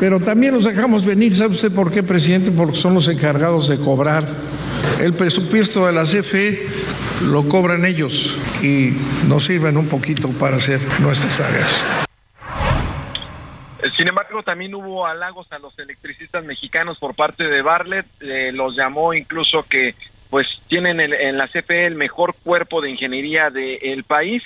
Pero 0.00 0.18
también 0.18 0.54
los 0.54 0.64
dejamos 0.64 1.04
venir, 1.04 1.34
¿sabe 1.34 1.52
usted 1.52 1.70
por 1.70 1.92
qué, 1.92 2.02
presidente? 2.02 2.50
Porque 2.50 2.74
son 2.74 2.94
los 2.94 3.06
encargados 3.08 3.68
de 3.68 3.78
cobrar. 3.78 4.24
El 4.98 5.12
presupuesto 5.12 5.86
de 5.86 5.92
la 5.92 6.04
CFE 6.04 6.66
lo 7.20 7.46
cobran 7.46 7.84
ellos 7.84 8.40
y 8.62 8.92
nos 9.28 9.44
sirven 9.44 9.76
un 9.76 9.88
poquito 9.88 10.30
para 10.30 10.56
hacer 10.56 10.80
nuestras 11.00 11.40
áreas. 11.42 11.86
Sin 13.98 14.08
embargo, 14.08 14.42
también 14.42 14.74
hubo 14.74 15.06
halagos 15.06 15.52
a 15.52 15.58
los 15.58 15.78
electricistas 15.78 16.46
mexicanos 16.46 16.98
por 16.98 17.14
parte 17.14 17.44
de 17.44 17.60
Barlet. 17.60 18.06
Eh, 18.20 18.52
los 18.54 18.74
llamó 18.74 19.12
incluso 19.12 19.64
que 19.64 19.94
pues 20.30 20.46
tienen 20.68 21.00
el, 21.00 21.12
en 21.12 21.36
la 21.36 21.46
CFE 21.48 21.86
el 21.86 21.96
mejor 21.96 22.34
cuerpo 22.42 22.80
de 22.80 22.88
ingeniería 22.88 23.50
del 23.50 24.04
país 24.04 24.42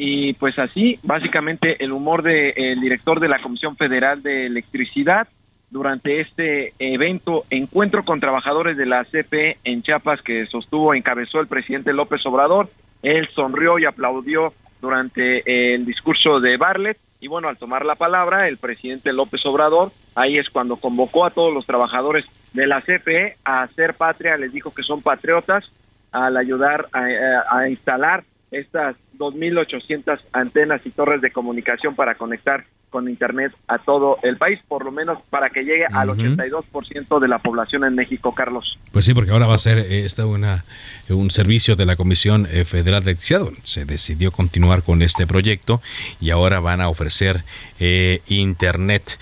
y 0.00 0.32
pues 0.34 0.56
así, 0.60 1.00
básicamente 1.02 1.82
el 1.84 1.90
humor 1.90 2.22
del 2.22 2.80
director 2.80 3.18
de 3.18 3.26
la 3.26 3.42
Comisión 3.42 3.76
Federal 3.76 4.22
de 4.22 4.46
Electricidad 4.46 5.26
durante 5.70 6.20
este 6.20 6.72
evento, 6.78 7.44
encuentro 7.50 8.04
con 8.04 8.20
trabajadores 8.20 8.76
de 8.76 8.86
la 8.86 9.04
CFE 9.04 9.58
en 9.64 9.82
Chiapas 9.82 10.22
que 10.22 10.46
sostuvo, 10.46 10.94
encabezó 10.94 11.40
el 11.40 11.48
presidente 11.48 11.92
López 11.92 12.24
Obrador, 12.26 12.70
él 13.02 13.28
sonrió 13.34 13.80
y 13.80 13.86
aplaudió 13.86 14.54
durante 14.80 15.74
el 15.74 15.84
discurso 15.84 16.38
de 16.38 16.56
Barlet 16.56 16.98
y 17.18 17.26
bueno, 17.26 17.48
al 17.48 17.58
tomar 17.58 17.84
la 17.84 17.96
palabra, 17.96 18.46
el 18.46 18.56
presidente 18.56 19.12
López 19.12 19.44
Obrador, 19.46 19.90
ahí 20.14 20.38
es 20.38 20.48
cuando 20.48 20.76
convocó 20.76 21.26
a 21.26 21.30
todos 21.30 21.52
los 21.52 21.66
trabajadores 21.66 22.24
de 22.52 22.68
la 22.68 22.82
CFE 22.82 23.36
a 23.44 23.62
hacer 23.62 23.94
patria, 23.94 24.36
les 24.36 24.52
dijo 24.52 24.72
que 24.72 24.84
son 24.84 25.02
patriotas 25.02 25.64
al 26.12 26.36
ayudar 26.36 26.88
a 26.92 27.68
instalar 27.68 28.22
estas 28.50 28.96
2.800 29.18 30.20
antenas 30.32 30.80
y 30.84 30.90
torres 30.90 31.20
de 31.20 31.30
comunicación 31.30 31.94
para 31.94 32.14
conectar 32.16 32.64
con 32.90 33.08
Internet 33.08 33.52
a 33.66 33.78
todo 33.78 34.18
el 34.22 34.38
país, 34.38 34.58
por 34.66 34.84
lo 34.84 34.90
menos 34.90 35.18
para 35.30 35.50
que 35.50 35.62
llegue 35.62 35.84
al 35.92 36.08
82% 36.08 37.20
de 37.20 37.28
la 37.28 37.38
población 37.38 37.84
en 37.84 37.94
México, 37.94 38.34
Carlos. 38.34 38.78
Pues 38.92 39.04
sí, 39.04 39.14
porque 39.14 39.30
ahora 39.30 39.46
va 39.46 39.54
a 39.54 39.58
ser 39.58 39.78
eh, 39.78 40.04
esta 40.04 40.26
una, 40.26 40.64
un 41.10 41.30
servicio 41.30 41.76
de 41.76 41.86
la 41.86 41.96
Comisión 41.96 42.46
eh, 42.50 42.64
Federal 42.64 43.04
de 43.04 43.10
Electricidad. 43.10 43.42
Se 43.64 43.84
decidió 43.84 44.32
continuar 44.32 44.82
con 44.82 45.02
este 45.02 45.26
proyecto 45.26 45.80
y 46.20 46.30
ahora 46.30 46.60
van 46.60 46.80
a 46.80 46.88
ofrecer 46.88 47.42
eh, 47.78 48.20
Internet. 48.26 49.18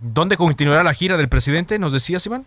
¿Dónde 0.00 0.36
continuará 0.36 0.82
la 0.82 0.94
gira 0.94 1.16
del 1.16 1.28
presidente? 1.28 1.78
¿Nos 1.78 1.92
decías, 1.92 2.26
Iván? 2.26 2.44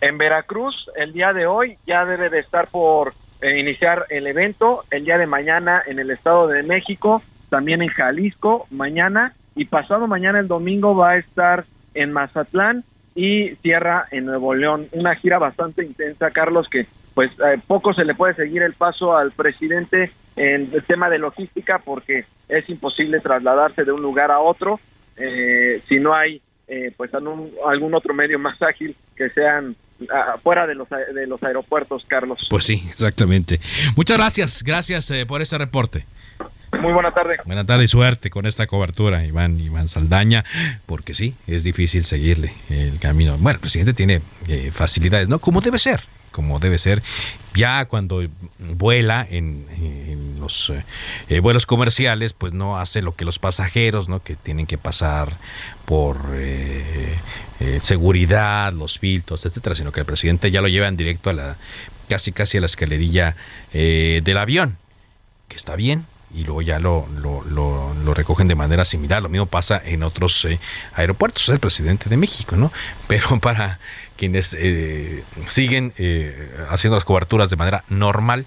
En 0.00 0.18
Veracruz, 0.18 0.74
el 0.96 1.12
día 1.12 1.32
de 1.32 1.46
hoy, 1.46 1.76
ya 1.86 2.04
debe 2.04 2.30
de 2.30 2.38
estar 2.38 2.68
por 2.68 3.14
eh, 3.40 3.58
iniciar 3.58 4.06
el 4.10 4.26
evento 4.26 4.84
el 4.90 5.04
día 5.04 5.16
de 5.16 5.26
mañana 5.26 5.82
en 5.86 5.98
el 5.98 6.10
Estado 6.10 6.48
de 6.48 6.62
México, 6.62 7.22
también 7.50 7.82
en 7.82 7.88
Jalisco 7.88 8.66
mañana 8.70 9.34
y 9.54 9.66
pasado 9.66 10.06
mañana 10.06 10.40
el 10.40 10.48
domingo 10.48 10.96
va 10.96 11.10
a 11.10 11.16
estar 11.18 11.64
en 11.94 12.12
Mazatlán 12.12 12.84
y 13.14 13.50
cierra 13.62 14.06
en 14.10 14.26
Nuevo 14.26 14.54
León. 14.54 14.88
Una 14.92 15.14
gira 15.14 15.38
bastante 15.38 15.84
intensa, 15.84 16.30
Carlos, 16.30 16.68
que 16.68 16.86
pues 17.14 17.30
eh, 17.32 17.60
poco 17.66 17.94
se 17.94 18.04
le 18.04 18.14
puede 18.14 18.34
seguir 18.34 18.62
el 18.62 18.74
paso 18.74 19.16
al 19.16 19.32
presidente 19.32 20.10
en 20.36 20.70
el 20.72 20.82
tema 20.84 21.08
de 21.08 21.18
logística 21.18 21.78
porque 21.78 22.24
es 22.48 22.68
imposible 22.68 23.20
trasladarse 23.20 23.84
de 23.84 23.92
un 23.92 24.02
lugar 24.02 24.30
a 24.30 24.40
otro 24.40 24.78
eh, 25.16 25.80
si 25.88 25.98
no 25.98 26.14
hay 26.14 26.42
pues 26.98 27.14
algún, 27.14 27.50
algún 27.66 27.94
otro 27.94 28.12
medio 28.12 28.38
más 28.38 28.60
ágil 28.60 28.94
que 29.16 29.30
sean 29.30 29.74
fuera 30.42 30.66
de 30.66 30.74
los, 30.74 30.88
de 30.88 31.26
los 31.26 31.42
aeropuertos, 31.42 32.04
Carlos. 32.06 32.46
Pues 32.48 32.64
sí, 32.64 32.82
exactamente. 32.90 33.60
Muchas 33.96 34.16
gracias, 34.16 34.62
gracias 34.62 35.10
eh, 35.10 35.26
por 35.26 35.42
este 35.42 35.58
reporte. 35.58 36.06
Muy 36.80 36.92
buena 36.92 37.12
tarde. 37.12 37.38
Buena 37.44 37.64
tarde 37.64 37.84
y 37.84 37.88
suerte 37.88 38.30
con 38.30 38.46
esta 38.46 38.66
cobertura, 38.66 39.24
Iván, 39.24 39.58
Iván 39.58 39.88
Saldaña, 39.88 40.44
porque 40.86 41.14
sí, 41.14 41.34
es 41.46 41.64
difícil 41.64 42.04
seguirle 42.04 42.52
el 42.68 42.98
camino. 42.98 43.36
Bueno, 43.38 43.56
el 43.56 43.60
presidente 43.60 43.94
tiene 43.94 44.20
eh, 44.48 44.70
facilidades, 44.72 45.28
¿no? 45.28 45.38
Como 45.38 45.60
debe 45.60 45.78
ser, 45.78 46.02
como 46.30 46.58
debe 46.58 46.78
ser. 46.78 47.02
Ya 47.54 47.84
cuando 47.86 48.22
vuela 48.58 49.26
en, 49.28 49.66
los 50.38 50.72
eh, 51.28 51.40
vuelos 51.40 51.66
comerciales, 51.66 52.32
pues 52.32 52.52
no 52.52 52.78
hace 52.78 53.02
lo 53.02 53.16
que 53.16 53.24
los 53.24 53.38
pasajeros, 53.38 54.08
¿no? 54.08 54.22
Que 54.22 54.36
tienen 54.36 54.66
que 54.66 54.78
pasar 54.78 55.36
por 55.84 56.16
eh, 56.34 57.16
seguridad, 57.82 58.72
los 58.72 58.98
filtros, 58.98 59.44
etcétera, 59.44 59.74
sino 59.74 59.90
que 59.90 60.00
el 60.00 60.06
presidente 60.06 60.50
ya 60.50 60.60
lo 60.60 60.68
lleva 60.68 60.86
en 60.86 60.96
directo 60.96 61.30
a 61.30 61.32
la 61.32 61.56
casi 62.08 62.32
casi 62.32 62.58
a 62.58 62.60
la 62.60 62.66
escalerilla 62.66 63.36
eh, 63.72 64.22
del 64.24 64.38
avión, 64.38 64.78
que 65.48 65.56
está 65.56 65.76
bien, 65.76 66.06
y 66.34 66.44
luego 66.44 66.62
ya 66.62 66.78
lo, 66.78 67.06
lo, 67.20 67.42
lo, 67.44 68.14
recogen 68.14 68.48
de 68.48 68.54
manera 68.54 68.84
similar. 68.84 69.22
Lo 69.22 69.28
mismo 69.28 69.46
pasa 69.46 69.80
en 69.84 70.02
otros 70.02 70.44
eh, 70.44 70.58
aeropuertos, 70.94 71.48
el 71.48 71.58
presidente 71.58 72.08
de 72.08 72.16
México, 72.16 72.56
¿no? 72.56 72.72
Pero 73.08 73.38
para 73.40 73.78
quienes 74.16 74.56
siguen 75.46 75.92
haciendo 76.70 76.96
las 76.96 77.04
coberturas 77.04 77.50
de 77.50 77.56
manera 77.56 77.84
normal, 77.88 78.46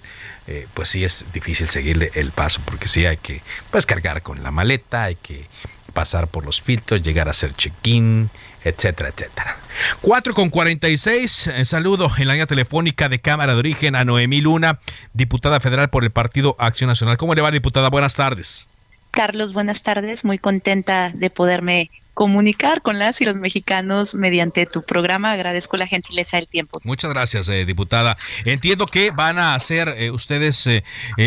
pues 0.74 0.90
sí 0.90 1.02
es 1.02 1.24
difícil 1.32 1.70
seguirle 1.70 2.10
el 2.14 2.30
paso, 2.30 2.60
porque 2.66 2.88
sí 2.88 3.06
hay 3.06 3.16
que 3.16 3.40
pues, 3.70 3.86
cargar 3.86 4.20
con 4.20 4.42
la 4.42 4.50
maleta, 4.50 5.04
hay 5.04 5.14
que 5.14 5.48
pasar 5.92 6.28
por 6.28 6.44
los 6.44 6.60
filtros, 6.60 7.02
llegar 7.02 7.28
a 7.28 7.30
hacer 7.30 7.54
check-in, 7.54 8.30
etcétera, 8.64 9.10
etcétera. 9.10 9.56
4 10.00 10.34
con 10.34 10.50
46, 10.50 11.46
eh, 11.46 11.64
saludo 11.64 12.10
en 12.16 12.28
la 12.28 12.34
línea 12.34 12.46
telefónica 12.46 13.08
de 13.08 13.20
Cámara 13.20 13.54
de 13.54 13.58
Origen 13.58 13.96
a 13.96 14.04
Noemí 14.04 14.40
Luna, 14.40 14.80
diputada 15.12 15.60
federal 15.60 15.90
por 15.90 16.04
el 16.04 16.10
Partido 16.10 16.56
Acción 16.58 16.88
Nacional. 16.88 17.16
¿Cómo 17.16 17.34
le 17.34 17.42
va, 17.42 17.50
diputada? 17.50 17.90
Buenas 17.90 18.14
tardes. 18.14 18.68
Carlos, 19.10 19.52
buenas 19.52 19.82
tardes. 19.82 20.24
Muy 20.24 20.38
contenta 20.38 21.10
de 21.14 21.30
poderme 21.30 21.90
comunicar 22.14 22.82
con 22.82 22.98
las 22.98 23.20
y 23.20 23.24
los 23.24 23.36
mexicanos 23.36 24.14
mediante 24.14 24.66
tu 24.66 24.82
programa. 24.82 25.32
Agradezco 25.32 25.76
la 25.76 25.86
gentileza 25.86 26.36
del 26.36 26.48
tiempo. 26.48 26.80
Muchas 26.84 27.10
gracias, 27.10 27.48
eh, 27.48 27.64
diputada. 27.64 28.16
Entiendo 28.44 28.86
que 28.86 29.10
van 29.10 29.38
a 29.38 29.54
hacer 29.54 29.94
eh, 29.98 30.10
ustedes 30.10 30.66
eh, 30.66 30.82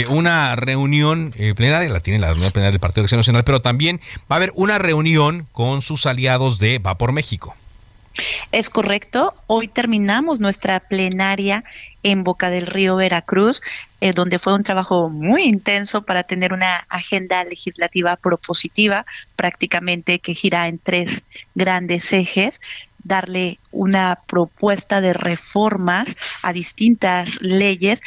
una 0.09 0.55
reunión 0.55 1.33
plenaria, 1.55 1.89
la 1.89 1.99
tienen 1.99 2.21
la 2.21 2.29
reunión 2.29 2.51
plenaria 2.51 2.71
del 2.71 2.79
Partido 2.79 3.03
de 3.03 3.05
Acción 3.05 3.19
Nacional, 3.19 3.43
pero 3.43 3.61
también 3.61 3.99
va 4.31 4.36
a 4.36 4.38
haber 4.38 4.51
una 4.55 4.77
reunión 4.77 5.47
con 5.51 5.81
sus 5.81 6.05
aliados 6.05 6.59
de 6.59 6.79
Va 6.79 6.97
por 6.97 7.11
México. 7.11 7.55
Es 8.51 8.70
correcto. 8.70 9.34
Hoy 9.47 9.68
terminamos 9.68 10.39
nuestra 10.39 10.80
plenaria 10.80 11.63
en 12.03 12.24
Boca 12.24 12.49
del 12.49 12.68
Río, 12.68 12.95
Veracruz, 12.95 13.61
eh, 13.99 14.13
donde 14.13 14.39
fue 14.39 14.53
un 14.53 14.63
trabajo 14.63 15.09
muy 15.09 15.43
intenso 15.43 16.03
para 16.03 16.24
tener 16.24 16.53
una 16.53 16.86
agenda 16.89 17.43
legislativa 17.43 18.16
propositiva, 18.16 19.05
prácticamente 19.36 20.20
que 20.20 20.34
gira 20.34 20.68
en 20.68 20.80
tres 20.80 21.24
grandes 21.55 22.13
ejes 22.13 22.61
darle 23.03 23.59
una 23.72 24.20
propuesta 24.26 24.99
de 24.99 25.13
reformas 25.13 26.07
a 26.41 26.53
distintas 26.53 27.39
leyes 27.39 28.01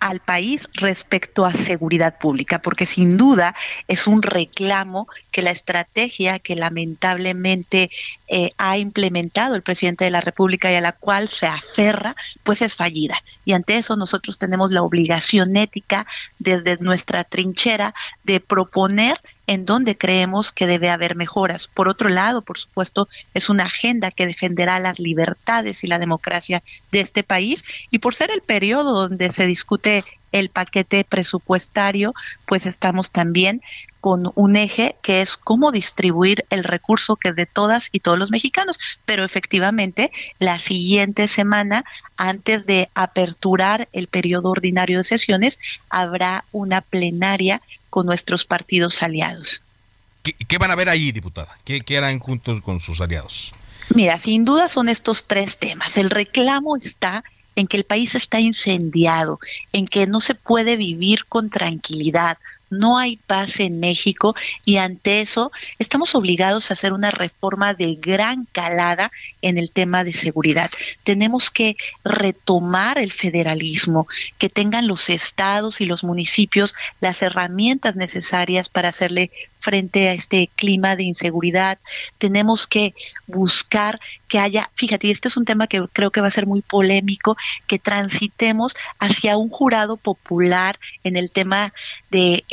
al 0.00 0.20
país 0.20 0.66
respecto 0.74 1.46
a 1.46 1.52
seguridad 1.52 2.18
pública, 2.18 2.60
porque 2.60 2.86
sin 2.86 3.16
duda 3.16 3.54
es 3.88 4.06
un 4.06 4.22
reclamo 4.22 5.08
que 5.30 5.42
la 5.42 5.50
estrategia 5.50 6.38
que 6.38 6.56
lamentablemente 6.56 7.90
eh, 8.28 8.52
ha 8.58 8.78
implementado 8.78 9.54
el 9.54 9.62
presidente 9.62 10.04
de 10.04 10.10
la 10.10 10.20
República 10.20 10.70
y 10.70 10.76
a 10.76 10.80
la 10.80 10.92
cual 10.92 11.28
se 11.28 11.46
aferra, 11.46 12.16
pues 12.44 12.62
es 12.62 12.74
fallida. 12.74 13.16
Y 13.44 13.52
ante 13.52 13.76
eso 13.76 13.96
nosotros 13.96 14.38
tenemos 14.38 14.72
la 14.72 14.82
obligación 14.82 15.56
ética 15.56 16.06
desde 16.38 16.76
nuestra 16.78 17.24
trinchera 17.24 17.94
de 18.24 18.40
proponer 18.40 19.20
en 19.46 19.64
donde 19.64 19.96
creemos 19.96 20.52
que 20.52 20.66
debe 20.66 20.90
haber 20.90 21.16
mejoras. 21.16 21.68
Por 21.68 21.88
otro 21.88 22.08
lado, 22.08 22.42
por 22.42 22.58
supuesto, 22.58 23.08
es 23.34 23.48
una 23.48 23.64
agenda 23.64 24.10
que 24.10 24.26
defenderá 24.26 24.80
las 24.80 24.98
libertades 24.98 25.84
y 25.84 25.86
la 25.86 25.98
democracia 25.98 26.62
de 26.92 27.00
este 27.00 27.22
país 27.22 27.64
y 27.90 27.98
por 27.98 28.14
ser 28.14 28.30
el 28.30 28.42
periodo 28.42 28.92
donde 28.92 29.32
se 29.32 29.46
discute 29.46 30.04
el 30.38 30.50
paquete 30.50 31.04
presupuestario, 31.04 32.14
pues 32.46 32.66
estamos 32.66 33.10
también 33.10 33.62
con 34.00 34.30
un 34.34 34.56
eje 34.56 34.96
que 35.02 35.20
es 35.20 35.36
cómo 35.36 35.72
distribuir 35.72 36.44
el 36.50 36.62
recurso 36.62 37.16
que 37.16 37.30
es 37.30 37.36
de 37.36 37.46
todas 37.46 37.88
y 37.90 38.00
todos 38.00 38.18
los 38.18 38.30
mexicanos. 38.30 38.78
Pero 39.04 39.24
efectivamente, 39.24 40.12
la 40.38 40.58
siguiente 40.58 41.26
semana, 41.26 41.84
antes 42.16 42.66
de 42.66 42.88
aperturar 42.94 43.88
el 43.92 44.06
periodo 44.06 44.50
ordinario 44.50 44.98
de 44.98 45.04
sesiones, 45.04 45.58
habrá 45.90 46.44
una 46.52 46.82
plenaria 46.82 47.62
con 47.90 48.06
nuestros 48.06 48.44
partidos 48.44 49.02
aliados. 49.02 49.62
¿Qué, 50.22 50.58
van 50.58 50.70
a 50.70 50.76
ver 50.76 50.88
ahí, 50.88 51.12
diputada? 51.12 51.56
¿Qué, 51.64 51.80
¿Qué 51.80 51.98
harán 51.98 52.18
juntos 52.18 52.60
con 52.60 52.80
sus 52.80 53.00
aliados? 53.00 53.54
Mira, 53.94 54.18
sin 54.18 54.44
duda 54.44 54.68
son 54.68 54.88
estos 54.88 55.26
tres 55.26 55.58
temas. 55.58 55.96
El 55.96 56.10
reclamo 56.10 56.76
está 56.76 57.24
en 57.56 57.66
que 57.66 57.76
el 57.76 57.84
país 57.84 58.14
está 58.14 58.38
incendiado, 58.38 59.40
en 59.72 59.86
que 59.86 60.06
no 60.06 60.20
se 60.20 60.34
puede 60.34 60.76
vivir 60.76 61.24
con 61.24 61.50
tranquilidad, 61.50 62.38
no 62.70 62.98
hay 62.98 63.16
paz 63.16 63.60
en 63.60 63.78
México 63.80 64.34
y 64.64 64.78
ante 64.78 65.20
eso 65.20 65.52
estamos 65.78 66.14
obligados 66.14 66.70
a 66.70 66.74
hacer 66.74 66.92
una 66.92 67.10
reforma 67.10 67.74
de 67.74 67.94
gran 67.94 68.46
calada 68.50 69.12
en 69.42 69.58
el 69.58 69.70
tema 69.70 70.04
de 70.04 70.12
seguridad. 70.12 70.70
Tenemos 71.04 71.50
que 71.50 71.76
retomar 72.04 72.98
el 72.98 73.12
federalismo, 73.12 74.08
que 74.38 74.48
tengan 74.48 74.88
los 74.88 75.10
estados 75.10 75.80
y 75.80 75.86
los 75.86 76.02
municipios 76.02 76.74
las 77.00 77.22
herramientas 77.22 77.96
necesarias 77.96 78.68
para 78.68 78.88
hacerle 78.88 79.30
frente 79.58 80.08
a 80.08 80.14
este 80.14 80.50
clima 80.54 80.96
de 80.96 81.04
inseguridad. 81.04 81.78
Tenemos 82.18 82.66
que 82.66 82.94
buscar 83.26 84.00
que 84.28 84.38
haya, 84.38 84.70
fíjate, 84.74 85.10
este 85.10 85.28
es 85.28 85.36
un 85.36 85.44
tema 85.44 85.66
que 85.66 85.84
creo 85.92 86.10
que 86.10 86.20
va 86.20 86.28
a 86.28 86.30
ser 86.30 86.46
muy 86.46 86.62
polémico, 86.62 87.36
que 87.66 87.78
transitemos 87.78 88.74
hacia 88.98 89.36
un 89.36 89.48
jurado 89.48 89.96
popular 89.96 90.78
en 91.04 91.16
el 91.16 91.30
tema 91.30 91.72
de 92.10 92.44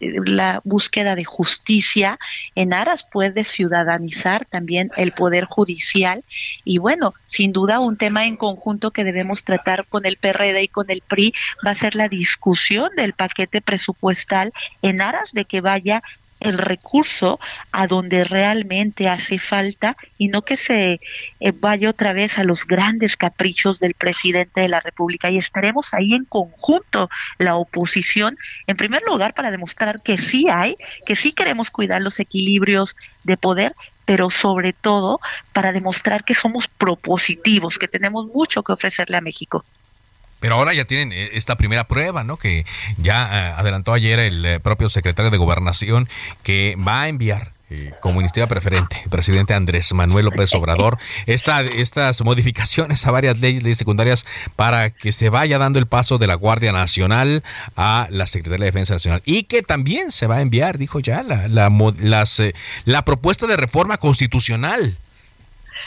la 0.00 0.60
búsqueda 0.64 1.14
de 1.14 1.24
justicia 1.24 2.18
en 2.54 2.72
aras 2.72 3.06
pues 3.10 3.34
de 3.34 3.44
ciudadanizar 3.44 4.44
también 4.44 4.90
el 4.96 5.12
poder 5.12 5.44
judicial. 5.44 6.24
Y 6.64 6.78
bueno, 6.78 7.14
sin 7.26 7.52
duda 7.52 7.80
un 7.80 7.96
tema 7.96 8.26
en 8.26 8.36
conjunto 8.36 8.90
que 8.90 9.04
debemos 9.04 9.44
tratar 9.44 9.86
con 9.88 10.06
el 10.06 10.16
PRD 10.16 10.62
y 10.62 10.68
con 10.68 10.90
el 10.90 11.02
PRI 11.02 11.34
va 11.64 11.70
a 11.72 11.74
ser 11.74 11.94
la 11.94 12.08
discusión 12.08 12.90
del 12.96 13.12
paquete 13.12 13.60
presupuestal 13.60 14.52
en 14.82 15.00
aras 15.00 15.32
de 15.32 15.44
que 15.44 15.60
vaya 15.60 16.02
el 16.40 16.58
recurso 16.58 17.38
a 17.70 17.86
donde 17.86 18.24
realmente 18.24 19.08
hace 19.08 19.38
falta 19.38 19.96
y 20.18 20.28
no 20.28 20.42
que 20.42 20.56
se 20.56 21.00
eh, 21.40 21.52
vaya 21.52 21.90
otra 21.90 22.12
vez 22.12 22.38
a 22.38 22.44
los 22.44 22.66
grandes 22.66 23.16
caprichos 23.16 23.78
del 23.78 23.94
presidente 23.94 24.62
de 24.62 24.68
la 24.68 24.80
República. 24.80 25.30
Y 25.30 25.38
estaremos 25.38 25.94
ahí 25.94 26.14
en 26.14 26.24
conjunto, 26.24 27.08
la 27.38 27.56
oposición, 27.56 28.38
en 28.66 28.76
primer 28.76 29.02
lugar 29.02 29.34
para 29.34 29.50
demostrar 29.50 30.02
que 30.02 30.18
sí 30.18 30.48
hay, 30.48 30.76
que 31.06 31.16
sí 31.16 31.32
queremos 31.32 31.70
cuidar 31.70 32.02
los 32.02 32.18
equilibrios 32.20 32.96
de 33.24 33.36
poder, 33.36 33.74
pero 34.04 34.30
sobre 34.30 34.72
todo 34.72 35.20
para 35.52 35.72
demostrar 35.72 36.24
que 36.24 36.34
somos 36.34 36.66
propositivos, 36.68 37.78
que 37.78 37.86
tenemos 37.86 38.26
mucho 38.26 38.62
que 38.62 38.72
ofrecerle 38.72 39.16
a 39.16 39.20
México. 39.20 39.64
Pero 40.40 40.54
ahora 40.54 40.74
ya 40.74 40.86
tienen 40.86 41.12
eh, 41.12 41.30
esta 41.34 41.56
primera 41.56 41.84
prueba, 41.84 42.24
¿no? 42.24 42.36
Que 42.36 42.64
ya 42.96 43.28
eh, 43.30 43.54
adelantó 43.56 43.92
ayer 43.92 44.18
el 44.18 44.44
eh, 44.44 44.60
propio 44.60 44.90
secretario 44.90 45.30
de 45.30 45.36
Gobernación 45.36 46.08
que 46.42 46.76
va 46.76 47.02
a 47.02 47.08
enviar 47.08 47.52
como 48.00 48.18
iniciativa 48.18 48.48
preferente, 48.48 49.00
el 49.04 49.10
presidente 49.10 49.54
Andrés 49.54 49.92
Manuel 49.92 50.24
López 50.24 50.52
Obrador, 50.54 50.98
esta, 51.26 51.60
estas 51.60 52.20
modificaciones 52.24 53.06
a 53.06 53.12
varias 53.12 53.38
leyes, 53.38 53.78
secundarias 53.78 54.26
para 54.56 54.90
que 54.90 55.12
se 55.12 55.28
vaya 55.28 55.56
dando 55.56 55.78
el 55.78 55.86
paso 55.86 56.18
de 56.18 56.26
la 56.26 56.34
Guardia 56.34 56.72
Nacional 56.72 57.44
a 57.76 58.08
la 58.10 58.26
Secretaría 58.26 58.64
de 58.64 58.72
Defensa 58.72 58.94
Nacional 58.94 59.22
y 59.24 59.44
que 59.44 59.62
también 59.62 60.10
se 60.10 60.26
va 60.26 60.38
a 60.38 60.40
enviar, 60.40 60.78
dijo 60.78 60.98
ya, 60.98 61.22
la, 61.22 61.46
la, 61.46 61.70
las, 62.00 62.42
la 62.86 63.04
propuesta 63.04 63.46
de 63.46 63.56
reforma 63.56 63.98
constitucional 63.98 64.98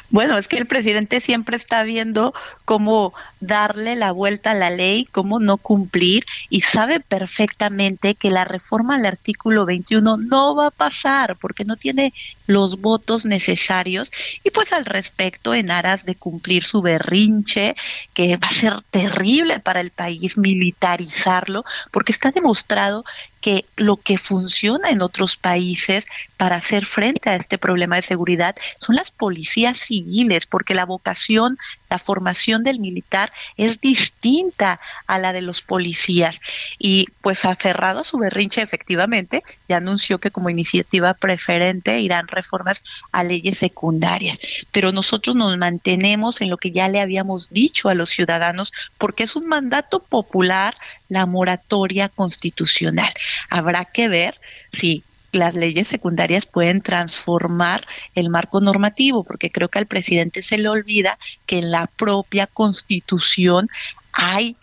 bueno, 0.10 0.38
es 0.38 0.48
que 0.48 0.58
el 0.58 0.68
presidente 0.68 1.22
siempre 1.22 1.56
está 1.58 1.84
viendo 1.84 2.34
cómo 2.66 3.14
darle 3.40 3.96
la 3.96 4.12
vuelta 4.12 4.52
a 4.52 4.56
la 4.56 4.70
ley, 4.70 5.06
cómo 5.06 5.40
no 5.40 5.58
cumplir 5.58 6.26
y 6.50 6.62
sabe 6.62 7.00
perfectamente 7.00 8.16
que 8.16 8.30
la 8.30 8.46
reforma 8.46 8.96
al 8.96 9.06
artículo 9.06 9.66
21 9.66 10.18
no 10.18 10.56
va 10.56 10.68
a 10.68 10.72
pasar 10.72 11.38
porque 11.38 11.66
no 11.66 11.76
tiene 11.76 12.14
los 12.46 12.82
votos 12.82 13.26
necesarios 13.26 14.12
y 14.44 14.52
pues 14.52 14.74
al 14.74 14.86
respecto 14.86 15.54
en 15.54 15.72
aras 15.72 16.06
de 16.06 16.16
cumplir 16.16 16.64
su 16.64 16.82
berrinche 16.82 17.76
que 18.14 18.38
va 18.38 18.48
a 18.48 18.54
ser 18.54 18.82
terrible 18.92 19.60
para 19.60 19.82
el 19.82 19.92
país 19.92 20.38
militarizarlo 20.38 21.64
porque 21.92 22.12
está 22.12 22.32
demostrado 22.32 23.06
que 23.44 23.66
lo 23.76 23.98
que 23.98 24.18
funciona 24.18 24.90
en 24.90 25.02
otros 25.02 25.36
países 25.36 26.08
para 26.38 26.56
hacer 26.56 26.86
frente 26.86 27.30
a 27.30 27.36
este 27.36 27.58
problema 27.58 27.98
de 27.98 28.02
seguridad 28.02 28.56
son 28.80 28.96
las 28.96 29.12
policías 29.12 29.80
civiles, 29.80 30.46
porque 30.46 30.74
la 30.74 30.86
vocación, 30.86 31.58
la 31.90 32.00
formación 32.00 32.64
del 32.64 32.80
militar 32.80 33.34
es 33.58 33.82
distinta 33.82 34.80
a 35.08 35.20
la 35.20 35.34
de 35.34 35.42
los 35.42 35.62
policías. 35.62 36.40
Y 36.80 37.08
pues 37.22 37.44
aferrado 37.44 38.00
a 38.00 38.04
su 38.06 38.18
berrinche, 38.18 38.62
efectivamente, 38.62 39.44
ya 39.68 39.78
anunció 39.78 40.20
que 40.20 40.32
como 40.32 40.50
iniciativa 40.50 41.14
preferente 41.14 42.00
irán 42.00 42.30
reformas 42.34 42.84
a 43.12 43.24
leyes 43.24 43.58
secundarias. 43.58 44.40
Pero 44.72 44.92
nosotros 44.92 45.36
nos 45.36 45.58
mantenemos 45.58 46.42
en 46.42 46.50
lo 46.50 46.58
que 46.58 46.72
ya 46.72 46.90
le 46.90 47.02
habíamos 47.02 47.50
dicho 47.50 47.90
a 47.90 47.96
los 47.96 48.10
ciudadanos, 48.10 48.74
porque 48.98 49.24
es 49.24 49.36
un 49.36 49.48
mandato 49.48 50.00
popular 50.00 50.74
la 51.10 51.26
moratoria 51.26 52.10
constitucional. 52.10 53.12
Habrá 53.50 53.86
que 53.86 54.08
ver 54.08 54.40
si 54.72 55.04
las 55.32 55.56
leyes 55.56 55.88
secundarias 55.88 56.46
pueden 56.46 56.82
transformar 56.82 57.86
el 58.16 58.30
marco 58.30 58.62
normativo, 58.62 59.24
porque 59.24 59.52
creo 59.52 59.70
que 59.70 59.80
al 59.80 59.88
presidente 59.88 60.42
se 60.42 60.58
le 60.58 60.70
olvida 60.70 61.18
que 61.46 61.58
en 61.58 61.72
la 61.72 61.88
propia 61.88 62.48
constitución 62.48 63.70
hay 64.12 64.56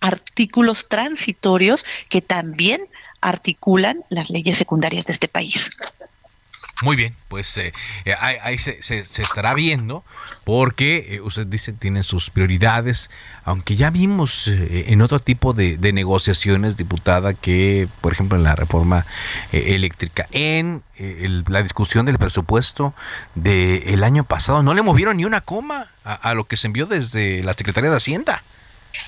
artículos 0.00 0.88
transitorios 0.88 1.84
que 2.08 2.20
también 2.20 2.88
articulan 3.20 4.02
las 4.10 4.30
leyes 4.30 4.58
secundarias 4.58 5.06
de 5.06 5.12
este 5.12 5.28
país. 5.28 5.70
Muy 6.82 6.96
bien, 6.96 7.14
pues 7.28 7.56
eh, 7.58 7.72
eh, 8.04 8.14
ahí, 8.18 8.58
se, 8.58 8.80
estará 8.98 9.54
viendo 9.54 10.04
porque 10.44 11.14
eh, 11.14 11.20
usted 11.20 11.46
dice 11.46 11.72
tienen 11.72 12.02
sus 12.02 12.30
prioridades, 12.30 13.08
aunque 13.44 13.76
ya 13.76 13.90
vimos 13.90 14.48
en 14.48 15.00
otro 15.00 15.20
tipo 15.20 15.52
de, 15.52 15.78
negociaciones, 15.92 16.76
diputada, 16.76 17.34
que 17.34 17.88
por 18.00 18.12
ejemplo 18.12 18.36
en 18.36 18.44
la 18.44 18.56
reforma 18.56 19.06
eléctrica, 19.52 20.26
en 20.32 20.82
la 20.98 21.62
discusión 21.62 22.06
del 22.06 22.18
presupuesto 22.18 22.94
del 23.34 24.02
año 24.02 24.24
pasado, 24.24 24.62
no 24.62 24.74
le 24.74 24.82
movieron 24.82 25.16
ni 25.16 25.24
una 25.24 25.40
coma 25.40 25.88
a 26.04 26.34
lo 26.34 26.44
que 26.44 26.56
se 26.56 26.66
envió 26.66 26.86
desde 26.86 27.42
la 27.44 27.52
Secretaría 27.52 27.90
de 27.90 27.96
Hacienda. 27.96 28.42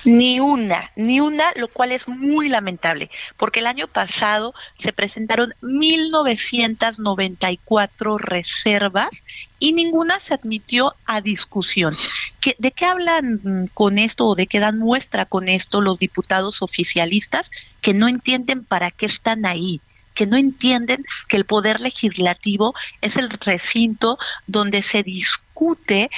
Ni 0.03 0.39
una, 0.39 0.91
ni 0.95 1.19
una, 1.19 1.51
lo 1.55 1.67
cual 1.67 1.91
es 1.91 2.07
muy 2.07 2.49
lamentable, 2.49 3.11
porque 3.37 3.59
el 3.59 3.67
año 3.67 3.87
pasado 3.87 4.55
se 4.77 4.93
presentaron 4.93 5.53
1.994 5.61 8.19
reservas 8.19 9.09
y 9.59 9.73
ninguna 9.73 10.19
se 10.19 10.33
admitió 10.33 10.95
a 11.05 11.21
discusión. 11.21 11.95
¿De 12.59 12.71
qué 12.71 12.85
hablan 12.85 13.69
con 13.73 13.97
esto 13.97 14.27
o 14.27 14.35
de 14.35 14.47
qué 14.47 14.59
dan 14.59 14.77
muestra 14.77 15.25
con 15.25 15.47
esto 15.47 15.81
los 15.81 15.97
diputados 15.97 16.61
oficialistas 16.61 17.49
que 17.81 17.93
no 17.93 18.07
entienden 18.07 18.63
para 18.63 18.91
qué 18.91 19.07
están 19.07 19.45
ahí? 19.45 19.81
que 20.15 20.25
no 20.25 20.37
entienden 20.37 21.05
que 21.27 21.37
el 21.37 21.45
poder 21.45 21.81
legislativo 21.81 22.73
es 23.01 23.17
el 23.17 23.29
recinto 23.29 24.17
donde 24.47 24.81
se 24.81 25.03
discute 25.03 26.09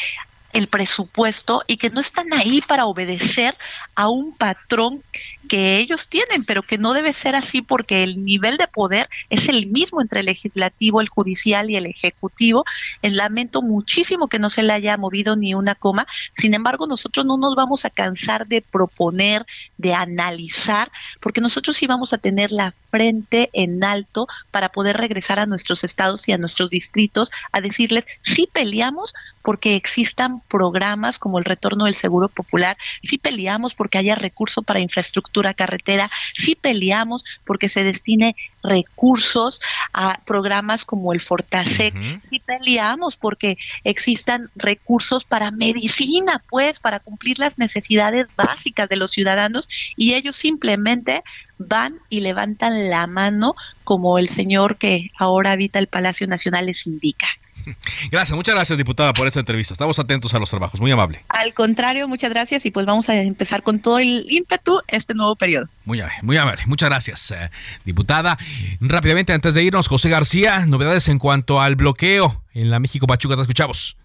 el 0.57 0.67
presupuesto 0.67 1.63
y 1.67 1.77
que 1.77 1.91
no 1.91 2.01
están 2.01 2.33
ahí 2.33 2.61
para 2.61 2.87
obedecer 2.87 3.55
a 3.93 4.09
un 4.09 4.35
patrón 4.35 5.03
que 5.47 5.77
ellos 5.77 6.07
tienen, 6.07 6.43
pero 6.45 6.63
que 6.63 6.77
no 6.77 6.93
debe 6.93 7.13
ser 7.13 7.35
así 7.35 7.61
porque 7.61 8.03
el 8.03 8.23
nivel 8.23 8.57
de 8.57 8.67
poder 8.67 9.09
es 9.29 9.47
el 9.47 9.67
mismo 9.67 10.01
entre 10.01 10.19
el 10.19 10.27
legislativo, 10.27 11.01
el 11.01 11.09
judicial 11.09 11.69
y 11.69 11.75
el 11.75 11.85
ejecutivo. 11.85 12.65
lamento 13.01 13.61
muchísimo 13.61 14.27
que 14.27 14.39
no 14.39 14.49
se 14.49 14.63
le 14.63 14.73
haya 14.73 14.97
movido 14.97 15.35
ni 15.35 15.53
una 15.53 15.75
coma. 15.75 16.07
Sin 16.35 16.53
embargo, 16.53 16.87
nosotros 16.87 17.25
no 17.25 17.37
nos 17.37 17.55
vamos 17.55 17.85
a 17.85 17.89
cansar 17.89 18.47
de 18.47 18.61
proponer, 18.61 19.45
de 19.77 19.93
analizar, 19.93 20.91
porque 21.19 21.41
nosotros 21.41 21.75
sí 21.75 21.87
vamos 21.87 22.13
a 22.13 22.17
tener 22.17 22.51
la 22.51 22.73
frente 22.91 23.49
en 23.53 23.83
alto 23.83 24.27
para 24.51 24.69
poder 24.69 24.97
regresar 24.97 25.39
a 25.39 25.45
nuestros 25.45 25.83
estados 25.83 26.27
y 26.27 26.31
a 26.31 26.37
nuestros 26.37 26.69
distritos 26.69 27.31
a 27.51 27.61
decirles, 27.61 28.07
sí 28.23 28.49
peleamos 28.51 29.13
porque 29.41 29.75
existan 29.75 30.41
programas 30.41 31.19
como 31.19 31.39
el 31.39 31.45
retorno 31.45 31.85
del 31.85 31.95
seguro 31.95 32.27
popular, 32.27 32.77
sí 33.01 33.17
peleamos 33.17 33.75
porque 33.75 33.97
haya 33.97 34.15
recurso 34.15 34.61
para 34.61 34.81
infraestructura 34.81 35.36
infraestructura 35.37 35.53
carretera, 35.53 36.09
sí 36.33 36.55
peleamos 36.55 37.23
porque 37.45 37.69
se 37.69 37.83
destine 37.83 38.35
recursos 38.63 39.61
a 39.93 40.19
programas 40.25 40.83
como 40.83 41.13
el 41.13 41.21
Fortasec, 41.21 41.93
sí 42.21 42.39
peleamos 42.39 43.15
porque 43.15 43.57
existan 43.83 44.49
recursos 44.55 45.23
para 45.23 45.51
medicina, 45.51 46.43
pues, 46.49 46.79
para 46.79 46.99
cumplir 46.99 47.39
las 47.39 47.57
necesidades 47.57 48.27
básicas 48.35 48.89
de 48.89 48.97
los 48.97 49.11
ciudadanos 49.11 49.69
y 49.95 50.15
ellos 50.15 50.35
simplemente 50.35 51.23
van 51.57 51.99
y 52.09 52.21
levantan 52.21 52.89
la 52.89 53.07
mano 53.07 53.55
como 53.83 54.17
el 54.19 54.29
señor 54.29 54.77
que 54.77 55.11
ahora 55.17 55.51
habita 55.51 55.79
el 55.79 55.87
Palacio 55.87 56.27
Nacional 56.27 56.67
les 56.67 56.85
indica. 56.87 57.27
Gracias, 58.11 58.35
muchas 58.35 58.55
gracias, 58.55 58.77
diputada, 58.77 59.13
por 59.13 59.27
esta 59.27 59.39
entrevista. 59.39 59.73
Estamos 59.73 59.99
atentos 59.99 60.33
a 60.33 60.39
los 60.39 60.49
trabajos, 60.49 60.79
muy 60.79 60.91
amable. 60.91 61.23
Al 61.29 61.53
contrario, 61.53 62.07
muchas 62.07 62.29
gracias 62.29 62.65
y 62.65 62.71
pues 62.71 62.85
vamos 62.85 63.09
a 63.09 63.15
empezar 63.15 63.63
con 63.63 63.79
todo 63.79 63.99
el 63.99 64.25
ímpetu 64.29 64.81
este 64.87 65.13
nuevo 65.13 65.35
periodo. 65.35 65.67
Muy 65.85 65.99
amable, 65.99 66.19
muy 66.21 66.37
amable. 66.37 66.63
Muchas 66.65 66.89
gracias, 66.89 67.31
eh, 67.31 67.49
diputada. 67.85 68.37
Rápidamente, 68.79 69.33
antes 69.33 69.53
de 69.53 69.63
irnos, 69.63 69.87
José 69.87 70.09
García, 70.09 70.65
novedades 70.65 71.07
en 71.07 71.19
cuanto 71.19 71.61
al 71.61 71.75
bloqueo 71.75 72.41
en 72.53 72.71
la 72.71 72.79
México 72.79 73.07
Pachuca, 73.07 73.35
te 73.35 73.41
escuchamos. 73.41 73.97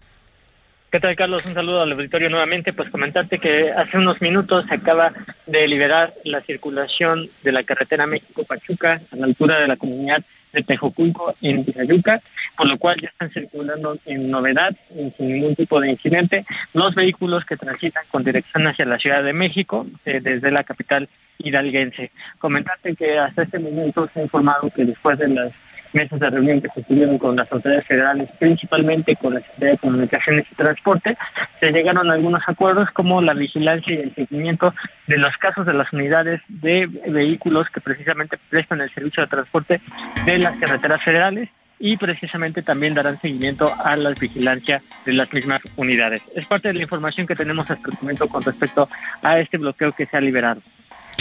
¿Qué 0.93 0.99
tal, 0.99 1.15
Carlos? 1.15 1.43
Un 1.47 1.55
saludo 1.55 1.81
al 1.81 1.91
auditorio 1.91 2.29
nuevamente. 2.29 2.71
Pues 2.71 2.91
comentarte 2.91 3.39
que 3.39 3.71
hace 3.71 3.97
unos 3.97 4.21
minutos 4.21 4.67
se 4.67 4.75
acaba 4.75 5.11
de 5.47 5.67
liberar 5.67 6.13
la 6.23 6.39
circulación 6.41 7.31
de 7.41 7.51
la 7.51 7.63
carretera 7.63 8.05
México-Pachuca 8.05 9.01
a 9.11 9.15
la 9.15 9.25
altura 9.25 9.59
de 9.59 9.67
la 9.67 9.75
comunidad 9.75 10.23
de 10.51 10.61
Tejoculco 10.61 11.33
en 11.41 11.65
Tizayuca, 11.65 12.21
por 12.55 12.67
lo 12.67 12.77
cual 12.77 13.01
ya 13.01 13.07
están 13.07 13.31
circulando 13.31 13.97
en 14.05 14.29
novedad, 14.29 14.75
sin 15.17 15.29
ningún 15.33 15.55
tipo 15.55 15.81
de 15.81 15.89
incidente, 15.89 16.45
los 16.75 16.93
vehículos 16.93 17.43
que 17.43 17.57
transitan 17.57 18.03
con 18.11 18.23
dirección 18.23 18.67
hacia 18.67 18.85
la 18.85 18.99
Ciudad 18.99 19.23
de 19.23 19.33
México 19.33 19.87
eh, 20.05 20.19
desde 20.21 20.51
la 20.51 20.63
capital 20.63 21.09
hidalguense. 21.39 22.11
Comentarte 22.37 22.95
que 22.95 23.17
hasta 23.17 23.41
este 23.41 23.57
momento 23.57 24.07
se 24.13 24.19
ha 24.19 24.23
informado 24.23 24.69
que 24.69 24.85
después 24.85 25.17
de 25.17 25.29
las 25.29 25.53
mesas 25.93 26.19
de 26.19 26.29
reunión 26.29 26.61
que 26.61 26.69
se 26.69 26.83
tuvieron 26.83 27.17
con 27.17 27.35
las 27.35 27.51
autoridades 27.51 27.87
federales, 27.87 28.29
principalmente 28.39 29.15
con 29.15 29.33
la 29.33 29.39
Secretaría 29.39 29.71
de 29.71 29.77
Comunicaciones 29.77 30.45
y 30.51 30.55
Transporte, 30.55 31.17
se 31.59 31.71
llegaron 31.71 32.09
a 32.09 32.13
algunos 32.13 32.43
acuerdos 32.47 32.89
como 32.91 33.21
la 33.21 33.33
vigilancia 33.33 33.93
y 33.93 33.99
el 33.99 34.15
seguimiento 34.15 34.73
de 35.07 35.17
los 35.17 35.35
casos 35.37 35.65
de 35.65 35.73
las 35.73 35.91
unidades 35.93 36.41
de 36.47 36.87
vehículos 37.07 37.69
que 37.69 37.81
precisamente 37.81 38.37
prestan 38.49 38.81
el 38.81 38.93
servicio 38.93 39.23
de 39.23 39.29
transporte 39.29 39.81
de 40.25 40.37
las 40.37 40.57
carreteras 40.57 41.03
federales 41.03 41.49
y 41.79 41.97
precisamente 41.97 42.61
también 42.61 42.93
darán 42.93 43.19
seguimiento 43.19 43.73
a 43.83 43.97
la 43.97 44.11
vigilancia 44.11 44.81
de 45.05 45.11
las 45.11 45.31
mismas 45.33 45.61
unidades. 45.75 46.21
Es 46.33 46.45
parte 46.45 46.69
de 46.69 46.75
la 46.75 46.83
información 46.83 47.27
que 47.27 47.35
tenemos 47.35 47.69
hasta 47.69 47.89
el 47.89 47.97
momento 48.01 48.27
con 48.29 48.41
respecto 48.41 48.87
a 49.21 49.39
este 49.39 49.57
bloqueo 49.57 49.91
que 49.91 50.05
se 50.05 50.15
ha 50.15 50.21
liberado. 50.21 50.61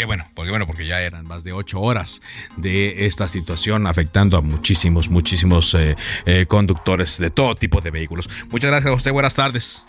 Qué 0.03 0.07
bueno, 0.07 0.26
porque 0.34 0.50
bueno, 0.50 0.66
porque 0.66 0.84
ya 0.84 1.00
eran 1.00 1.28
más 1.28 1.44
de 1.44 1.53
ocho 1.53 1.80
horas 1.80 2.22
de 2.57 3.07
esta 3.07 3.28
situación 3.28 3.86
afectando 3.86 4.36
a 4.36 4.40
muchísimos, 4.40 5.09
muchísimos 5.09 5.72
eh, 5.74 5.94
eh, 6.26 6.46
conductores 6.46 7.18
de 7.18 7.30
todo 7.30 7.55
tipo 7.55 7.80
de 7.80 7.92
vehículos. 7.92 8.28
Muchas 8.50 8.72
gracias, 8.72 8.92
José. 8.92 9.12
Buenas 9.12 9.36
tardes. 9.36 9.86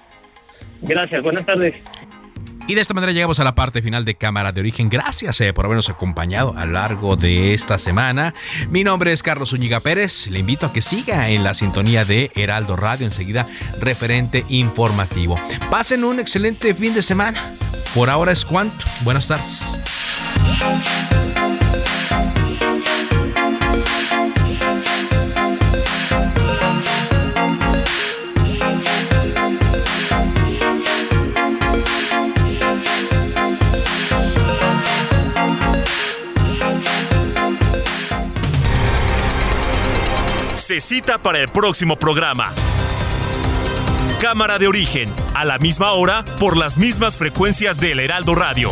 Gracias, 0.83 1.23
buenas 1.23 1.47
tardes. 1.47 1.73
Y 2.67 2.75
de 2.75 2.81
esta 2.81 2.93
manera 2.93 3.11
llegamos 3.11 3.39
a 3.39 3.43
la 3.43 3.55
parte 3.55 3.81
final 3.81 4.05
de 4.05 4.13
Cámara 4.13 4.51
de 4.51 4.61
Origen. 4.61 4.87
Gracias 4.87 5.41
eh, 5.41 5.51
por 5.51 5.65
habernos 5.65 5.89
acompañado 5.89 6.53
a 6.55 6.67
lo 6.67 6.73
largo 6.73 7.15
de 7.15 7.55
esta 7.55 7.79
semana. 7.79 8.35
Mi 8.69 8.83
nombre 8.83 9.13
es 9.13 9.23
Carlos 9.23 9.51
Uñiga 9.51 9.79
Pérez. 9.79 10.27
Le 10.27 10.37
invito 10.37 10.67
a 10.67 10.73
que 10.73 10.83
siga 10.83 11.29
en 11.29 11.43
la 11.43 11.55
sintonía 11.55 12.05
de 12.05 12.29
Heraldo 12.35 12.75
Radio, 12.75 13.07
enseguida 13.07 13.47
referente 13.79 14.45
informativo. 14.49 15.39
Pasen 15.71 16.03
un 16.03 16.19
excelente 16.19 16.75
fin 16.75 16.93
de 16.93 17.01
semana. 17.01 17.55
Por 17.95 18.11
ahora 18.11 18.31
es 18.31 18.45
cuanto. 18.45 18.85
Buenas 19.03 19.27
tardes. 19.27 19.79
Se 40.73 40.81
cita 40.81 41.19
para 41.19 41.39
el 41.39 41.49
próximo 41.49 41.97
programa. 41.97 42.51
Cámara 44.19 44.57
de 44.57 44.67
origen, 44.67 45.07
a 45.35 45.45
la 45.45 45.59
misma 45.59 45.91
hora, 45.91 46.25
por 46.39 46.57
las 46.57 46.77
mismas 46.77 47.15
frecuencias 47.15 47.79
del 47.79 47.99
Heraldo 47.99 48.33
Radio. 48.33 48.71